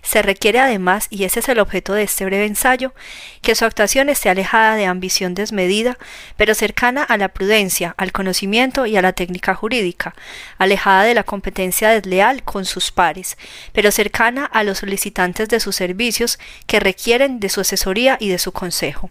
Se 0.02 0.22
requiere 0.22 0.60
además, 0.60 1.08
y 1.10 1.24
ese 1.24 1.40
es 1.40 1.50
el 1.50 1.60
objeto 1.60 1.94
de 1.94 2.04
este 2.04 2.26
breve 2.26 2.46
ensayo, 2.46 2.94
que 3.42 3.56
su 3.56 3.66
actuación 3.66 4.10
esté 4.10 4.30
alejada 4.30 4.76
de 4.76 4.86
ambición 4.86 5.34
desmedida, 5.34 5.98
pero 6.38 6.56
cercana 6.56 7.04
a 7.04 7.18
la 7.18 7.30
prudencia, 7.30 7.94
al 7.98 8.12
conocimiento 8.12 8.86
y 8.86 8.98
a 8.98 9.02
la 9.02 9.14
técnica 9.14 9.56
jurídica, 9.56 10.16
alejada 10.58 11.04
de 11.04 11.14
la 11.14 11.24
competencia 11.24 11.90
desleal 11.90 12.44
con 12.44 12.66
sus 12.66 12.92
pares, 12.92 13.38
pero 13.74 13.92
cercana 13.92 14.46
a 14.46 14.64
los 14.64 14.80
solicitantes 14.80 15.50
de 15.50 15.60
sus 15.60 15.76
servicios 15.76 16.40
que 16.68 16.80
requieren 16.80 17.40
de 17.40 17.50
su 17.50 17.62
asesoría 17.62 18.18
y 18.20 18.30
de 18.30 18.40
su 18.40 18.52
consejo. 18.52 19.10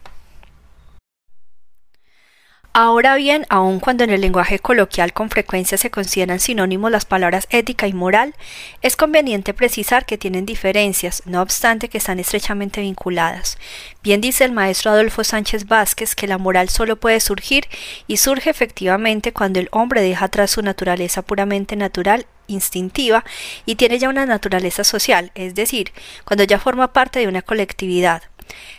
Ahora 2.73 3.17
bien, 3.17 3.47
aun 3.49 3.81
cuando 3.81 4.05
en 4.05 4.11
el 4.11 4.21
lenguaje 4.21 4.61
coloquial 4.61 5.13
con 5.13 5.29
frecuencia 5.29 5.77
se 5.77 5.91
consideran 5.91 6.39
sinónimos 6.39 6.93
las 6.93 7.05
palabras 7.05 7.49
ética 7.51 7.89
y 7.89 7.93
moral, 7.93 8.33
es 8.81 8.95
conveniente 8.95 9.55
precisar 9.55 10.07
que 10.07 10.17
tienen 10.17 10.47
diferencias, 10.47 11.25
no 11.27 11.43
obstante 11.43 11.89
que 11.89 11.99
están 11.99 12.21
estrechamente 12.21 12.81
vinculadas. 12.81 13.59
Bien 14.05 14.21
dice 14.21 14.45
el 14.45 14.53
maestro 14.53 14.93
Adolfo 14.93 15.25
Sánchez 15.25 15.67
Vázquez 15.67 16.15
que 16.15 16.29
la 16.29 16.39
moral 16.39 16.69
solo 16.69 16.95
puede 16.95 17.19
surgir 17.19 17.65
y 18.07 18.19
surge 18.19 18.51
efectivamente 18.51 19.33
cuando 19.33 19.59
el 19.59 19.69
hombre 19.73 20.01
deja 20.01 20.27
atrás 20.27 20.53
su 20.53 20.63
naturaleza 20.63 21.23
puramente 21.23 21.75
natural 21.75 22.27
instintiva 22.47 23.25
y 23.67 23.75
tiene 23.75 23.99
ya 23.99 24.09
una 24.09 24.27
naturaleza 24.27 24.85
social, 24.85 25.33
es 25.35 25.57
decir, 25.57 25.93
cuando 26.25 26.45
ya 26.45 26.61
forma 26.61 26.93
parte 26.93 27.19
de 27.19 27.27
una 27.27 27.43
colectividad. 27.43 28.23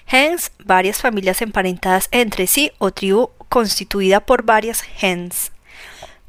Hence, 0.08 0.52
varias 0.64 1.00
familias 1.00 1.42
emparentadas 1.42 2.08
entre 2.12 2.48
sí 2.48 2.72
o 2.78 2.92
tribu 2.92 3.30
constituida 3.50 4.20
por 4.20 4.44
varias 4.44 4.82
gens. 4.82 5.52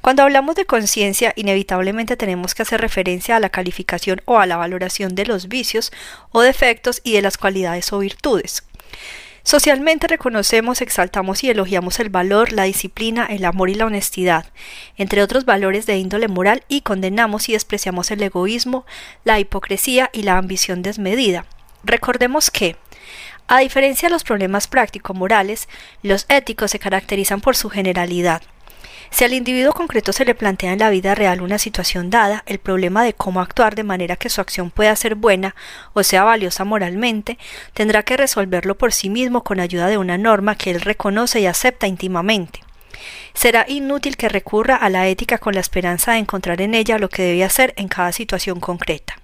Cuando 0.00 0.24
hablamos 0.24 0.56
de 0.56 0.66
conciencia, 0.66 1.32
inevitablemente 1.36 2.16
tenemos 2.16 2.54
que 2.54 2.62
hacer 2.62 2.80
referencia 2.80 3.36
a 3.36 3.40
la 3.40 3.50
calificación 3.50 4.20
o 4.24 4.40
a 4.40 4.46
la 4.46 4.56
valoración 4.56 5.14
de 5.14 5.26
los 5.26 5.46
vicios 5.46 5.92
o 6.32 6.42
defectos 6.42 7.00
y 7.04 7.12
de 7.12 7.22
las 7.22 7.38
cualidades 7.38 7.92
o 7.92 8.00
virtudes. 8.00 8.64
Socialmente 9.44 10.06
reconocemos, 10.06 10.80
exaltamos 10.80 11.42
y 11.42 11.50
elogiamos 11.50 11.98
el 11.98 12.10
valor, 12.10 12.52
la 12.52 12.64
disciplina, 12.64 13.26
el 13.26 13.44
amor 13.44 13.70
y 13.70 13.74
la 13.74 13.86
honestidad, 13.86 14.46
entre 14.96 15.22
otros 15.22 15.44
valores 15.44 15.84
de 15.86 15.96
índole 15.98 16.28
moral, 16.28 16.62
y 16.68 16.82
condenamos 16.82 17.48
y 17.48 17.52
despreciamos 17.52 18.10
el 18.12 18.22
egoísmo, 18.22 18.86
la 19.24 19.40
hipocresía 19.40 20.10
y 20.12 20.22
la 20.22 20.38
ambición 20.38 20.82
desmedida. 20.82 21.44
Recordemos 21.82 22.50
que, 22.50 22.76
a 23.48 23.60
diferencia 23.60 24.08
de 24.08 24.12
los 24.12 24.24
problemas 24.24 24.66
práctico-morales, 24.66 25.68
los 26.02 26.26
éticos 26.28 26.70
se 26.70 26.78
caracterizan 26.78 27.40
por 27.40 27.56
su 27.56 27.68
generalidad. 27.68 28.42
Si 29.12 29.24
al 29.24 29.34
individuo 29.34 29.74
concreto 29.74 30.14
se 30.14 30.24
le 30.24 30.34
plantea 30.34 30.72
en 30.72 30.78
la 30.78 30.88
vida 30.88 31.14
real 31.14 31.42
una 31.42 31.58
situación 31.58 32.08
dada, 32.08 32.42
el 32.46 32.58
problema 32.58 33.04
de 33.04 33.12
cómo 33.12 33.42
actuar 33.42 33.74
de 33.74 33.82
manera 33.82 34.16
que 34.16 34.30
su 34.30 34.40
acción 34.40 34.70
pueda 34.70 34.96
ser 34.96 35.16
buena 35.16 35.54
o 35.92 36.02
sea 36.02 36.24
valiosa 36.24 36.64
moralmente, 36.64 37.36
tendrá 37.74 38.04
que 38.04 38.16
resolverlo 38.16 38.78
por 38.78 38.90
sí 38.94 39.10
mismo 39.10 39.44
con 39.44 39.60
ayuda 39.60 39.88
de 39.88 39.98
una 39.98 40.16
norma 40.16 40.56
que 40.56 40.70
él 40.70 40.80
reconoce 40.80 41.40
y 41.40 41.46
acepta 41.46 41.86
íntimamente. 41.86 42.60
Será 43.34 43.66
inútil 43.68 44.16
que 44.16 44.30
recurra 44.30 44.76
a 44.76 44.88
la 44.88 45.06
ética 45.08 45.36
con 45.36 45.54
la 45.54 45.60
esperanza 45.60 46.12
de 46.12 46.18
encontrar 46.18 46.62
en 46.62 46.74
ella 46.74 46.98
lo 46.98 47.10
que 47.10 47.22
debe 47.22 47.44
hacer 47.44 47.74
en 47.76 47.88
cada 47.88 48.12
situación 48.12 48.60
concreta. 48.60 49.18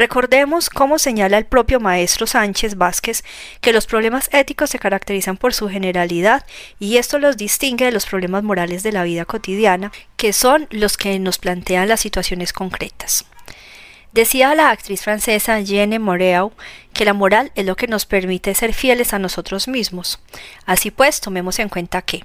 Recordemos 0.00 0.70
cómo 0.70 0.98
señala 0.98 1.36
el 1.36 1.44
propio 1.44 1.78
maestro 1.78 2.26
Sánchez 2.26 2.78
Vázquez 2.78 3.22
que 3.60 3.74
los 3.74 3.86
problemas 3.86 4.30
éticos 4.32 4.70
se 4.70 4.78
caracterizan 4.78 5.36
por 5.36 5.52
su 5.52 5.68
generalidad 5.68 6.46
y 6.78 6.96
esto 6.96 7.18
los 7.18 7.36
distingue 7.36 7.84
de 7.84 7.92
los 7.92 8.06
problemas 8.06 8.42
morales 8.42 8.82
de 8.82 8.92
la 8.92 9.04
vida 9.04 9.26
cotidiana, 9.26 9.92
que 10.16 10.32
son 10.32 10.68
los 10.70 10.96
que 10.96 11.18
nos 11.18 11.36
plantean 11.36 11.86
las 11.86 12.00
situaciones 12.00 12.54
concretas. 12.54 13.26
Decía 14.12 14.54
la 14.54 14.70
actriz 14.70 15.02
francesa 15.02 15.60
Jeanne 15.60 15.98
Moreau 15.98 16.52
que 16.94 17.04
la 17.04 17.12
moral 17.12 17.52
es 17.54 17.66
lo 17.66 17.76
que 17.76 17.86
nos 17.86 18.06
permite 18.06 18.54
ser 18.54 18.72
fieles 18.72 19.12
a 19.12 19.18
nosotros 19.18 19.68
mismos. 19.68 20.18
Así 20.64 20.90
pues, 20.90 21.20
tomemos 21.20 21.58
en 21.58 21.68
cuenta 21.68 22.00
que 22.00 22.24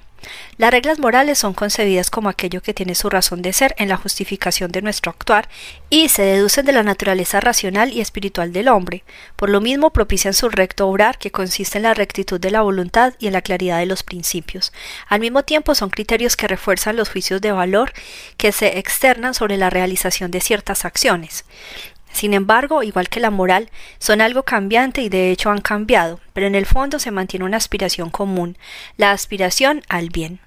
las 0.58 0.72
reglas 0.72 1.00
morales 1.00 1.38
son 1.38 1.54
concebidas 1.54 2.10
como 2.10 2.30
aquello 2.30 2.62
que 2.62 2.74
tiene 2.74 2.96
su 2.96 3.10
razón 3.10 3.42
de 3.42 3.54
ser 3.54 3.76
en 3.78 3.90
la 3.90 3.98
justificación 3.98 4.72
de 4.72 4.82
nuestro 4.82 5.12
actuar 5.12 5.50
y 5.90 6.10
se 6.10 6.22
deducen 6.24 6.66
de 6.66 6.72
la 6.72 6.84
naturaleza 6.84 7.40
racional 7.40 7.92
y 7.92 8.02
espiritual 8.02 8.54
del 8.54 8.70
hombre. 8.70 9.04
Por 9.36 9.50
lo 9.50 9.62
mismo 9.62 9.92
propician 9.92 10.34
su 10.34 10.50
recto 10.50 10.88
obrar 10.88 11.18
que 11.18 11.32
consiste 11.32 11.78
en 11.78 11.84
la 11.84 11.94
rectitud 11.94 12.40
de 12.40 12.52
la 12.52 12.62
voluntad 12.62 13.14
y 13.20 13.28
en 13.28 13.34
la 13.34 13.42
claridad 13.42 13.80
de 13.80 13.86
los 13.86 14.04
principios. 14.04 14.72
Al 15.08 15.20
mismo 15.20 15.44
tiempo 15.44 15.76
son 15.76 15.90
criterios 15.90 16.36
que 16.36 16.48
refuerzan 16.48 16.96
los 16.96 17.10
juicios 17.10 17.42
de 17.42 17.52
valor 17.52 17.94
que 18.38 18.52
se 18.52 18.80
externan 18.80 19.34
sobre 19.34 19.58
la 19.58 19.70
realización 19.70 20.32
de 20.32 20.42
ciertas 20.42 20.86
acciones. 20.86 21.46
Sin 22.16 22.34
embargo, 22.34 22.82
igual 22.82 23.10
que 23.10 23.20
la 23.20 23.30
moral, 23.30 23.70
son 24.00 24.22
algo 24.22 24.44
cambiante 24.44 25.02
y 25.02 25.10
de 25.10 25.32
hecho 25.32 25.50
han 25.50 25.60
cambiado, 25.60 26.22
pero 26.32 26.48
en 26.48 26.56
el 26.56 26.66
fondo 26.66 26.98
se 26.98 27.12
mantiene 27.12 27.44
una 27.44 27.58
aspiración 27.58 28.10
común, 28.10 28.58
la 28.96 29.12
aspiración 29.12 29.84
al 29.90 30.12
bien. 30.12 30.40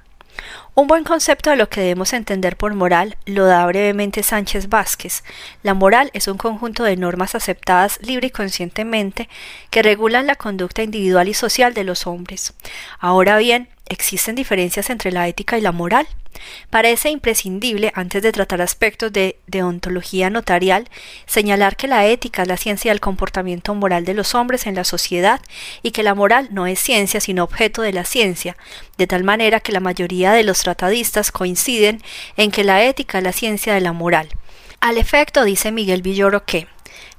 Un 0.75 0.87
buen 0.87 1.05
concepto 1.05 1.51
de 1.51 1.57
lo 1.57 1.69
que 1.69 1.83
debemos 1.83 2.15
entender 2.15 2.57
por 2.57 2.73
moral 2.73 3.19
lo 3.27 3.45
da 3.45 3.67
brevemente 3.67 4.23
Sánchez 4.23 4.71
Vázquez. 4.71 5.25
La 5.63 5.75
moral 5.75 6.11
es 6.15 6.27
un 6.27 6.39
conjunto 6.39 6.85
de 6.85 6.97
normas 6.97 7.35
aceptadas 7.35 7.99
libre 8.01 8.29
y 8.29 8.31
conscientemente 8.31 9.29
que 9.69 9.83
regulan 9.83 10.27
la 10.27 10.37
conducta 10.37 10.83
individual 10.83 11.29
y 11.29 11.35
social 11.35 11.75
de 11.75 11.85
los 11.85 12.07
hombres. 12.07 12.55
Ahora 12.99 13.37
bien, 13.37 13.69
¿existen 13.89 14.35
diferencias 14.35 14.91
entre 14.91 15.13
la 15.13 15.29
ética 15.29 15.59
y 15.59 15.61
la 15.61 15.73
moral? 15.73 16.07
Parece 16.71 17.11
imprescindible, 17.11 17.91
antes 17.95 18.23
de 18.23 18.33
tratar 18.33 18.61
aspectos 18.61 19.13
de 19.13 19.39
deontología 19.47 20.31
notarial, 20.31 20.89
señalar 21.27 21.77
que 21.77 21.89
la 21.89 22.07
ética 22.07 22.43
es 22.43 22.49
la 22.49 22.57
ciencia 22.57 22.93
del 22.93 23.01
comportamiento 23.01 23.75
moral 23.75 24.05
de 24.05 24.15
los 24.15 24.35
hombres 24.35 24.67
en 24.67 24.75
la 24.75 24.85
sociedad 24.85 25.41
y 25.83 25.91
que 25.91 26.03
la 26.03 26.15
moral 26.15 26.49
no 26.51 26.67
es 26.67 26.79
ciencia 26.79 27.21
sino 27.21 27.45
objeto 27.45 27.83
de 27.83 27.93
la 27.93 28.05
ciencia, 28.05 28.57
de 28.97 29.07
tal 29.07 29.25
manera 29.25 29.61
que 29.61 29.73
la 29.73 29.81
mayoría 29.81 30.33
de 30.33 30.45
los 30.45 30.61
tratadistas 30.61 31.33
coinciden 31.33 32.03
en 32.37 32.51
que 32.51 32.65
la 32.65 32.85
ética 32.85 33.19
es 33.19 33.25
la 33.25 33.33
ciencia 33.33 33.75
de 33.75 33.81
la 33.81 33.93
moral. 33.93 34.29
Al 34.81 34.97
efecto, 34.97 35.45
dice 35.45 35.73
Miguel 35.73 36.03
Villoro 36.03 36.45
que 36.45 36.69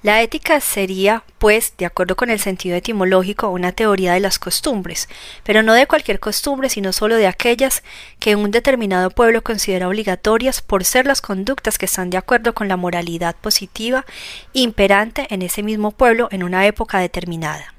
la 0.02 0.22
ética 0.22 0.62
sería, 0.62 1.24
pues, 1.40 1.74
de 1.78 1.86
acuerdo 1.86 2.16
con 2.16 2.30
el 2.30 2.40
sentido 2.40 2.78
etimológico, 2.78 3.50
una 3.50 3.74
teoría 3.74 4.14
de 4.14 4.22
las 4.22 4.40
costumbres, 4.40 5.10
pero 5.44 5.62
no 5.62 5.74
de 5.74 5.88
cualquier 5.88 6.20
costumbre, 6.20 6.70
sino 6.70 6.94
solo 6.94 7.16
de 7.18 7.28
aquellas 7.28 7.84
que 8.20 8.36
un 8.36 8.52
determinado 8.52 9.10
pueblo 9.10 9.44
considera 9.44 9.88
obligatorias 9.90 10.62
por 10.62 10.86
ser 10.86 11.06
las 11.06 11.22
conductas 11.22 11.78
que 11.78 11.86
están 11.86 12.10
de 12.10 12.18
acuerdo 12.18 12.54
con 12.54 12.68
la 12.70 12.78
moralidad 12.78 13.36
positiva 13.36 14.06
imperante 14.54 15.28
en 15.30 15.42
ese 15.42 15.64
mismo 15.64 15.92
pueblo 15.92 16.30
en 16.32 16.44
una 16.44 16.66
época 16.66 17.00
determinada. 17.00 17.79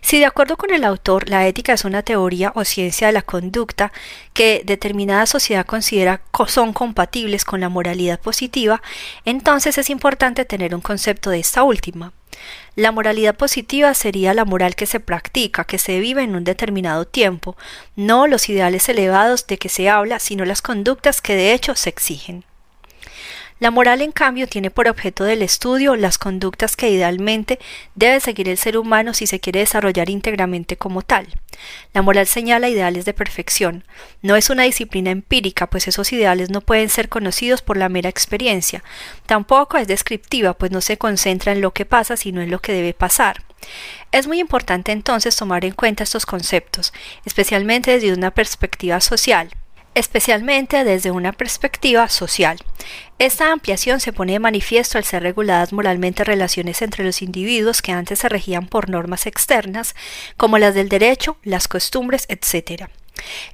Si 0.00 0.18
de 0.18 0.26
acuerdo 0.26 0.56
con 0.56 0.72
el 0.72 0.84
autor 0.84 1.28
la 1.28 1.46
ética 1.46 1.72
es 1.72 1.84
una 1.84 2.02
teoría 2.02 2.52
o 2.54 2.64
ciencia 2.64 3.06
de 3.06 3.12
la 3.12 3.22
conducta 3.22 3.92
que 4.32 4.62
determinada 4.64 5.26
sociedad 5.26 5.64
considera 5.66 6.22
son 6.48 6.72
compatibles 6.72 7.44
con 7.44 7.60
la 7.60 7.68
moralidad 7.68 8.20
positiva, 8.20 8.82
entonces 9.24 9.78
es 9.78 9.90
importante 9.90 10.44
tener 10.44 10.74
un 10.74 10.80
concepto 10.80 11.30
de 11.30 11.40
esta 11.40 11.62
última. 11.62 12.12
La 12.74 12.92
moralidad 12.92 13.36
positiva 13.36 13.92
sería 13.94 14.34
la 14.34 14.44
moral 14.44 14.74
que 14.74 14.86
se 14.86 15.00
practica, 15.00 15.64
que 15.64 15.78
se 15.78 16.00
vive 16.00 16.22
en 16.22 16.34
un 16.34 16.44
determinado 16.44 17.04
tiempo, 17.04 17.56
no 17.96 18.26
los 18.26 18.48
ideales 18.48 18.88
elevados 18.88 19.46
de 19.46 19.58
que 19.58 19.68
se 19.68 19.88
habla, 19.88 20.18
sino 20.18 20.44
las 20.44 20.62
conductas 20.62 21.20
que 21.20 21.36
de 21.36 21.52
hecho 21.52 21.74
se 21.74 21.90
exigen. 21.90 22.44
La 23.62 23.70
moral, 23.70 24.02
en 24.02 24.10
cambio, 24.10 24.48
tiene 24.48 24.72
por 24.72 24.88
objeto 24.88 25.22
del 25.22 25.40
estudio 25.40 25.94
las 25.94 26.18
conductas 26.18 26.74
que 26.74 26.90
idealmente 26.90 27.60
debe 27.94 28.18
seguir 28.18 28.48
el 28.48 28.58
ser 28.58 28.76
humano 28.76 29.14
si 29.14 29.28
se 29.28 29.38
quiere 29.38 29.60
desarrollar 29.60 30.10
íntegramente 30.10 30.76
como 30.76 31.02
tal. 31.02 31.28
La 31.92 32.02
moral 32.02 32.26
señala 32.26 32.68
ideales 32.68 33.04
de 33.04 33.14
perfección. 33.14 33.84
No 34.20 34.34
es 34.34 34.50
una 34.50 34.64
disciplina 34.64 35.12
empírica, 35.12 35.68
pues 35.68 35.86
esos 35.86 36.12
ideales 36.12 36.50
no 36.50 36.60
pueden 36.60 36.88
ser 36.88 37.08
conocidos 37.08 37.62
por 37.62 37.76
la 37.76 37.88
mera 37.88 38.08
experiencia. 38.08 38.82
Tampoco 39.26 39.78
es 39.78 39.86
descriptiva, 39.86 40.54
pues 40.54 40.72
no 40.72 40.80
se 40.80 40.98
concentra 40.98 41.52
en 41.52 41.60
lo 41.60 41.70
que 41.72 41.84
pasa, 41.84 42.16
sino 42.16 42.42
en 42.42 42.50
lo 42.50 42.58
que 42.58 42.72
debe 42.72 42.94
pasar. 42.94 43.44
Es 44.10 44.26
muy 44.26 44.40
importante 44.40 44.90
entonces 44.90 45.36
tomar 45.36 45.64
en 45.64 45.74
cuenta 45.74 46.02
estos 46.02 46.26
conceptos, 46.26 46.92
especialmente 47.24 47.92
desde 47.92 48.12
una 48.12 48.32
perspectiva 48.32 49.00
social 49.00 49.50
especialmente 49.94 50.84
desde 50.84 51.10
una 51.10 51.32
perspectiva 51.32 52.08
social. 52.08 52.58
Esta 53.18 53.52
ampliación 53.52 54.00
se 54.00 54.12
pone 54.12 54.32
de 54.32 54.38
manifiesto 54.38 54.98
al 54.98 55.04
ser 55.04 55.22
reguladas 55.22 55.72
moralmente 55.72 56.24
relaciones 56.24 56.82
entre 56.82 57.04
los 57.04 57.22
individuos 57.22 57.82
que 57.82 57.92
antes 57.92 58.20
se 58.20 58.28
regían 58.28 58.66
por 58.66 58.88
normas 58.88 59.26
externas, 59.26 59.94
como 60.36 60.58
las 60.58 60.74
del 60.74 60.88
derecho, 60.88 61.36
las 61.42 61.68
costumbres, 61.68 62.26
etc. 62.28 62.88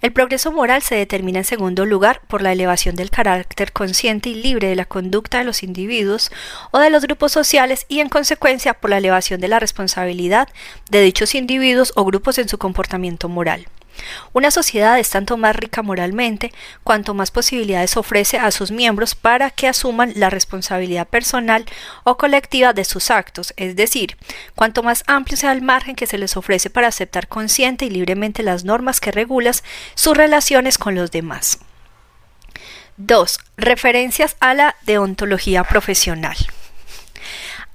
El 0.01 0.13
progreso 0.13 0.53
moral 0.53 0.83
se 0.83 0.95
determina 0.95 1.41
en 1.41 1.45
segundo 1.45 1.85
lugar 1.85 2.23
por 2.29 2.43
la 2.43 2.53
elevación 2.53 2.95
del 2.95 3.11
carácter 3.11 3.73
consciente 3.73 4.31
y 4.31 4.35
libre 4.35 4.69
de 4.69 4.77
la 4.77 4.87
conducta 4.87 5.39
de 5.39 5.45
los 5.45 5.63
individuos 5.63 6.31
o 6.71 6.79
de 6.79 6.91
los 6.91 7.03
grupos 7.03 7.33
sociales 7.33 7.85
y 7.89 8.01
en 8.01 8.09
consecuencia 8.09 8.75
por 8.75 8.91
la 8.91 8.99
elevación 8.99 9.41
de 9.41 9.49
la 9.49 9.59
responsabilidad 9.59 10.49
de 10.91 11.03
dichos 11.03 11.35
individuos 11.35 11.93
o 11.97 12.05
grupos 12.05 12.39
en 12.39 12.49
su 12.49 12.59
comportamiento 12.59 13.29
moral. 13.29 13.67
Una 14.33 14.51
sociedad 14.51 14.99
es 14.99 15.11
tanto 15.11 15.37
más 15.37 15.57
rica 15.57 15.83
moralmente 15.83 16.53
cuanto 16.85 17.15
más 17.15 17.31
posibilidades 17.31 17.97
ofrece 17.97 18.39
a 18.39 18.51
sus 18.51 18.71
miembros 18.71 19.15
para 19.15 19.51
que 19.51 19.69
asuman 19.69 20.13
la 20.17 20.31
responsabilidad 20.31 21.07
personal 21.07 21.65
o 22.05 22.17
colectiva 22.17 22.73
de 22.73 22.85
sus 22.85 23.11
actos, 23.11 23.55
es 23.57 23.77
decir, 23.77 24.17
cuanto 24.55 24.83
más 24.83 25.05
amplio 25.07 25.37
sea 25.37 25.53
el 25.53 25.63
margen 25.63 25.97
que 25.97 26.07
se 26.07 26.19
les 26.19 26.37
ofrece 26.37 26.71
para 26.71 26.89
aceptar 26.89 27.29
consciente 27.29 27.87
y 27.87 27.91
libremente 27.91 28.43
las 28.43 28.65
normas 28.65 29.01
que 29.01 29.13
regulan 29.13 29.39
sus 29.95 30.17
relaciones 30.17 30.79
con 30.79 30.95
los 30.95 31.11
demás. 31.11 31.59
2. 32.97 33.39
Referencias 33.57 34.37
a 34.41 34.55
la 34.55 34.75
deontología 34.85 35.63
profesional. 35.63 36.37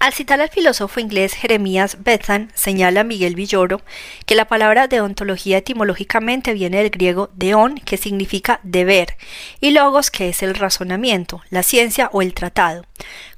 Al 0.03 0.11
citar 0.11 0.41
al 0.41 0.49
filósofo 0.49 0.99
inglés 0.99 1.33
Jeremías 1.33 2.03
Bethan, 2.03 2.51
señala 2.55 3.05
Miguel 3.05 3.35
Villoro 3.35 3.79
que 4.25 4.35
la 4.35 4.43
palabra 4.43 4.89
deontología 4.89 5.59
etimológicamente 5.59 6.51
viene 6.51 6.79
del 6.79 6.89
griego 6.89 7.29
deon, 7.35 7.75
que 7.75 7.95
significa 7.95 8.59
deber, 8.63 9.15
y 9.61 9.71
logos, 9.71 10.11
que 10.11 10.27
es 10.27 10.43
el 10.43 10.55
razonamiento, 10.55 11.41
la 11.51 11.63
ciencia 11.63 12.09
o 12.11 12.21
el 12.21 12.33
tratado. 12.33 12.85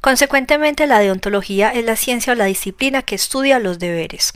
Consecuentemente, 0.01 0.87
la 0.87 0.97
deontología 0.97 1.69
es 1.69 1.85
la 1.85 1.95
ciencia 1.95 2.33
o 2.33 2.35
la 2.35 2.45
disciplina 2.45 3.03
que 3.03 3.13
estudia 3.13 3.59
los 3.59 3.77
deberes. 3.77 4.33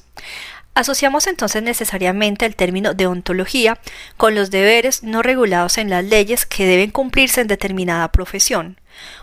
Asociamos 0.75 1.25
entonces 1.25 1.63
necesariamente 1.63 2.45
el 2.45 2.55
término 2.55 2.93
deontología 2.93 3.79
con 4.17 4.35
los 4.35 4.51
deberes 4.51 5.01
no 5.01 5.23
regulados 5.23 5.79
en 5.79 5.89
las 5.89 6.05
leyes 6.05 6.45
que 6.45 6.67
deben 6.67 6.91
cumplirse 6.91 7.41
en 7.41 7.47
determinada 7.47 8.11
profesión. 8.11 8.79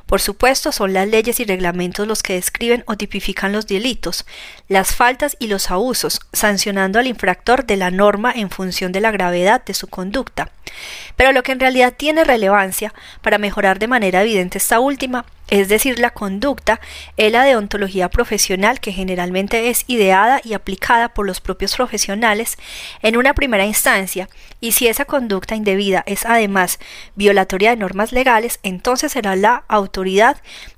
Por 0.06 0.20
supuesto, 0.20 0.70
son 0.70 0.92
las 0.92 1.08
leyes 1.08 1.40
y 1.40 1.44
reglamentos 1.44 2.06
los 2.06 2.22
que 2.22 2.34
describen 2.34 2.84
o 2.86 2.96
tipifican 2.96 3.52
los 3.52 3.66
delitos, 3.66 4.24
las 4.68 4.94
faltas 4.94 5.36
y 5.40 5.48
los 5.48 5.70
abusos, 5.72 6.20
sancionando 6.32 7.00
al 7.00 7.08
infractor 7.08 7.66
de 7.66 7.76
la 7.76 7.90
norma 7.90 8.32
en 8.32 8.50
función 8.50 8.92
de 8.92 9.00
la 9.00 9.10
gravedad 9.10 9.64
de 9.64 9.74
su 9.74 9.88
conducta. 9.88 10.50
Pero 11.16 11.32
lo 11.32 11.42
que 11.42 11.52
en 11.52 11.60
realidad 11.60 11.94
tiene 11.96 12.22
relevancia 12.22 12.94
para 13.20 13.38
mejorar 13.38 13.80
de 13.80 13.88
manera 13.88 14.22
evidente 14.22 14.58
esta 14.58 14.78
última 14.78 15.24
es 15.48 15.68
decir, 15.68 16.00
la 16.00 16.10
conducta, 16.10 16.80
es 17.16 17.30
la 17.30 17.44
deontología 17.44 18.08
profesional 18.08 18.80
que 18.80 18.90
generalmente 18.90 19.68
es 19.68 19.84
ideada 19.86 20.40
y 20.42 20.54
aplicada 20.54 21.10
por 21.10 21.24
los 21.24 21.40
propios 21.40 21.76
profesionales 21.76 22.56
en 23.00 23.16
una 23.16 23.32
primera 23.32 23.64
instancia, 23.64 24.28
y 24.60 24.72
si 24.72 24.88
esa 24.88 25.04
conducta 25.04 25.54
indebida 25.54 26.02
es 26.06 26.26
además 26.26 26.80
violatoria 27.14 27.70
de 27.70 27.76
normas 27.76 28.10
legales, 28.10 28.58
entonces 28.64 29.12
será 29.12 29.36
la 29.36 29.62
autoridad 29.68 29.95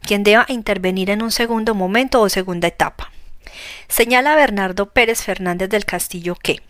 quien 0.01 0.23
deba 0.23 0.47
intervenir 0.49 1.11
en 1.11 1.23
un 1.23 1.31
segundo 1.31 1.75
momento 1.75 2.21
o 2.21 2.29
segunda 2.29 2.69
etapa. 2.69 3.11
Señala 3.89 4.37
Bernardo 4.37 4.91
Pérez 4.91 5.23
Fernández 5.23 5.69
del 5.69 5.85
Castillo 5.85 6.35
que 6.35 6.63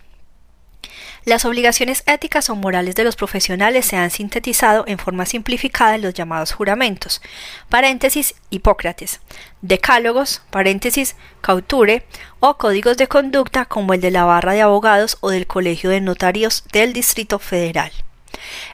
las 1.24 1.44
obligaciones 1.44 2.04
éticas 2.06 2.48
o 2.48 2.56
morales 2.56 2.94
de 2.94 3.04
los 3.04 3.14
profesionales 3.14 3.84
se 3.84 3.96
han 3.96 4.10
sintetizado 4.10 4.84
en 4.86 4.98
forma 4.98 5.26
simplificada 5.26 5.94
en 5.94 6.00
los 6.02 6.14
llamados 6.14 6.52
juramentos, 6.52 7.20
paréntesis 7.68 8.34
Hipócrates, 8.48 9.20
decálogos, 9.60 10.40
paréntesis 10.48 11.16
Cauture, 11.42 12.06
o 12.40 12.56
códigos 12.56 12.96
de 12.96 13.08
conducta 13.08 13.66
como 13.66 13.92
el 13.92 14.00
de 14.00 14.10
la 14.10 14.24
barra 14.24 14.52
de 14.52 14.62
abogados 14.62 15.18
o 15.20 15.28
del 15.28 15.46
Colegio 15.46 15.90
de 15.90 16.00
Notarios 16.00 16.64
del 16.72 16.94
Distrito 16.94 17.38
Federal. 17.38 17.92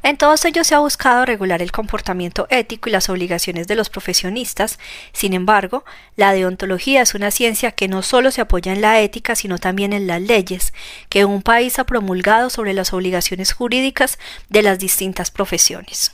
En 0.02 0.16
todos 0.16 0.44
ellos 0.44 0.66
se 0.66 0.74
ha 0.74 0.78
buscado 0.78 1.24
regular 1.24 1.62
el 1.62 1.72
comportamiento 1.72 2.46
ético 2.50 2.88
y 2.88 2.92
las 2.92 3.08
obligaciones 3.08 3.66
de 3.66 3.74
los 3.74 3.90
profesionistas. 3.90 4.78
Sin 5.12 5.32
embargo, 5.32 5.84
la 6.16 6.32
deontología 6.32 7.02
es 7.02 7.14
una 7.14 7.30
ciencia 7.30 7.72
que 7.72 7.88
no 7.88 8.02
solo 8.02 8.30
se 8.30 8.40
apoya 8.40 8.72
en 8.72 8.80
la 8.80 9.00
ética, 9.00 9.34
sino 9.34 9.58
también 9.58 9.92
en 9.92 10.06
las 10.06 10.20
leyes 10.20 10.72
que 11.08 11.24
un 11.24 11.42
país 11.42 11.78
ha 11.78 11.84
promulgado 11.84 12.50
sobre 12.50 12.74
las 12.74 12.92
obligaciones 12.92 13.52
jurídicas 13.52 14.18
de 14.48 14.62
las 14.62 14.78
distintas 14.78 15.30
profesiones. 15.30 16.12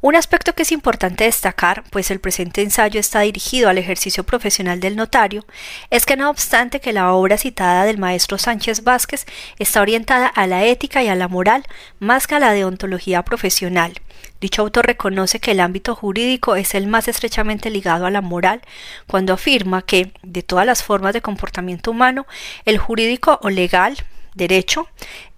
Un 0.00 0.16
aspecto 0.16 0.54
que 0.54 0.62
es 0.64 0.72
importante 0.72 1.24
destacar, 1.24 1.82
pues 1.90 2.10
el 2.10 2.20
presente 2.20 2.60
ensayo 2.60 3.00
está 3.00 3.20
dirigido 3.20 3.70
al 3.70 3.78
ejercicio 3.78 4.24
profesional 4.24 4.78
del 4.80 4.96
notario, 4.96 5.46
es 5.88 6.04
que 6.04 6.16
no 6.16 6.28
obstante 6.28 6.80
que 6.80 6.92
la 6.92 7.12
obra 7.12 7.38
citada 7.38 7.84
del 7.84 7.98
maestro 7.98 8.36
Sánchez 8.36 8.84
Vázquez 8.84 9.24
está 9.58 9.80
orientada 9.80 10.26
a 10.26 10.46
la 10.46 10.64
ética 10.64 11.02
y 11.02 11.08
a 11.08 11.14
la 11.14 11.28
moral 11.28 11.64
más 12.00 12.26
que 12.26 12.34
a 12.34 12.38
la 12.38 12.52
deontología 12.52 13.22
profesional. 13.22 13.94
Dicho 14.40 14.62
autor 14.62 14.86
reconoce 14.86 15.40
que 15.40 15.52
el 15.52 15.60
ámbito 15.60 15.94
jurídico 15.94 16.54
es 16.54 16.74
el 16.74 16.86
más 16.86 17.08
estrechamente 17.08 17.70
ligado 17.70 18.04
a 18.04 18.10
la 18.10 18.20
moral 18.20 18.60
cuando 19.06 19.32
afirma 19.32 19.80
que, 19.80 20.12
de 20.22 20.42
todas 20.42 20.66
las 20.66 20.82
formas 20.82 21.14
de 21.14 21.22
comportamiento 21.22 21.90
humano, 21.90 22.26
el 22.66 22.76
jurídico 22.76 23.38
o 23.42 23.48
legal, 23.48 23.96
derecho, 24.34 24.88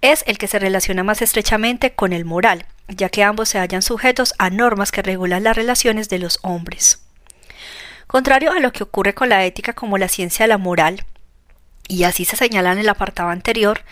es 0.00 0.24
el 0.26 0.38
que 0.38 0.48
se 0.48 0.58
relaciona 0.58 1.04
más 1.04 1.22
estrechamente 1.22 1.92
con 1.92 2.12
el 2.12 2.24
moral 2.24 2.66
ya 2.88 3.08
que 3.08 3.22
ambos 3.22 3.48
se 3.48 3.58
hallan 3.58 3.82
sujetos 3.82 4.34
a 4.38 4.50
normas 4.50 4.92
que 4.92 5.02
regulan 5.02 5.44
las 5.44 5.56
relaciones 5.56 6.08
de 6.08 6.18
los 6.18 6.38
hombres. 6.42 7.00
Contrario 8.06 8.52
a 8.52 8.60
lo 8.60 8.72
que 8.72 8.84
ocurre 8.84 9.14
con 9.14 9.28
la 9.28 9.44
ética 9.44 9.72
como 9.72 9.98
la 9.98 10.08
ciencia 10.08 10.44
de 10.44 10.48
la 10.48 10.58
moral, 10.58 11.04
y 11.88 12.02
así 12.02 12.24
se 12.24 12.36
señala 12.36 12.72
en 12.72 12.78
el 12.78 12.88
apartado 12.88 13.28
anterior, 13.28 13.82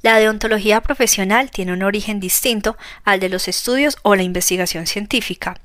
la 0.00 0.18
deontología 0.18 0.80
profesional 0.80 1.50
tiene 1.50 1.72
un 1.72 1.82
origen 1.82 2.18
distinto 2.18 2.76
al 3.04 3.20
de 3.20 3.28
los 3.28 3.46
estudios 3.46 3.98
o 4.02 4.14
la 4.14 4.22
investigación 4.22 4.86
científica. 4.86 5.58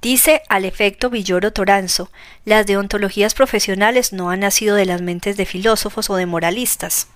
Dice 0.00 0.42
al 0.48 0.64
efecto 0.64 1.10
Villoro 1.10 1.52
Toranzo, 1.52 2.10
las 2.44 2.66
deontologías 2.66 3.34
profesionales 3.34 4.12
no 4.12 4.30
han 4.30 4.40
nacido 4.40 4.76
de 4.76 4.86
las 4.86 5.02
mentes 5.02 5.36
de 5.36 5.46
filósofos 5.46 6.10
o 6.10 6.16
de 6.16 6.26
moralistas 6.26 7.08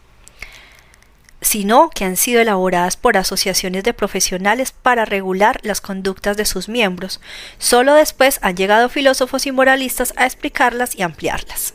sino 1.46 1.90
que 1.90 2.04
han 2.04 2.16
sido 2.16 2.40
elaboradas 2.40 2.96
por 2.96 3.16
asociaciones 3.16 3.84
de 3.84 3.94
profesionales 3.94 4.72
para 4.72 5.04
regular 5.04 5.60
las 5.62 5.80
conductas 5.80 6.36
de 6.36 6.44
sus 6.44 6.68
miembros. 6.68 7.20
Solo 7.58 7.94
después 7.94 8.40
han 8.42 8.56
llegado 8.56 8.88
filósofos 8.88 9.46
y 9.46 9.52
moralistas 9.52 10.12
a 10.16 10.26
explicarlas 10.26 10.96
y 10.96 11.02
ampliarlas. 11.02 11.74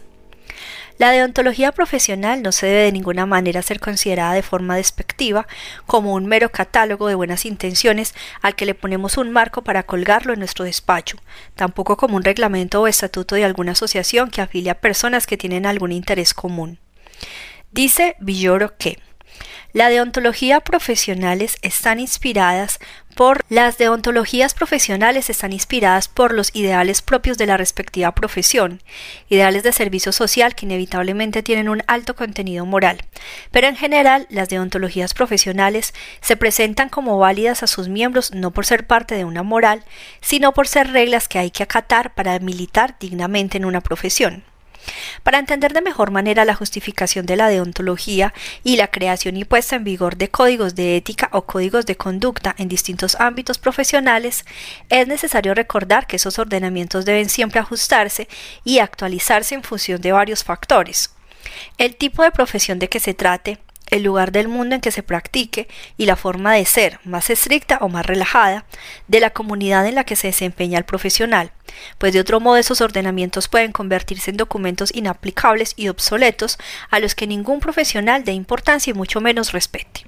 La 0.98 1.12
deontología 1.12 1.72
profesional 1.72 2.42
no 2.42 2.52
se 2.52 2.66
debe 2.66 2.82
de 2.82 2.92
ninguna 2.92 3.26
manera 3.26 3.62
ser 3.62 3.80
considerada 3.80 4.34
de 4.34 4.44
forma 4.44 4.76
despectiva 4.76 5.48
como 5.86 6.16
un 6.16 6.26
mero 6.26 6.52
catálogo 6.52 7.08
de 7.08 7.16
buenas 7.16 7.46
intenciones 7.46 8.14
al 8.42 8.56
que 8.56 8.66
le 8.66 8.76
ponemos 8.76 9.18
un 9.18 9.32
marco 9.32 9.62
para 9.62 9.84
colgarlo 9.84 10.34
en 10.34 10.40
nuestro 10.40 10.66
despacho, 10.66 11.16
tampoco 11.56 11.96
como 11.96 12.18
un 12.18 12.26
reglamento 12.26 12.82
o 12.82 12.88
estatuto 12.88 13.36
de 13.36 13.46
alguna 13.46 13.72
asociación 13.72 14.32
que 14.32 14.42
afilia 14.42 14.74
a 14.74 14.82
personas 14.82 15.28
que 15.28 15.38
tienen 15.38 15.66
algún 15.66 15.94
interés 15.94 16.34
común. 16.34 16.78
Dice 17.72 18.18
Villoro 18.20 18.76
que 18.78 19.00
la 19.74 19.90
deontología 19.90 20.60
profesionales 20.60 21.58
están 21.62 22.00
inspiradas 22.00 22.80
por 23.16 23.46
las 23.50 23.78
deontologías 23.78 24.54
profesionales 24.54 25.30
están 25.30 25.54
inspiradas 25.54 26.08
por 26.08 26.34
los 26.34 26.54
ideales 26.56 27.02
propios 27.02 27.38
de 27.38 27.46
la 27.46 27.58
respectiva 27.58 28.14
profesión, 28.14 28.82
ideales 29.30 29.64
de 29.64 29.72
servicio 29.72 30.12
social 30.12 30.56
que 30.56 30.66
inevitablemente 30.66 31.44
tienen 31.44 31.70
un 31.70 31.84
alto 31.88 32.16
contenido 32.16 32.66
moral. 32.66 33.04
Pero 33.52 33.68
en 33.68 33.76
general, 33.76 34.28
las 34.30 34.50
deontologías 34.50 35.14
profesionales 35.14 35.94
se 36.22 36.38
presentan 36.38 36.90
como 36.90 37.18
válidas 37.18 37.64
a 37.64 37.68
sus 37.68 37.90
miembros 37.90 38.34
no 38.34 38.52
por 38.52 38.66
ser 38.66 38.88
parte 38.88 39.16
de 39.16 39.26
una 39.26 39.44
moral, 39.44 39.84
sino 40.22 40.54
por 40.54 40.68
ser 40.68 40.92
reglas 40.92 41.28
que 41.28 41.40
hay 41.40 41.52
que 41.52 41.64
acatar 41.64 42.14
para 42.14 42.40
militar 42.40 42.96
dignamente 43.00 43.58
en 43.58 43.66
una 43.66 43.82
profesión. 43.82 44.44
Para 45.24 45.40
entender 45.40 45.74
de 45.74 45.82
mejor 45.82 46.12
manera 46.12 46.46
la 46.46 46.56
justificación 46.56 47.26
de 47.26 47.36
la 47.36 47.50
deontología 47.50 48.34
y 48.64 48.78
la 48.78 48.90
creación 48.90 49.38
y 49.38 49.46
puesta 49.46 49.76
en 49.76 49.84
vigor 49.84 50.18
de 50.18 50.30
códigos 50.30 50.76
de 50.76 50.98
ética 50.98 51.30
o 51.32 51.44
códigos 51.44 51.86
de 51.86 51.98
conducta 51.98 52.56
en 52.58 52.68
distintos 52.68 53.16
ámbitos 53.20 53.58
profesionales, 53.58 54.46
es 54.90 55.08
necesario 55.08 55.54
recordar 55.54 56.08
que 56.08 56.16
esos 56.16 56.40
ordenamientos 56.40 57.06
deben 57.06 57.30
siempre 57.30 57.60
ajustarse 57.60 58.28
y 58.64 58.80
actualizarse 58.80 59.56
en 59.56 59.64
función 59.64 60.02
de 60.02 60.12
varios 60.12 60.44
factores. 60.44 61.14
El 61.78 61.96
tipo 61.96 62.24
de 62.24 62.32
profesión 62.32 62.80
de 62.80 62.90
que 62.90 63.00
se 63.00 63.14
trate, 63.14 63.60
el 63.92 64.04
lugar 64.04 64.32
del 64.32 64.48
mundo 64.48 64.74
en 64.74 64.82
que 64.82 64.92
se 64.92 65.04
practique 65.04 65.68
y 65.98 66.06
la 66.06 66.16
forma 66.16 66.54
de 66.54 66.66
ser, 66.66 67.00
más 67.04 67.30
estricta 67.30 67.78
o 67.82 67.90
más 67.90 68.06
relajada, 68.06 68.66
de 69.08 69.20
la 69.20 69.30
comunidad 69.30 69.86
en 69.86 69.96
la 69.96 70.06
que 70.06 70.16
se 70.16 70.28
desempeña 70.28 70.80
el 70.80 70.86
profesional, 70.86 71.52
pues 71.98 72.14
de 72.14 72.22
otro 72.22 72.40
modo 72.40 72.58
esos 72.58 72.82
ordenamientos 72.82 73.48
pueden 73.48 73.74
convertirse 73.74 74.32
en 74.32 74.38
documentos 74.38 74.96
inaplicables 74.96 75.74
y 75.76 75.90
obsoletos 75.90 76.58
a 76.90 77.00
los 77.00 77.16
que 77.16 77.28
ningún 77.28 77.60
profesional 77.60 78.24
dé 78.24 78.32
importancia 78.32 78.92
y 78.92 78.96
mucho 78.96 79.22
menos 79.22 79.52
respete. 79.52 80.06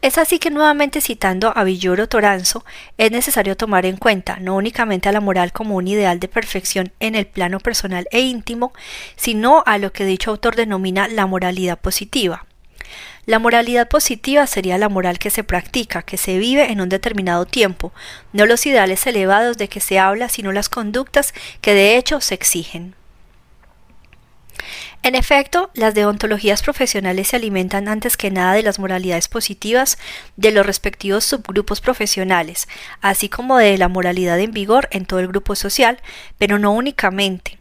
Es 0.00 0.16
así 0.16 0.38
que 0.38 0.50
nuevamente 0.50 1.00
citando 1.00 1.52
a 1.56 1.64
Villoro 1.64 2.08
Toranzo, 2.08 2.64
es 2.98 3.10
necesario 3.10 3.56
tomar 3.56 3.84
en 3.84 3.96
cuenta 3.96 4.38
no 4.40 4.54
únicamente 4.54 5.08
a 5.08 5.12
la 5.12 5.20
moral 5.20 5.52
como 5.52 5.74
un 5.74 5.88
ideal 5.88 6.20
de 6.20 6.28
perfección 6.28 6.92
en 7.00 7.16
el 7.16 7.26
plano 7.26 7.58
personal 7.58 8.06
e 8.12 8.20
íntimo, 8.20 8.72
sino 9.16 9.64
a 9.66 9.76
lo 9.78 9.92
que 9.92 10.04
dicho 10.04 10.30
autor 10.30 10.54
denomina 10.54 11.08
la 11.08 11.26
moralidad 11.26 11.80
positiva, 11.80 12.46
la 13.28 13.38
moralidad 13.38 13.88
positiva 13.88 14.46
sería 14.46 14.78
la 14.78 14.88
moral 14.88 15.18
que 15.18 15.28
se 15.28 15.44
practica, 15.44 16.00
que 16.00 16.16
se 16.16 16.38
vive 16.38 16.72
en 16.72 16.80
un 16.80 16.88
determinado 16.88 17.44
tiempo, 17.44 17.92
no 18.32 18.46
los 18.46 18.64
ideales 18.64 19.06
elevados 19.06 19.58
de 19.58 19.68
que 19.68 19.80
se 19.80 19.98
habla, 19.98 20.30
sino 20.30 20.50
las 20.50 20.70
conductas 20.70 21.34
que 21.60 21.74
de 21.74 21.98
hecho 21.98 22.22
se 22.22 22.34
exigen. 22.34 22.94
En 25.02 25.14
efecto, 25.14 25.70
las 25.74 25.94
deontologías 25.94 26.62
profesionales 26.62 27.28
se 27.28 27.36
alimentan 27.36 27.88
antes 27.88 28.16
que 28.16 28.30
nada 28.30 28.54
de 28.54 28.62
las 28.62 28.78
moralidades 28.78 29.28
positivas 29.28 29.98
de 30.36 30.50
los 30.50 30.64
respectivos 30.64 31.26
subgrupos 31.26 31.82
profesionales, 31.82 32.66
así 33.02 33.28
como 33.28 33.58
de 33.58 33.76
la 33.76 33.88
moralidad 33.88 34.40
en 34.40 34.52
vigor 34.52 34.88
en 34.90 35.04
todo 35.04 35.20
el 35.20 35.28
grupo 35.28 35.54
social, 35.54 36.00
pero 36.38 36.58
no 36.58 36.72
únicamente. 36.72 37.58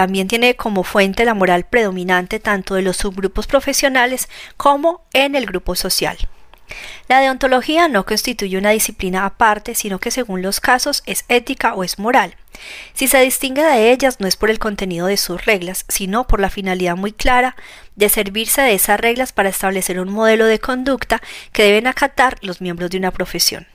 También 0.00 0.28
tiene 0.28 0.56
como 0.56 0.82
fuente 0.82 1.26
la 1.26 1.34
moral 1.34 1.66
predominante 1.66 2.40
tanto 2.40 2.74
de 2.74 2.80
los 2.80 2.96
subgrupos 2.96 3.46
profesionales 3.46 4.30
como 4.56 5.02
en 5.12 5.34
el 5.34 5.44
grupo 5.44 5.74
social. 5.74 6.16
La 7.06 7.20
deontología 7.20 7.86
no 7.86 8.06
constituye 8.06 8.56
una 8.56 8.70
disciplina 8.70 9.26
aparte, 9.26 9.74
sino 9.74 9.98
que 9.98 10.10
según 10.10 10.40
los 10.40 10.58
casos 10.58 11.02
es 11.04 11.26
ética 11.28 11.74
o 11.74 11.84
es 11.84 11.98
moral. 11.98 12.34
Si 12.94 13.08
se 13.08 13.20
distingue 13.20 13.62
de 13.62 13.92
ellas 13.92 14.20
no 14.20 14.26
es 14.26 14.36
por 14.36 14.48
el 14.48 14.58
contenido 14.58 15.06
de 15.06 15.18
sus 15.18 15.44
reglas, 15.44 15.84
sino 15.88 16.26
por 16.26 16.40
la 16.40 16.48
finalidad 16.48 16.96
muy 16.96 17.12
clara 17.12 17.54
de 17.94 18.08
servirse 18.08 18.62
de 18.62 18.72
esas 18.72 18.98
reglas 18.98 19.34
para 19.34 19.50
establecer 19.50 20.00
un 20.00 20.10
modelo 20.10 20.46
de 20.46 20.60
conducta 20.60 21.20
que 21.52 21.64
deben 21.64 21.86
acatar 21.86 22.38
los 22.40 22.62
miembros 22.62 22.88
de 22.88 22.96
una 22.96 23.10
profesión. 23.10 23.66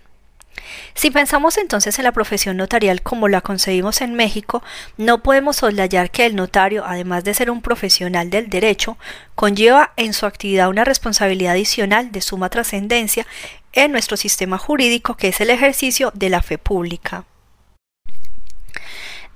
Si 0.93 1.11
pensamos 1.11 1.57
entonces 1.57 1.97
en 1.99 2.05
la 2.05 2.11
profesión 2.11 2.57
notarial 2.57 3.01
como 3.01 3.27
la 3.27 3.41
concebimos 3.41 4.01
en 4.01 4.15
México, 4.15 4.63
no 4.97 5.23
podemos 5.23 5.57
soslayar 5.57 6.11
que 6.11 6.25
el 6.25 6.35
notario, 6.35 6.83
además 6.85 7.23
de 7.23 7.33
ser 7.33 7.51
un 7.51 7.61
profesional 7.61 8.29
del 8.29 8.49
derecho, 8.49 8.97
conlleva 9.35 9.93
en 9.97 10.13
su 10.13 10.25
actividad 10.25 10.69
una 10.69 10.83
responsabilidad 10.83 11.53
adicional 11.53 12.11
de 12.11 12.21
suma 12.21 12.49
trascendencia 12.49 13.25
en 13.73 13.91
nuestro 13.91 14.17
sistema 14.17 14.57
jurídico, 14.57 15.15
que 15.15 15.29
es 15.29 15.41
el 15.41 15.49
ejercicio 15.49 16.11
de 16.15 16.29
la 16.29 16.41
fe 16.41 16.57
pública. 16.57 17.25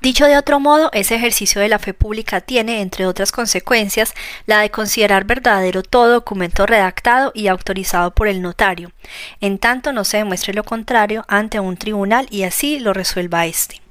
Dicho 0.02 0.26
de 0.28 0.38
otro 0.38 0.62
modo, 0.62 0.90
ese 0.94 1.16
ejercicio 1.16 1.60
de 1.60 1.68
la 1.68 1.78
fe 1.78 1.94
pública 1.94 2.40
tiene, 2.40 2.80
entre 2.80 3.06
otras 3.06 3.34
consecuencias, 3.34 4.14
la 4.46 4.60
de 4.60 4.72
considerar 4.72 5.26
verdadero 5.26 5.84
todo 5.84 6.10
documento 6.10 6.66
redactado 6.66 7.34
y 7.36 7.48
autorizado 7.48 8.12
por 8.12 8.30
el 8.30 8.42
notario, 8.42 8.94
en 9.42 9.58
tanto 9.58 9.92
no 9.92 10.06
se 10.06 10.18
demuestre 10.18 10.54
lo 10.54 10.64
contrario 10.64 11.26
ante 11.28 11.60
un 11.60 11.76
tribunal 11.76 12.28
y 12.30 12.44
así 12.44 12.80
lo 12.80 12.94
resuelva 12.94 13.46
éste. 13.46 13.82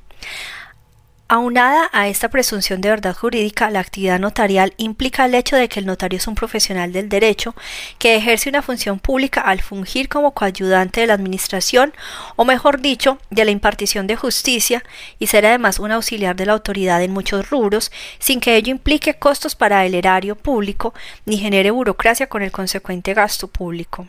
Aunada 1.31 1.91
a 1.93 2.09
esta 2.09 2.31
presunción 2.31 2.81
de 2.81 2.89
verdad 2.89 3.15
jurídica, 3.15 3.69
la 3.69 3.81
actividad 3.81 4.19
notarial 4.19 4.73
implica 4.79 5.27
el 5.27 5.35
hecho 5.35 5.57
de 5.57 5.69
que 5.69 5.79
el 5.79 5.85
notario 5.85 6.17
es 6.17 6.27
un 6.27 6.35
profesional 6.35 6.91
del 6.91 7.11
derecho 7.11 7.55
que 7.99 8.17
ejerce 8.17 8.49
una 8.49 8.63
función 8.63 8.99
pública 8.99 9.43
al 9.43 9.61
fungir 9.61 10.09
como 10.09 10.33
coayudante 10.33 11.03
de 11.03 11.07
la 11.07 11.13
administración, 11.13 11.93
o 12.37 12.47
mejor 12.47 12.81
dicho, 12.81 13.19
de 13.29 13.45
la 13.45 13.51
impartición 13.51 14.07
de 14.07 14.17
justicia, 14.17 14.83
y 15.19 15.27
ser 15.27 15.45
además 15.45 15.79
un 15.79 15.93
auxiliar 15.93 16.35
de 16.35 16.47
la 16.47 16.55
autoridad 16.55 17.03
en 17.03 17.13
muchos 17.13 17.51
rubros, 17.51 17.93
sin 18.19 18.41
que 18.41 18.57
ello 18.57 18.71
implique 18.71 19.19
costos 19.19 19.55
para 19.55 19.85
el 19.85 19.95
erario 19.95 20.35
público 20.35 20.95
ni 21.27 21.37
genere 21.37 21.71
burocracia 21.71 22.31
con 22.31 22.41
el 22.41 22.53
consecuente 22.53 23.13
gasto 23.13 23.49
público. 23.49 24.07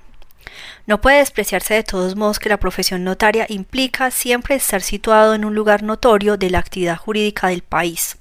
No 0.86 1.01
puede 1.01 1.18
despreciarse 1.18 1.76
de 1.76 1.84
todos 1.84 2.16
modos 2.16 2.39
que 2.39 2.49
la 2.49 2.57
profesión 2.57 3.03
notaria 3.03 3.45
implica 3.49 4.12
siempre 4.12 4.55
estar 4.55 4.82
situado 4.82 5.34
en 5.34 5.45
un 5.45 5.53
lugar 5.53 5.84
notorio 5.84 6.38
de 6.38 6.49
la 6.49 6.60
actividad 6.60 6.97
jurídica 6.97 7.47
del 7.47 7.62
país. 7.62 8.18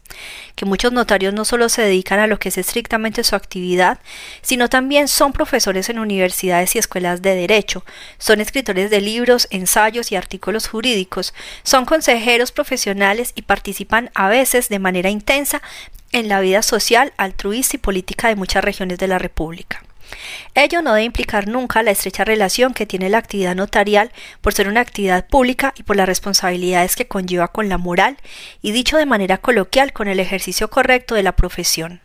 que 0.55 0.65
muchos 0.65 0.91
notarios 0.91 1.35
no 1.35 1.45
solo 1.45 1.69
se 1.69 1.83
dedican 1.83 2.19
a 2.19 2.27
lo 2.27 2.39
que 2.39 2.49
es 2.49 2.59
estrictamente 2.59 3.23
su 3.23 3.37
actividad, 3.37 3.99
sino 4.43 4.69
también 4.69 5.07
son 5.07 5.33
profesores 5.33 5.89
en 5.89 5.99
universidades 5.99 6.75
y 6.75 6.79
escuelas 6.79 7.23
de 7.23 7.35
derecho, 7.35 7.85
son 8.19 8.41
escritores 8.41 8.91
de 8.91 9.01
libros, 9.01 9.47
ensayos 9.51 10.11
y 10.11 10.17
artículos 10.17 10.67
jurídicos, 10.67 11.35
son 11.63 11.85
consejeros 11.85 12.53
profesionales 12.53 13.33
y 13.35 13.43
participan 13.43 14.11
a 14.15 14.29
veces 14.29 14.69
de 14.69 14.79
manera 14.79 15.11
intensa 15.11 15.63
en 16.13 16.29
la 16.29 16.41
vida 16.41 16.63
social, 16.63 17.13
altruista 17.17 17.77
y 17.77 17.79
política 17.79 18.29
de 18.29 18.37
muchas 18.37 18.65
regiones 18.65 18.99
de 18.99 19.09
la 19.09 19.19
República. 19.19 19.83
Ello 20.55 20.83
no 20.83 20.95
debe 20.95 21.05
implicar 21.05 21.49
nunca 21.49 21.83
la 21.83 21.91
estrecha 21.91 22.25
relación 22.25 22.75
que 22.75 22.87
tiene 22.87 23.11
la 23.11 23.19
actividad 23.19 23.55
notarial 23.55 24.13
por 24.41 24.55
ser 24.55 24.69
una 24.69 24.81
actividad 24.81 25.27
pública 25.27 25.75
y 25.77 25.83
por 25.83 25.97
las 25.97 26.09
responsabilidades 26.09 26.97
que 26.97 27.09
conlleva 27.09 27.49
con 27.49 27.69
la 27.69 27.79
moral 27.79 28.17
y 28.63 28.73
dicho 28.73 28.97
de 28.97 29.07
manera 29.07 29.39
coloquial 29.39 29.93
con 29.93 30.09
el 30.09 30.21
ejercicio 30.21 30.69
correcto 30.69 31.15
de 31.15 31.23
la 31.23 31.33
profesión. 31.33 32.01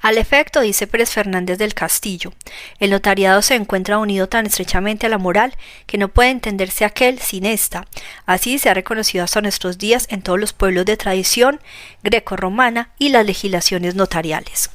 Al 0.00 0.18
efecto, 0.18 0.60
dice 0.60 0.86
Pérez 0.86 1.10
Fernández 1.10 1.58
del 1.58 1.74
Castillo, 1.74 2.32
el 2.78 2.90
notariado 2.90 3.42
se 3.42 3.54
encuentra 3.54 3.98
unido 3.98 4.28
tan 4.28 4.46
estrechamente 4.46 5.06
a 5.06 5.08
la 5.08 5.18
moral 5.18 5.54
que 5.86 5.98
no 5.98 6.08
puede 6.08 6.30
entenderse 6.30 6.84
aquel 6.84 7.18
sin 7.18 7.46
esta. 7.46 7.86
Así 8.26 8.58
se 8.58 8.68
ha 8.68 8.74
reconocido 8.74 9.24
hasta 9.24 9.40
nuestros 9.40 9.78
días 9.78 10.06
en 10.10 10.22
todos 10.22 10.38
los 10.38 10.52
pueblos 10.52 10.84
de 10.84 10.96
tradición 10.96 11.60
greco-romana 12.02 12.90
y 12.98 13.08
las 13.08 13.26
legislaciones 13.26 13.94
notariales. 13.94 14.70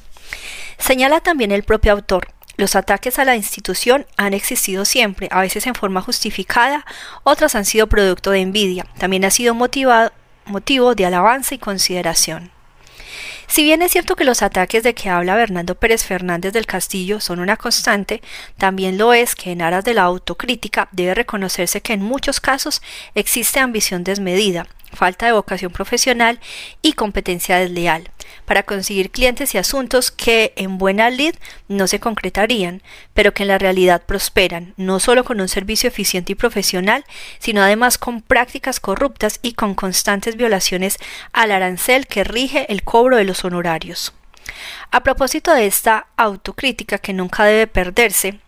Señala 0.78 1.20
también 1.20 1.52
el 1.52 1.62
propio 1.62 1.92
autor. 1.92 2.28
Los 2.56 2.76
ataques 2.76 3.18
a 3.18 3.24
la 3.24 3.36
institución 3.36 4.06
han 4.16 4.34
existido 4.34 4.84
siempre, 4.84 5.28
a 5.30 5.40
veces 5.40 5.66
en 5.66 5.74
forma 5.74 6.02
justificada, 6.02 6.84
otras 7.24 7.54
han 7.54 7.64
sido 7.64 7.86
producto 7.86 8.30
de 8.30 8.40
envidia, 8.40 8.86
también 8.98 9.24
ha 9.24 9.30
sido 9.30 9.54
motivo 9.54 10.94
de 10.94 11.06
alabanza 11.06 11.54
y 11.54 11.58
consideración. 11.58 12.50
Si 13.46 13.64
bien 13.64 13.82
es 13.82 13.92
cierto 13.92 14.16
que 14.16 14.24
los 14.24 14.42
ataques 14.42 14.82
de 14.82 14.94
que 14.94 15.10
habla 15.10 15.36
Bernardo 15.36 15.74
Pérez 15.74 16.04
Fernández 16.04 16.54
del 16.54 16.64
Castillo 16.64 17.20
son 17.20 17.38
una 17.38 17.58
constante, 17.58 18.22
también 18.56 18.96
lo 18.96 19.12
es 19.12 19.34
que 19.34 19.52
en 19.52 19.60
aras 19.60 19.84
de 19.84 19.92
la 19.92 20.02
autocrítica 20.02 20.88
debe 20.92 21.14
reconocerse 21.14 21.82
que 21.82 21.92
en 21.92 22.02
muchos 22.02 22.40
casos 22.40 22.80
existe 23.14 23.60
ambición 23.60 24.04
desmedida, 24.04 24.66
falta 24.92 25.26
de 25.26 25.32
vocación 25.32 25.72
profesional 25.72 26.40
y 26.82 26.92
competencia 26.92 27.58
desleal, 27.58 28.10
para 28.44 28.62
conseguir 28.62 29.10
clientes 29.10 29.54
y 29.54 29.58
asuntos 29.58 30.10
que 30.10 30.52
en 30.56 30.78
buena 30.78 31.10
lid 31.10 31.34
no 31.68 31.86
se 31.86 32.00
concretarían, 32.00 32.82
pero 33.14 33.34
que 33.34 33.42
en 33.44 33.48
la 33.48 33.58
realidad 33.58 34.02
prosperan, 34.04 34.74
no 34.76 35.00
solo 35.00 35.24
con 35.24 35.40
un 35.40 35.48
servicio 35.48 35.88
eficiente 35.88 36.32
y 36.32 36.36
profesional, 36.36 37.04
sino 37.38 37.62
además 37.62 37.98
con 37.98 38.22
prácticas 38.22 38.80
corruptas 38.80 39.38
y 39.42 39.54
con 39.54 39.74
constantes 39.74 40.36
violaciones 40.36 40.98
al 41.32 41.52
arancel 41.52 42.06
que 42.06 42.24
rige 42.24 42.70
el 42.70 42.82
cobro 42.82 43.16
de 43.16 43.24
los 43.24 43.44
honorarios. 43.44 44.12
A 44.90 45.02
propósito 45.02 45.52
de 45.54 45.66
esta 45.66 46.08
autocrítica 46.16 46.98
que 46.98 47.12
nunca 47.12 47.44
debe 47.44 47.66
perderse, 47.66 48.40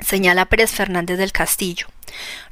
señala 0.00 0.46
Pérez 0.46 0.70
Fernández 0.70 1.18
del 1.18 1.32
Castillo. 1.32 1.88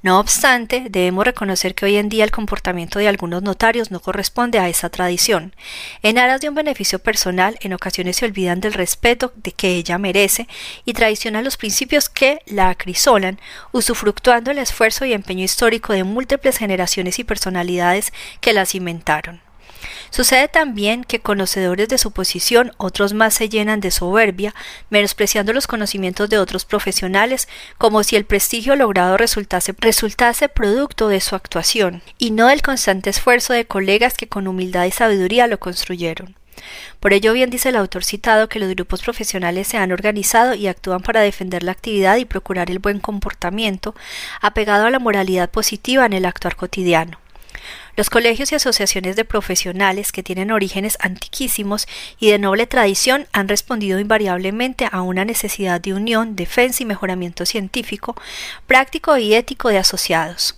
No 0.02 0.18
obstante, 0.18 0.86
debemos 0.90 1.24
reconocer 1.24 1.74
que 1.74 1.86
hoy 1.86 1.96
en 1.96 2.09
día 2.09 2.24
el 2.24 2.30
comportamiento 2.30 2.98
de 2.98 3.09
algunos 3.09 3.42
notarios 3.42 3.90
no 3.90 4.00
corresponde 4.00 4.59
a 4.59 4.68
esa 4.68 4.90
tradición. 4.90 5.55
En 6.02 6.18
aras 6.18 6.40
de 6.40 6.48
un 6.48 6.55
beneficio 6.55 6.98
personal, 6.98 7.57
en 7.61 7.72
ocasiones 7.72 8.16
se 8.16 8.26
olvidan 8.26 8.61
del 8.61 8.74
respeto 8.74 9.32
de 9.36 9.52
que 9.52 9.76
ella 9.76 9.96
merece 9.98 10.46
y 10.84 10.92
traicionan 10.92 11.44
los 11.44 11.57
principios 11.57 12.09
que 12.09 12.40
la 12.46 12.68
acrisolan, 12.68 13.40
usufructuando 13.72 14.50
el 14.50 14.59
esfuerzo 14.59 15.05
y 15.05 15.12
empeño 15.12 15.44
histórico 15.44 15.92
de 15.92 16.05
múltiples 16.05 16.59
generaciones 16.59 17.18
y 17.18 17.24
personalidades 17.24 18.12
que 18.40 18.52
la 18.52 18.66
cimentaron. 18.66 19.43
Sucede 20.14 20.46
también 20.46 21.02
que 21.02 21.18
conocedores 21.18 21.88
de 21.88 21.98
su 21.98 22.12
posición, 22.12 22.70
otros 22.76 23.14
más 23.14 23.34
se 23.34 23.48
llenan 23.48 23.80
de 23.80 23.90
soberbia, 23.90 24.54
menospreciando 24.88 25.52
los 25.52 25.66
conocimientos 25.66 26.30
de 26.30 26.38
otros 26.38 26.64
profesionales, 26.64 27.48
como 27.78 28.04
si 28.04 28.14
el 28.14 28.24
prestigio 28.24 28.76
logrado 28.76 29.16
resultase, 29.16 29.74
resultase 29.76 30.48
producto 30.48 31.08
de 31.08 31.20
su 31.20 31.34
actuación, 31.34 32.00
y 32.16 32.30
no 32.30 32.46
del 32.46 32.62
constante 32.62 33.10
esfuerzo 33.10 33.54
de 33.54 33.64
colegas 33.64 34.14
que 34.14 34.28
con 34.28 34.46
humildad 34.46 34.84
y 34.84 34.92
sabiduría 34.92 35.48
lo 35.48 35.58
construyeron. 35.58 36.36
Por 37.00 37.12
ello 37.12 37.32
bien 37.32 37.50
dice 37.50 37.70
el 37.70 37.76
autor 37.76 38.04
citado 38.04 38.48
que 38.48 38.60
los 38.60 38.70
grupos 38.70 39.02
profesionales 39.02 39.66
se 39.66 39.78
han 39.78 39.90
organizado 39.90 40.54
y 40.54 40.68
actúan 40.68 41.00
para 41.00 41.22
defender 41.22 41.64
la 41.64 41.72
actividad 41.72 42.18
y 42.18 42.24
procurar 42.24 42.70
el 42.70 42.78
buen 42.78 43.00
comportamiento, 43.00 43.96
apegado 44.40 44.86
a 44.86 44.90
la 44.90 45.00
moralidad 45.00 45.50
positiva 45.50 46.06
en 46.06 46.12
el 46.12 46.24
actuar 46.24 46.54
cotidiano. 46.54 47.24
Los 47.96 48.10
colegios 48.10 48.52
y 48.52 48.54
asociaciones 48.54 49.16
de 49.16 49.24
profesionales 49.24 50.12
que 50.12 50.22
tienen 50.22 50.50
orígenes 50.50 50.96
antiquísimos 51.00 51.86
y 52.18 52.30
de 52.30 52.38
noble 52.38 52.66
tradición 52.66 53.26
han 53.32 53.48
respondido 53.48 54.00
invariablemente 54.00 54.88
a 54.90 55.02
una 55.02 55.24
necesidad 55.24 55.80
de 55.80 55.94
unión, 55.94 56.36
defensa 56.36 56.82
y 56.82 56.86
mejoramiento 56.86 57.46
científico, 57.46 58.16
práctico 58.66 59.16
y 59.16 59.34
ético 59.34 59.68
de 59.68 59.78
asociados. 59.78 60.56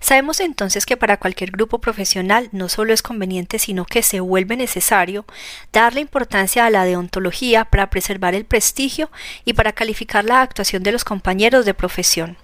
Sabemos 0.00 0.40
entonces 0.40 0.86
que 0.86 0.96
para 0.96 1.18
cualquier 1.18 1.50
grupo 1.50 1.78
profesional 1.78 2.48
no 2.52 2.68
solo 2.68 2.92
es 2.92 3.02
conveniente, 3.02 3.58
sino 3.58 3.84
que 3.84 4.02
se 4.02 4.20
vuelve 4.20 4.56
necesario 4.56 5.24
darle 5.72 6.00
importancia 6.00 6.64
a 6.64 6.70
la 6.70 6.84
deontología 6.84 7.64
para 7.64 7.90
preservar 7.90 8.34
el 8.34 8.44
prestigio 8.44 9.10
y 9.44 9.54
para 9.54 9.72
calificar 9.72 10.24
la 10.24 10.42
actuación 10.42 10.82
de 10.82 10.92
los 10.92 11.04
compañeros 11.04 11.64
de 11.64 11.74
profesión. 11.74 12.36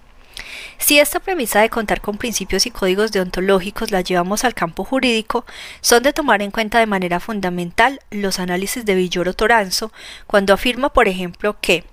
Si 0.77 0.99
esta 0.99 1.19
premisa 1.19 1.61
de 1.61 1.69
contar 1.69 2.01
con 2.01 2.17
principios 2.17 2.65
y 2.65 2.71
códigos 2.71 3.11
deontológicos 3.11 3.91
la 3.91 4.01
llevamos 4.01 4.43
al 4.43 4.53
campo 4.53 4.83
jurídico, 4.83 5.45
son 5.81 6.03
de 6.03 6.13
tomar 6.13 6.41
en 6.41 6.51
cuenta 6.51 6.79
de 6.79 6.85
manera 6.85 7.19
fundamental 7.19 7.99
los 8.11 8.39
análisis 8.39 8.85
de 8.85 8.95
Villoro 8.95 9.33
Toranzo, 9.33 9.91
cuando 10.27 10.53
afirma, 10.53 10.91
por 10.93 11.07
ejemplo, 11.07 11.57
que 11.59 11.83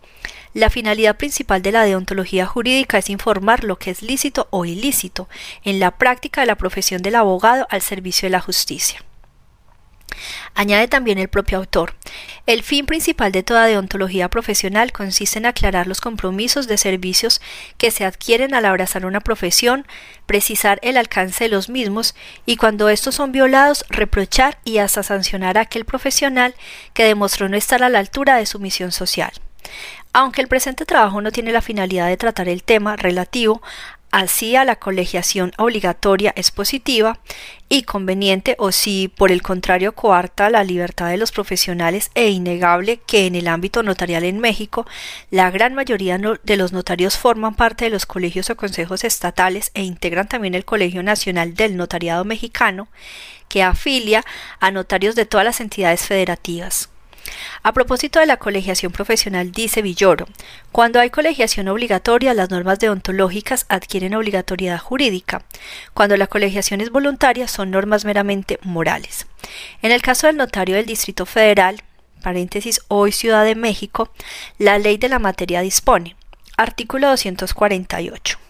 la 0.54 0.68
finalidad 0.68 1.16
principal 1.16 1.62
de 1.62 1.72
la 1.72 1.84
deontología 1.84 2.44
jurídica 2.44 2.98
es 2.98 3.08
informar 3.08 3.64
lo 3.64 3.78
que 3.78 3.90
es 3.90 4.02
lícito 4.02 4.48
o 4.50 4.66
ilícito 4.66 5.28
en 5.64 5.80
la 5.80 5.92
práctica 5.92 6.42
de 6.42 6.46
la 6.46 6.56
profesión 6.56 7.00
del 7.00 7.14
abogado 7.14 7.66
al 7.70 7.80
servicio 7.80 8.26
de 8.26 8.30
la 8.32 8.40
justicia. 8.40 9.02
Añade 10.54 10.88
también 10.88 11.18
el 11.18 11.28
propio 11.28 11.58
autor. 11.58 11.94
El 12.46 12.62
fin 12.62 12.86
principal 12.86 13.32
de 13.32 13.42
toda 13.42 13.66
deontología 13.66 14.28
profesional 14.28 14.92
consiste 14.92 15.38
en 15.38 15.46
aclarar 15.46 15.86
los 15.86 16.00
compromisos 16.00 16.66
de 16.66 16.78
servicios 16.78 17.40
que 17.78 17.90
se 17.90 18.04
adquieren 18.04 18.54
al 18.54 18.64
abrazar 18.64 19.06
una 19.06 19.20
profesión, 19.20 19.86
precisar 20.26 20.78
el 20.82 20.96
alcance 20.96 21.44
de 21.44 21.50
los 21.50 21.68
mismos 21.68 22.14
y 22.46 22.56
cuando 22.56 22.88
estos 22.88 23.14
son 23.14 23.32
violados 23.32 23.84
reprochar 23.88 24.58
y 24.64 24.78
hasta 24.78 25.02
sancionar 25.02 25.58
a 25.58 25.62
aquel 25.62 25.84
profesional 25.84 26.54
que 26.94 27.04
demostró 27.04 27.48
no 27.48 27.56
estar 27.56 27.82
a 27.82 27.88
la 27.88 27.98
altura 27.98 28.36
de 28.36 28.46
su 28.46 28.58
misión 28.58 28.92
social. 28.92 29.32
Aunque 30.12 30.42
el 30.42 30.48
presente 30.48 30.84
trabajo 30.84 31.22
no 31.22 31.30
tiene 31.30 31.52
la 31.52 31.62
finalidad 31.62 32.08
de 32.08 32.18
tratar 32.18 32.48
el 32.48 32.62
tema 32.62 32.96
relativo 32.96 33.62
así 34.12 34.54
a 34.54 34.64
la 34.64 34.76
colegiación 34.76 35.52
obligatoria 35.56 36.32
es 36.36 36.50
positiva 36.50 37.18
y 37.68 37.82
conveniente 37.82 38.54
o 38.58 38.70
si 38.70 39.08
por 39.08 39.32
el 39.32 39.40
contrario 39.40 39.94
coarta 39.94 40.50
la 40.50 40.62
libertad 40.62 41.08
de 41.08 41.16
los 41.16 41.32
profesionales 41.32 42.10
e 42.14 42.28
innegable 42.28 43.00
que 43.06 43.26
en 43.26 43.34
el 43.34 43.48
ámbito 43.48 43.82
notarial 43.82 44.24
en 44.24 44.38
México 44.38 44.86
la 45.30 45.50
gran 45.50 45.74
mayoría 45.74 46.18
de 46.18 46.56
los 46.56 46.72
notarios 46.72 47.16
forman 47.16 47.54
parte 47.54 47.86
de 47.86 47.90
los 47.90 48.04
colegios 48.04 48.50
o 48.50 48.56
consejos 48.56 49.02
estatales 49.02 49.70
e 49.72 49.82
integran 49.82 50.28
también 50.28 50.54
el 50.54 50.66
Colegio 50.66 51.02
Nacional 51.02 51.54
del 51.54 51.76
Notariado 51.76 52.26
Mexicano 52.26 52.88
que 53.48 53.62
afilia 53.62 54.24
a 54.60 54.70
notarios 54.70 55.14
de 55.14 55.24
todas 55.26 55.44
las 55.44 55.60
entidades 55.60 56.06
federativas. 56.06 56.90
A 57.62 57.72
propósito 57.72 58.18
de 58.18 58.26
la 58.26 58.36
colegiación 58.36 58.92
profesional, 58.92 59.52
dice 59.52 59.82
Villoro, 59.82 60.26
cuando 60.72 61.00
hay 61.00 61.10
colegiación 61.10 61.68
obligatoria, 61.68 62.34
las 62.34 62.50
normas 62.50 62.78
deontológicas 62.78 63.66
adquieren 63.68 64.14
obligatoriedad 64.14 64.78
jurídica. 64.78 65.44
Cuando 65.94 66.16
la 66.16 66.26
colegiación 66.26 66.80
es 66.80 66.90
voluntaria, 66.90 67.48
son 67.48 67.70
normas 67.70 68.04
meramente 68.04 68.58
morales. 68.62 69.26
En 69.82 69.92
el 69.92 70.02
caso 70.02 70.26
del 70.26 70.36
notario 70.36 70.76
del 70.76 70.86
Distrito 70.86 71.26
Federal, 71.26 71.82
paréntesis 72.22 72.80
hoy 72.88 73.12
Ciudad 73.12 73.44
de 73.44 73.54
México, 73.54 74.10
la 74.58 74.78
ley 74.78 74.96
de 74.96 75.08
la 75.08 75.18
materia 75.18 75.60
dispone. 75.60 76.16
Artículo 76.56 77.08
248. 77.08 78.41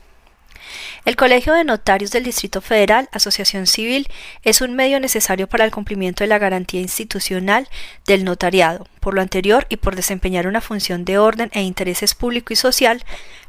El 1.05 1.17
Colegio 1.17 1.53
de 1.53 1.65
Notarios 1.65 2.13
del 2.13 2.23
Distrito 2.23 2.61
Federal, 2.61 3.09
Asociación 3.11 3.67
Civil, 3.67 4.07
es 4.45 4.61
un 4.61 4.77
medio 4.77 5.01
necesario 5.01 5.49
para 5.49 5.65
el 5.65 5.73
cumplimiento 5.73 6.23
de 6.23 6.29
la 6.29 6.39
garantía 6.39 6.81
institucional 6.81 7.69
del 8.07 8.23
notariado. 8.23 8.87
Por 9.01 9.15
lo 9.15 9.21
anterior 9.21 9.67
y 9.69 9.79
por 9.79 9.97
desempeñar 9.97 10.47
una 10.47 10.61
función 10.61 11.05
de 11.05 11.19
orden 11.19 11.51
e 11.55 11.63
intereses 11.63 12.15
público 12.15 12.53
y 12.53 12.57
social, 12.57 13.03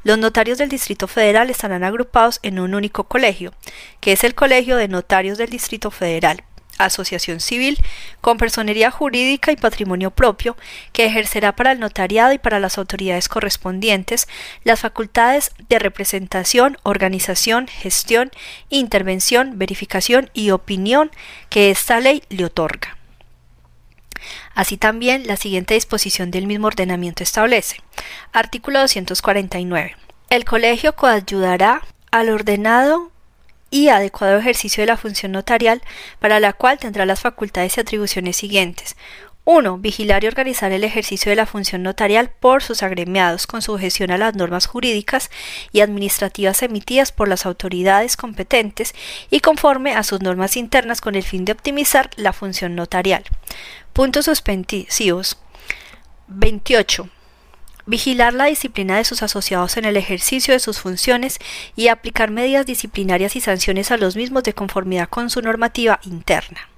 los 0.03 0.17
notarios 0.17 0.57
del 0.57 0.69
Distrito 0.69 1.07
Federal 1.07 1.51
estarán 1.51 1.83
agrupados 1.83 2.39
en 2.41 2.59
un 2.59 2.73
único 2.73 3.03
colegio, 3.03 3.53
que 3.99 4.13
es 4.13 4.23
el 4.23 4.33
Colegio 4.33 4.75
de 4.75 4.87
Notarios 4.87 5.37
del 5.37 5.51
Distrito 5.51 5.91
Federal. 5.91 6.43
Asociación 6.77 7.39
civil, 7.39 7.77
con 8.21 8.37
personería 8.37 8.91
jurídica 8.91 9.51
y 9.51 9.55
patrimonio 9.55 10.11
propio, 10.11 10.57
que 10.91 11.05
ejercerá 11.05 11.55
para 11.55 11.71
el 11.71 11.79
notariado 11.79 12.33
y 12.33 12.37
para 12.37 12.59
las 12.59 12.77
autoridades 12.77 13.27
correspondientes 13.29 14.27
las 14.63 14.81
facultades 14.81 15.51
de 15.69 15.79
representación, 15.79 16.77
organización, 16.83 17.67
gestión, 17.67 18.31
intervención, 18.69 19.57
verificación 19.57 20.29
y 20.33 20.51
opinión 20.51 21.11
que 21.49 21.71
esta 21.71 21.99
ley 21.99 22.23
le 22.29 22.45
otorga. 22.45 22.97
Así 24.55 24.77
también 24.77 25.27
la 25.27 25.35
siguiente 25.35 25.73
disposición 25.73 26.31
del 26.31 26.47
mismo 26.47 26.67
ordenamiento 26.67 27.23
establece. 27.23 27.77
Artículo 28.31 28.79
249. 28.79 29.95
El 30.29 30.45
colegio 30.45 30.95
coayudará 30.95 31.81
al 32.11 32.29
ordenado 32.29 33.11
y 33.73 33.89
adecuado 33.89 34.37
ejercicio 34.37 34.83
de 34.83 34.87
la 34.87 34.97
función 34.97 35.31
notarial 35.31 35.81
para 36.19 36.39
la 36.39 36.53
cual 36.53 36.77
tendrá 36.77 37.07
las 37.07 37.21
facultades 37.21 37.75
y 37.75 37.81
atribuciones 37.81 38.37
siguientes. 38.37 38.95
1. 39.45 39.79
Vigilar 39.79 40.23
y 40.23 40.27
organizar 40.27 40.71
el 40.71 40.83
ejercicio 40.83 41.31
de 41.31 41.35
la 41.35 41.47
función 41.47 41.81
notarial 41.81 42.29
por 42.39 42.61
sus 42.61 42.83
agremiados 42.83 43.47
con 43.47 43.63
sujeción 43.63 44.11
a 44.11 44.19
las 44.19 44.35
normas 44.35 44.67
jurídicas 44.67 45.31
y 45.71 45.81
administrativas 45.81 46.61
emitidas 46.61 47.11
por 47.11 47.27
las 47.27 47.47
autoridades 47.47 48.15
competentes 48.15 48.93
y 49.31 49.39
conforme 49.39 49.95
a 49.95 50.03
sus 50.03 50.21
normas 50.21 50.55
internas 50.55 51.01
con 51.01 51.15
el 51.15 51.23
fin 51.23 51.43
de 51.43 51.53
optimizar 51.53 52.11
la 52.15 52.31
función 52.31 52.75
notarial. 52.75 53.23
Puntos 53.91 54.25
suspensivos. 54.25 55.39
28 56.27 57.09
vigilar 57.85 58.33
la 58.33 58.45
disciplina 58.45 58.97
de 58.97 59.03
sus 59.03 59.23
asociados 59.23 59.77
en 59.77 59.85
el 59.85 59.97
ejercicio 59.97 60.53
de 60.53 60.59
sus 60.59 60.79
funciones 60.79 61.39
y 61.75 61.87
aplicar 61.87 62.31
medidas 62.31 62.65
disciplinarias 62.65 63.35
y 63.35 63.41
sanciones 63.41 63.91
a 63.91 63.97
los 63.97 64.15
mismos 64.15 64.43
de 64.43 64.53
conformidad 64.53 65.09
con 65.09 65.29
su 65.29 65.41
normativa 65.41 65.99
interna. 66.03 66.69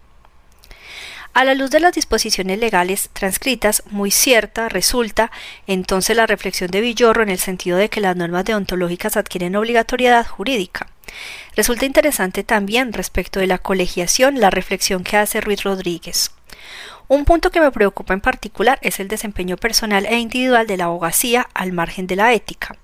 A 1.36 1.44
la 1.44 1.54
luz 1.54 1.70
de 1.70 1.82
las 1.82 1.94
disposiciones 1.94 2.60
legales 2.60 3.10
transcritas, 3.12 3.84
muy 3.90 4.10
cierta 4.10 4.70
resulta 4.70 5.32
entonces 5.68 6.16
la 6.16 6.26
reflexión 6.26 6.72
de 6.72 6.80
Villorro 6.80 7.24
en 7.24 7.30
el 7.30 7.40
sentido 7.40 7.78
de 7.78 7.90
que 7.90 8.00
las 8.00 8.16
normas 8.16 8.46
deontológicas 8.46 9.18
adquieren 9.18 9.58
obligatoriedad 9.58 10.26
jurídica. 10.26 10.88
Resulta 11.58 11.86
interesante 11.86 12.46
también 12.46 12.94
respecto 12.94 13.42
de 13.42 13.48
la 13.48 13.58
colegiación 13.58 14.40
la 14.40 14.50
reflexión 14.50 15.04
que 15.04 15.18
hace 15.18 15.42
Ruiz 15.42 15.64
Rodríguez. 15.64 16.32
Un 17.08 17.24
punto 17.24 17.52
que 17.52 17.60
me 17.60 17.72
preocupa 17.72 18.16
en 18.16 18.22
particular 18.22 18.80
es 18.82 19.00
el 19.00 19.08
desempeño 19.08 19.58
personal 19.58 20.08
e 20.08 20.18
individual 20.18 20.66
de 20.66 20.78
la 20.78 20.86
abogacía 20.86 21.48
al 21.54 21.72
margen 21.72 22.08
de 22.08 22.16
la 22.16 22.34
ética, 22.34 22.78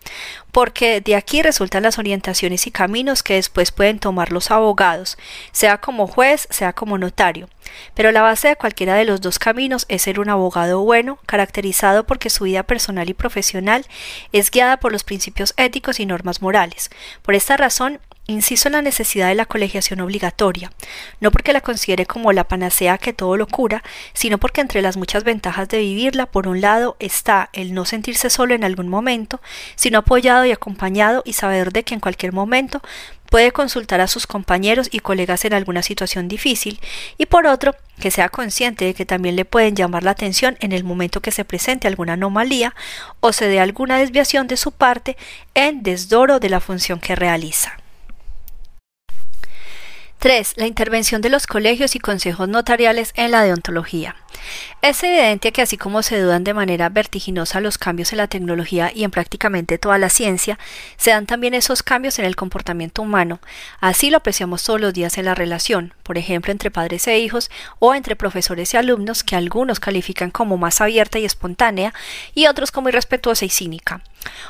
porque 0.51 1.01
de 1.01 1.15
aquí 1.15 1.41
resultan 1.41 1.81
las 1.81 1.97
orientaciones 1.97 2.67
y 2.67 2.71
caminos 2.71 3.23
que 3.23 3.33
después 3.35 3.71
pueden 3.71 3.97
tomar 3.97 4.31
los 4.31 4.51
abogados, 4.51 5.17
sea 5.51 5.79
como 5.79 6.05
juez, 6.05 6.47
sea 6.51 6.73
como 6.73 6.99
notario. 6.99 7.49
Pero 7.95 8.11
la 8.11 8.21
base 8.21 8.49
de 8.49 8.55
cualquiera 8.55 8.93
de 8.93 9.05
los 9.05 9.21
dos 9.21 9.39
caminos 9.39 9.85
es 9.89 10.03
ser 10.03 10.19
un 10.19 10.29
abogado 10.29 10.81
bueno, 10.81 11.17
caracterizado 11.25 12.05
porque 12.05 12.29
su 12.29 12.43
vida 12.43 12.61
personal 12.61 13.09
y 13.09 13.15
profesional 13.15 13.87
es 14.31 14.51
guiada 14.51 14.77
por 14.77 14.91
los 14.91 15.03
principios 15.03 15.55
éticos 15.57 15.99
y 15.99 16.05
normas 16.05 16.43
morales. 16.43 16.91
Por 17.23 17.33
esta 17.33 17.57
razón, 17.57 17.99
Insisto 18.27 18.69
en 18.69 18.73
la 18.73 18.81
necesidad 18.83 19.29
de 19.29 19.35
la 19.35 19.47
colegiación 19.47 19.99
obligatoria, 19.99 20.71
no 21.19 21.31
porque 21.31 21.53
la 21.53 21.61
considere 21.61 22.05
como 22.05 22.31
la 22.31 22.47
panacea 22.47 22.99
que 22.99 23.13
todo 23.13 23.35
lo 23.35 23.47
cura, 23.47 23.83
sino 24.13 24.37
porque 24.37 24.61
entre 24.61 24.83
las 24.83 24.95
muchas 24.95 25.23
ventajas 25.23 25.67
de 25.69 25.79
vivirla, 25.79 26.27
por 26.27 26.47
un 26.47 26.61
lado 26.61 26.95
está 26.99 27.49
el 27.51 27.73
no 27.73 27.83
sentirse 27.83 28.29
solo 28.29 28.53
en 28.53 28.63
algún 28.63 28.89
momento, 28.89 29.41
sino 29.75 29.99
apoyado 29.99 30.45
y 30.45 30.51
acompañado 30.51 31.23
y 31.25 31.33
saber 31.33 31.73
de 31.73 31.83
que 31.83 31.95
en 31.95 31.99
cualquier 31.99 32.31
momento 32.31 32.81
puede 33.31 33.51
consultar 33.51 34.01
a 34.01 34.07
sus 34.07 34.27
compañeros 34.27 34.89
y 34.91 34.99
colegas 34.99 35.43
en 35.45 35.53
alguna 35.53 35.81
situación 35.81 36.27
difícil, 36.27 36.79
y 37.17 37.25
por 37.25 37.47
otro, 37.47 37.75
que 37.99 38.11
sea 38.11 38.29
consciente 38.29 38.85
de 38.85 38.93
que 38.93 39.05
también 39.05 39.35
le 39.35 39.45
pueden 39.45 39.75
llamar 39.75 40.03
la 40.03 40.11
atención 40.11 40.57
en 40.59 40.73
el 40.73 40.83
momento 40.83 41.21
que 41.21 41.31
se 41.31 41.45
presente 41.45 41.87
alguna 41.87 42.13
anomalía 42.13 42.75
o 43.19 43.33
se 43.33 43.47
dé 43.47 43.59
alguna 43.59 43.97
desviación 43.97 44.47
de 44.47 44.57
su 44.57 44.71
parte 44.71 45.17
en 45.55 45.81
desdoro 45.81 46.39
de 46.39 46.49
la 46.49 46.59
función 46.59 46.99
que 46.99 47.15
realiza. 47.15 47.80
3. 50.21 50.53
La 50.57 50.67
intervención 50.67 51.19
de 51.23 51.29
los 51.29 51.47
colegios 51.47 51.95
y 51.95 51.99
consejos 51.99 52.47
notariales 52.47 53.11
en 53.15 53.31
la 53.31 53.41
deontología. 53.41 54.15
Es 54.83 55.01
evidente 55.01 55.51
que 55.51 55.63
así 55.63 55.77
como 55.77 56.03
se 56.03 56.21
dudan 56.21 56.43
de 56.43 56.53
manera 56.53 56.89
vertiginosa 56.89 57.59
los 57.59 57.79
cambios 57.79 58.11
en 58.11 58.19
la 58.19 58.27
tecnología 58.27 58.91
y 58.93 59.03
en 59.03 59.09
prácticamente 59.09 59.79
toda 59.79 59.97
la 59.97 60.09
ciencia, 60.09 60.59
se 60.95 61.09
dan 61.09 61.25
también 61.25 61.55
esos 61.55 61.81
cambios 61.81 62.19
en 62.19 62.25
el 62.25 62.35
comportamiento 62.35 63.01
humano. 63.01 63.39
Así 63.79 64.11
lo 64.11 64.17
apreciamos 64.17 64.63
todos 64.63 64.79
los 64.79 64.93
días 64.93 65.17
en 65.17 65.25
la 65.25 65.33
relación, 65.33 65.95
por 66.03 66.19
ejemplo 66.19 66.51
entre 66.51 66.69
padres 66.69 67.07
e 67.07 67.17
hijos 67.17 67.49
o 67.79 67.95
entre 67.95 68.15
profesores 68.15 68.75
y 68.75 68.77
alumnos 68.77 69.23
que 69.23 69.35
algunos 69.35 69.79
califican 69.79 70.29
como 70.29 70.55
más 70.55 70.81
abierta 70.81 71.17
y 71.17 71.25
espontánea 71.25 71.95
y 72.35 72.45
otros 72.45 72.71
como 72.71 72.89
irrespetuosa 72.89 73.45
y 73.45 73.49
cínica. 73.49 74.03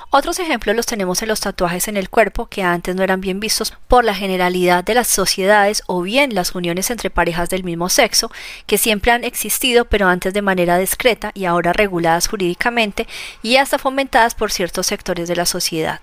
Otros 0.09 0.39
ejemplos 0.39 0.75
los 0.75 0.85
tenemos 0.85 1.21
en 1.21 1.29
los 1.29 1.39
tatuajes 1.39 1.87
en 1.87 1.97
el 1.97 2.09
cuerpo 2.09 2.47
que 2.47 2.63
antes 2.63 2.95
no 2.95 3.03
eran 3.03 3.21
bien 3.21 3.39
vistos 3.39 3.73
por 3.87 4.03
la 4.03 4.13
generalidad 4.13 4.83
de 4.83 4.93
las 4.93 5.07
sociedades 5.07 5.83
o 5.87 6.01
bien 6.01 6.35
las 6.35 6.53
uniones 6.53 6.89
entre 6.91 7.09
parejas 7.09 7.49
del 7.49 7.63
mismo 7.63 7.89
sexo 7.89 8.31
que 8.65 8.77
siempre 8.77 9.11
han 9.11 9.23
existido 9.23 9.85
pero 9.85 10.07
antes 10.07 10.33
de 10.33 10.41
manera 10.41 10.77
discreta 10.77 11.31
y 11.33 11.45
ahora 11.45 11.73
reguladas 11.73 12.27
jurídicamente 12.27 13.07
y 13.41 13.55
hasta 13.55 13.77
fomentadas 13.77 14.35
por 14.35 14.51
ciertos 14.51 14.87
sectores 14.87 15.27
de 15.27 15.35
la 15.35 15.45
sociedad. 15.45 16.01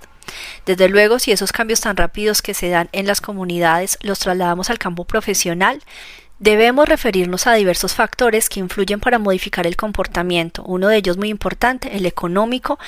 Desde 0.67 0.89
luego, 0.89 1.19
si 1.19 1.33
esos 1.33 1.53
cambios 1.53 1.81
tan 1.81 1.97
rápidos 1.97 2.43
que 2.43 2.55
se 2.55 2.69
dan 2.69 2.89
en 2.93 3.07
las 3.07 3.21
comunidades 3.21 3.99
los 4.03 4.19
trasladamos 4.19 4.71
al 4.71 4.79
campo 4.79 5.05
profesional, 5.05 5.83
Debemos 6.41 6.89
referirnos 6.89 7.49
a 7.49 7.55
diversos 7.55 7.95
factores 7.95 8.49
que 8.49 8.61
influyen 8.61 9.01
para 9.01 9.19
modificar 9.19 9.67
el 9.67 9.75
comportamiento, 9.75 10.63
uno 10.63 10.87
de 10.87 10.97
ellos 10.97 11.17
muy 11.17 11.31
importante, 11.31 11.97
el 11.97 12.07
económico, 12.07 12.79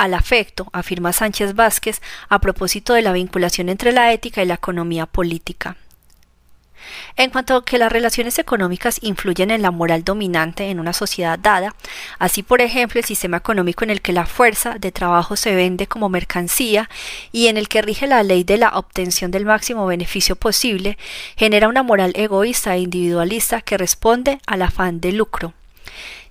al 0.00 0.14
afecto, 0.14 0.66
afirma 0.72 1.12
Sánchez 1.12 1.54
Vázquez 1.54 2.00
a 2.30 2.38
propósito 2.38 2.94
de 2.94 3.02
la 3.02 3.12
vinculación 3.12 3.68
entre 3.68 3.92
la 3.92 4.12
ética 4.12 4.42
y 4.42 4.46
la 4.46 4.54
economía 4.54 5.04
política. 5.04 5.76
En 7.16 7.28
cuanto 7.28 7.54
a 7.54 7.64
que 7.66 7.76
las 7.76 7.92
relaciones 7.92 8.38
económicas 8.38 8.98
influyen 9.02 9.50
en 9.50 9.60
la 9.60 9.70
moral 9.70 10.02
dominante 10.02 10.70
en 10.70 10.80
una 10.80 10.94
sociedad 10.94 11.38
dada, 11.38 11.74
así 12.18 12.42
por 12.42 12.62
ejemplo 12.62 12.98
el 12.98 13.04
sistema 13.04 13.36
económico 13.36 13.84
en 13.84 13.90
el 13.90 14.00
que 14.00 14.14
la 14.14 14.24
fuerza 14.24 14.78
de 14.78 14.90
trabajo 14.90 15.36
se 15.36 15.54
vende 15.54 15.86
como 15.86 16.08
mercancía 16.08 16.88
y 17.30 17.48
en 17.48 17.58
el 17.58 17.68
que 17.68 17.82
rige 17.82 18.06
la 18.06 18.22
ley 18.22 18.42
de 18.42 18.56
la 18.56 18.70
obtención 18.70 19.30
del 19.30 19.44
máximo 19.44 19.84
beneficio 19.84 20.34
posible, 20.34 20.96
genera 21.36 21.68
una 21.68 21.82
moral 21.82 22.12
egoísta 22.16 22.74
e 22.74 22.80
individualista 22.80 23.60
que 23.60 23.76
responde 23.76 24.40
al 24.46 24.62
afán 24.62 25.02
de 25.02 25.12
lucro. 25.12 25.52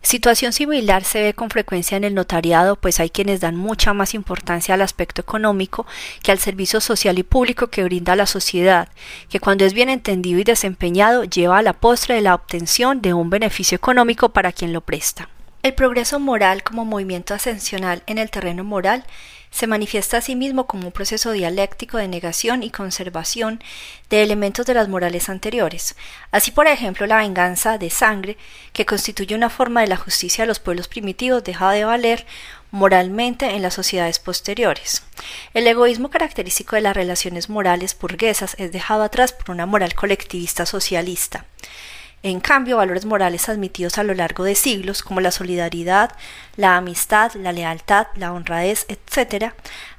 Situación 0.02 0.54
similar 0.54 1.04
se 1.04 1.22
ve 1.22 1.34
con 1.34 1.50
frecuencia 1.50 1.98
en 1.98 2.06
el 2.06 2.16
notariado, 2.16 2.78
pues 2.78 3.02
hay 3.02 3.10
quienes 3.10 3.42
dan 3.42 3.58
mucha 3.58 3.94
más 3.94 4.14
importancia 4.14 4.74
al 4.74 4.82
aspecto 4.82 5.22
económico 5.22 5.86
que 6.24 6.32
al 6.32 6.40
servicio 6.40 6.80
social 6.80 7.20
y 7.20 7.24
público 7.24 7.68
que 7.68 7.84
brinda 7.84 8.16
la 8.16 8.26
sociedad, 8.26 8.88
que 9.30 9.42
cuando 9.42 9.66
es 9.66 9.74
bien 9.74 9.90
entendido 9.90 10.40
y 10.40 10.46
desempeñado 10.46 11.26
lleva 11.26 11.58
a 11.58 11.62
la 11.62 11.74
postre 11.74 12.16
de 12.16 12.22
la 12.22 12.34
obtención 12.34 13.02
de 13.02 13.14
un 13.14 13.30
beneficio 13.30 13.76
económico 13.76 14.30
para 14.30 14.54
quien 14.54 14.72
lo 14.72 14.80
presta. 14.80 15.28
El 15.64 15.74
progreso 15.74 16.22
moral 16.22 16.64
como 16.64 16.86
movimiento 16.86 17.34
ascensional 17.34 18.02
en 18.08 18.18
el 18.18 18.32
terreno 18.32 18.64
moral 18.64 19.04
se 19.52 19.68
manifiesta 19.68 20.18
a 20.18 20.22
sí 20.22 20.36
mismo 20.36 20.68
como 20.68 20.88
un 20.88 20.92
proceso 20.92 21.32
dialéctico 21.32 21.98
de 21.98 22.08
negación 22.08 22.64
y 22.64 22.70
conservación 22.70 23.62
de 24.10 24.24
elementos 24.24 24.66
de 24.66 24.74
las 24.74 24.88
morales 24.88 25.30
anteriores. 25.30 25.96
Así, 26.32 26.52
por 26.52 26.68
ejemplo, 26.68 27.08
la 27.08 27.18
venganza 27.18 27.78
de 27.78 27.90
sangre, 27.90 28.38
que 28.74 28.86
constituye 28.86 29.36
una 29.36 29.50
forma 29.50 29.82
de 29.82 29.88
la 29.88 29.98
justicia 29.98 30.44
de 30.44 30.48
los 30.48 30.60
pueblos 30.60 30.88
primitivos, 30.88 31.44
deja 31.44 31.72
de 31.72 31.84
valer 31.84 32.26
moralmente 32.72 33.48
en 33.48 33.62
las 33.62 33.74
sociedades 33.74 34.20
posteriores. 34.20 35.04
El 35.54 35.68
egoísmo 35.68 36.10
característico 36.10 36.76
de 36.76 36.84
las 36.84 36.96
relaciones 36.96 37.50
morales 37.50 37.98
burguesas 37.98 38.56
es 38.60 38.72
dejado 38.72 39.04
atrás 39.04 39.34
por 39.34 39.52
una 39.52 39.66
moral 39.66 39.96
colectivista 39.96 40.66
socialista. 40.66 41.46
En 42.22 42.42
cambio, 42.42 42.78
valores 42.78 43.06
morales 43.06 43.48
admitidos 43.48 43.98
a 43.98 44.04
lo 44.04 44.14
largo 44.14 44.44
de 44.44 44.56
siglos, 44.56 45.04
como 45.04 45.22
la 45.22 45.32
solidaridad, 45.32 46.12
la 46.58 46.76
amistad, 46.76 47.32
la 47.36 47.54
lealtad, 47.54 48.08
la 48.16 48.34
honradez, 48.34 48.86
etc., 48.90 49.54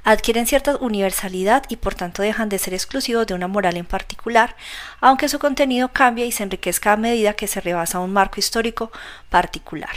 adquieren 0.04 0.46
cierta 0.46 0.76
universalidad 0.76 1.64
y 1.68 1.76
por 1.76 1.94
tanto 1.94 2.22
dejan 2.22 2.50
de 2.50 2.58
ser 2.58 2.74
exclusivos 2.74 3.26
de 3.26 3.34
una 3.34 3.48
moral 3.48 3.78
en 3.78 3.86
particular, 3.86 4.54
aunque 5.00 5.30
su 5.30 5.38
contenido 5.38 5.88
cambia 5.92 6.26
y 6.26 6.32
se 6.32 6.42
enriquezca 6.42 6.92
a 6.92 6.96
medida 6.96 7.32
que 7.32 7.46
se 7.46 7.60
rebasa 7.60 8.00
un 8.00 8.12
marco 8.12 8.38
histórico 8.38 8.92
particular. 9.30 9.96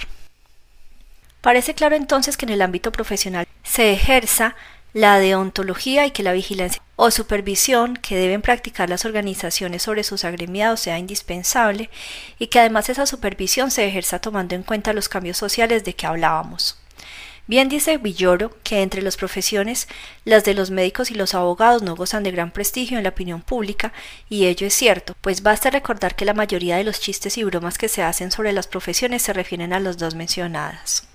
Parece 1.42 1.74
claro 1.74 1.98
entonces 1.98 2.38
que 2.38 2.46
en 2.46 2.54
el 2.54 2.62
ámbito 2.62 2.94
profesional 2.94 3.46
se 3.64 3.92
ejerza 3.92 4.56
la 4.94 5.20
deontología 5.20 6.06
y 6.06 6.12
que 6.12 6.24
la 6.24 6.34
vigilancia 6.34 6.82
o 6.96 7.10
supervisión 7.10 7.98
que 7.98 8.16
deben 8.16 8.44
practicar 8.44 8.90
las 8.90 9.06
organizaciones 9.06 9.82
sobre 9.82 10.04
sus 10.04 10.24
agremiados 10.24 10.82
sea 10.82 11.00
indispensable 11.00 11.90
y 12.38 12.48
que 12.48 12.60
además 12.60 12.90
esa 12.90 13.08
supervisión 13.08 13.72
se 13.72 13.88
ejerza 13.88 14.20
tomando 14.20 14.54
en 14.54 14.64
cuenta 14.64 14.94
los 14.94 15.10
cambios 15.10 15.38
sociales 15.38 15.84
de 15.84 15.96
que 15.96 16.06
hablábamos. 16.06 16.78
Bien 17.46 17.68
dice 17.68 17.98
Villoro 17.98 18.56
que 18.64 18.82
entre 18.82 19.02
las 19.02 19.18
profesiones, 19.18 19.90
las 20.24 20.46
de 20.46 20.54
los 20.54 20.72
médicos 20.72 21.12
y 21.12 21.16
los 21.16 21.34
abogados 21.34 21.82
no 21.82 21.96
gozan 21.96 22.24
de 22.24 22.32
gran 22.32 22.52
prestigio 22.52 22.98
en 22.98 23.04
la 23.04 23.10
opinión 23.10 23.42
pública, 23.42 23.92
y 24.30 24.46
ello 24.46 24.66
es 24.66 24.74
cierto, 24.74 25.14
pues 25.20 25.44
basta 25.44 25.70
recordar 25.70 26.16
que 26.16 26.24
la 26.24 26.34
mayoría 26.34 26.78
de 26.78 26.86
los 26.86 27.02
chistes 27.02 27.38
y 27.38 27.44
bromas 27.44 27.78
que 27.78 27.90
se 27.90 28.02
hacen 28.02 28.32
sobre 28.32 28.54
las 28.54 28.68
profesiones 28.68 29.24
se 29.24 29.34
refieren 29.34 29.74
a 29.74 29.82
las 29.82 29.98
dos 29.98 30.16
mencionadas. 30.16 31.06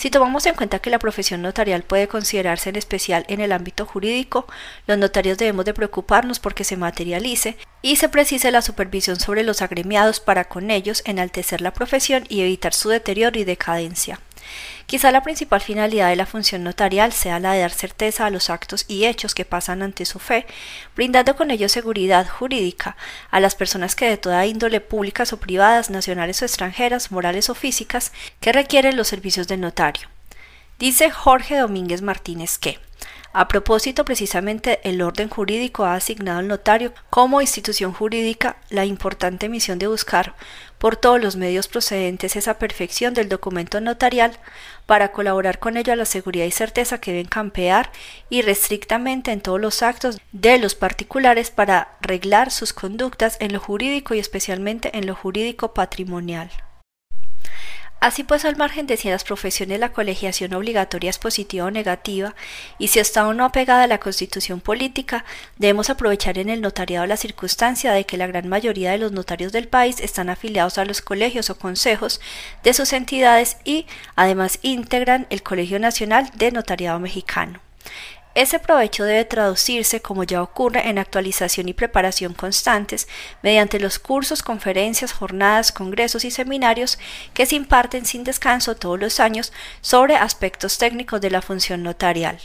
Si 0.00 0.08
tomamos 0.08 0.46
en 0.46 0.54
cuenta 0.54 0.78
que 0.78 0.88
la 0.88 0.98
profesión 0.98 1.42
notarial 1.42 1.82
puede 1.82 2.08
considerarse 2.08 2.70
en 2.70 2.76
especial 2.76 3.26
en 3.28 3.42
el 3.42 3.52
ámbito 3.52 3.84
jurídico, 3.84 4.46
los 4.86 4.96
notarios 4.96 5.36
debemos 5.36 5.66
de 5.66 5.74
preocuparnos 5.74 6.40
porque 6.40 6.64
se 6.64 6.78
materialice 6.78 7.58
y 7.82 7.96
se 7.96 8.08
precise 8.08 8.50
la 8.50 8.62
supervisión 8.62 9.20
sobre 9.20 9.42
los 9.42 9.60
agremiados 9.60 10.18
para 10.18 10.44
con 10.44 10.70
ellos 10.70 11.02
enaltecer 11.04 11.60
la 11.60 11.74
profesión 11.74 12.24
y 12.30 12.40
evitar 12.40 12.72
su 12.72 12.88
deterioro 12.88 13.38
y 13.38 13.44
decadencia. 13.44 14.18
Quizá 14.86 15.12
la 15.12 15.22
principal 15.22 15.60
finalidad 15.60 16.08
de 16.08 16.16
la 16.16 16.26
función 16.26 16.64
notarial 16.64 17.12
sea 17.12 17.38
la 17.38 17.52
de 17.52 17.60
dar 17.60 17.70
certeza 17.70 18.26
a 18.26 18.30
los 18.30 18.50
actos 18.50 18.84
y 18.88 19.06
hechos 19.06 19.34
que 19.34 19.44
pasan 19.44 19.82
ante 19.82 20.04
su 20.04 20.18
fe, 20.18 20.46
brindando 20.96 21.36
con 21.36 21.50
ello 21.50 21.68
seguridad 21.68 22.26
jurídica 22.28 22.96
a 23.30 23.40
las 23.40 23.54
personas 23.54 23.94
que 23.94 24.08
de 24.08 24.16
toda 24.16 24.46
índole 24.46 24.80
públicas 24.80 25.32
o 25.32 25.38
privadas, 25.38 25.90
nacionales 25.90 26.42
o 26.42 26.44
extranjeras, 26.44 27.12
morales 27.12 27.50
o 27.50 27.54
físicas, 27.54 28.12
que 28.40 28.52
requieren 28.52 28.96
los 28.96 29.08
servicios 29.08 29.46
del 29.46 29.60
notario. 29.60 30.08
Dice 30.78 31.10
Jorge 31.10 31.58
Domínguez 31.58 32.02
Martínez 32.02 32.58
que 32.58 32.78
a 33.32 33.46
propósito, 33.46 34.04
precisamente 34.04 34.80
el 34.82 35.00
orden 35.02 35.28
jurídico 35.28 35.84
ha 35.84 35.94
asignado 35.94 36.40
al 36.40 36.48
notario 36.48 36.92
como 37.10 37.40
institución 37.40 37.92
jurídica 37.92 38.56
la 38.70 38.84
importante 38.84 39.48
misión 39.48 39.78
de 39.78 39.86
buscar 39.86 40.34
por 40.78 40.96
todos 40.96 41.20
los 41.20 41.36
medios 41.36 41.68
procedentes 41.68 42.34
esa 42.34 42.58
perfección 42.58 43.14
del 43.14 43.28
documento 43.28 43.80
notarial 43.80 44.36
para 44.86 45.12
colaborar 45.12 45.60
con 45.60 45.76
ello 45.76 45.92
a 45.92 45.96
la 45.96 46.06
seguridad 46.06 46.46
y 46.46 46.50
certeza 46.50 47.00
que 47.00 47.12
deben 47.12 47.28
campear 47.28 47.92
irrestrictamente 48.30 49.30
en 49.30 49.40
todos 49.40 49.60
los 49.60 49.82
actos 49.84 50.18
de 50.32 50.58
los 50.58 50.74
particulares 50.74 51.52
para 51.52 51.96
reglar 52.00 52.50
sus 52.50 52.72
conductas 52.72 53.36
en 53.38 53.52
lo 53.52 53.60
jurídico 53.60 54.14
y 54.14 54.18
especialmente 54.18 54.96
en 54.98 55.06
lo 55.06 55.14
jurídico 55.14 55.72
patrimonial. 55.72 56.50
Así 58.00 58.24
pues, 58.24 58.46
al 58.46 58.56
margen 58.56 58.86
de 58.86 58.96
si 58.96 59.08
en 59.08 59.12
las 59.12 59.24
profesiones 59.24 59.78
la 59.78 59.92
colegiación 59.92 60.54
obligatoria 60.54 61.10
es 61.10 61.18
positiva 61.18 61.66
o 61.66 61.70
negativa, 61.70 62.34
y 62.78 62.88
si 62.88 62.98
está 62.98 63.28
o 63.28 63.34
no 63.34 63.44
apegada 63.44 63.82
a 63.82 63.86
la 63.86 64.00
constitución 64.00 64.60
política, 64.60 65.26
debemos 65.58 65.90
aprovechar 65.90 66.38
en 66.38 66.48
el 66.48 66.62
notariado 66.62 67.06
la 67.06 67.18
circunstancia 67.18 67.92
de 67.92 68.06
que 68.06 68.16
la 68.16 68.26
gran 68.26 68.48
mayoría 68.48 68.92
de 68.92 68.98
los 68.98 69.12
notarios 69.12 69.52
del 69.52 69.68
país 69.68 70.00
están 70.00 70.30
afiliados 70.30 70.78
a 70.78 70.86
los 70.86 71.02
colegios 71.02 71.50
o 71.50 71.58
consejos 71.58 72.22
de 72.62 72.72
sus 72.72 72.94
entidades 72.94 73.58
y, 73.64 73.86
además, 74.16 74.58
integran 74.62 75.26
el 75.28 75.42
Colegio 75.42 75.78
Nacional 75.78 76.30
de 76.36 76.52
Notariado 76.52 76.98
Mexicano. 77.00 77.60
Ese 78.34 78.60
provecho 78.60 79.04
debe 79.04 79.24
traducirse, 79.24 80.00
como 80.00 80.22
ya 80.22 80.42
ocurre, 80.42 80.88
en 80.88 80.98
actualización 80.98 81.68
y 81.68 81.74
preparación 81.74 82.32
constantes 82.32 83.08
mediante 83.42 83.80
los 83.80 83.98
cursos, 83.98 84.42
conferencias, 84.42 85.12
jornadas, 85.12 85.72
congresos 85.72 86.24
y 86.24 86.30
seminarios 86.30 86.98
que 87.34 87.44
se 87.46 87.56
imparten 87.56 88.06
sin 88.06 88.22
descanso 88.22 88.76
todos 88.76 89.00
los 89.00 89.18
años 89.18 89.52
sobre 89.80 90.14
aspectos 90.16 90.78
técnicos 90.78 91.20
de 91.20 91.30
la 91.30 91.42
función 91.42 91.82
notarial. 91.82 92.40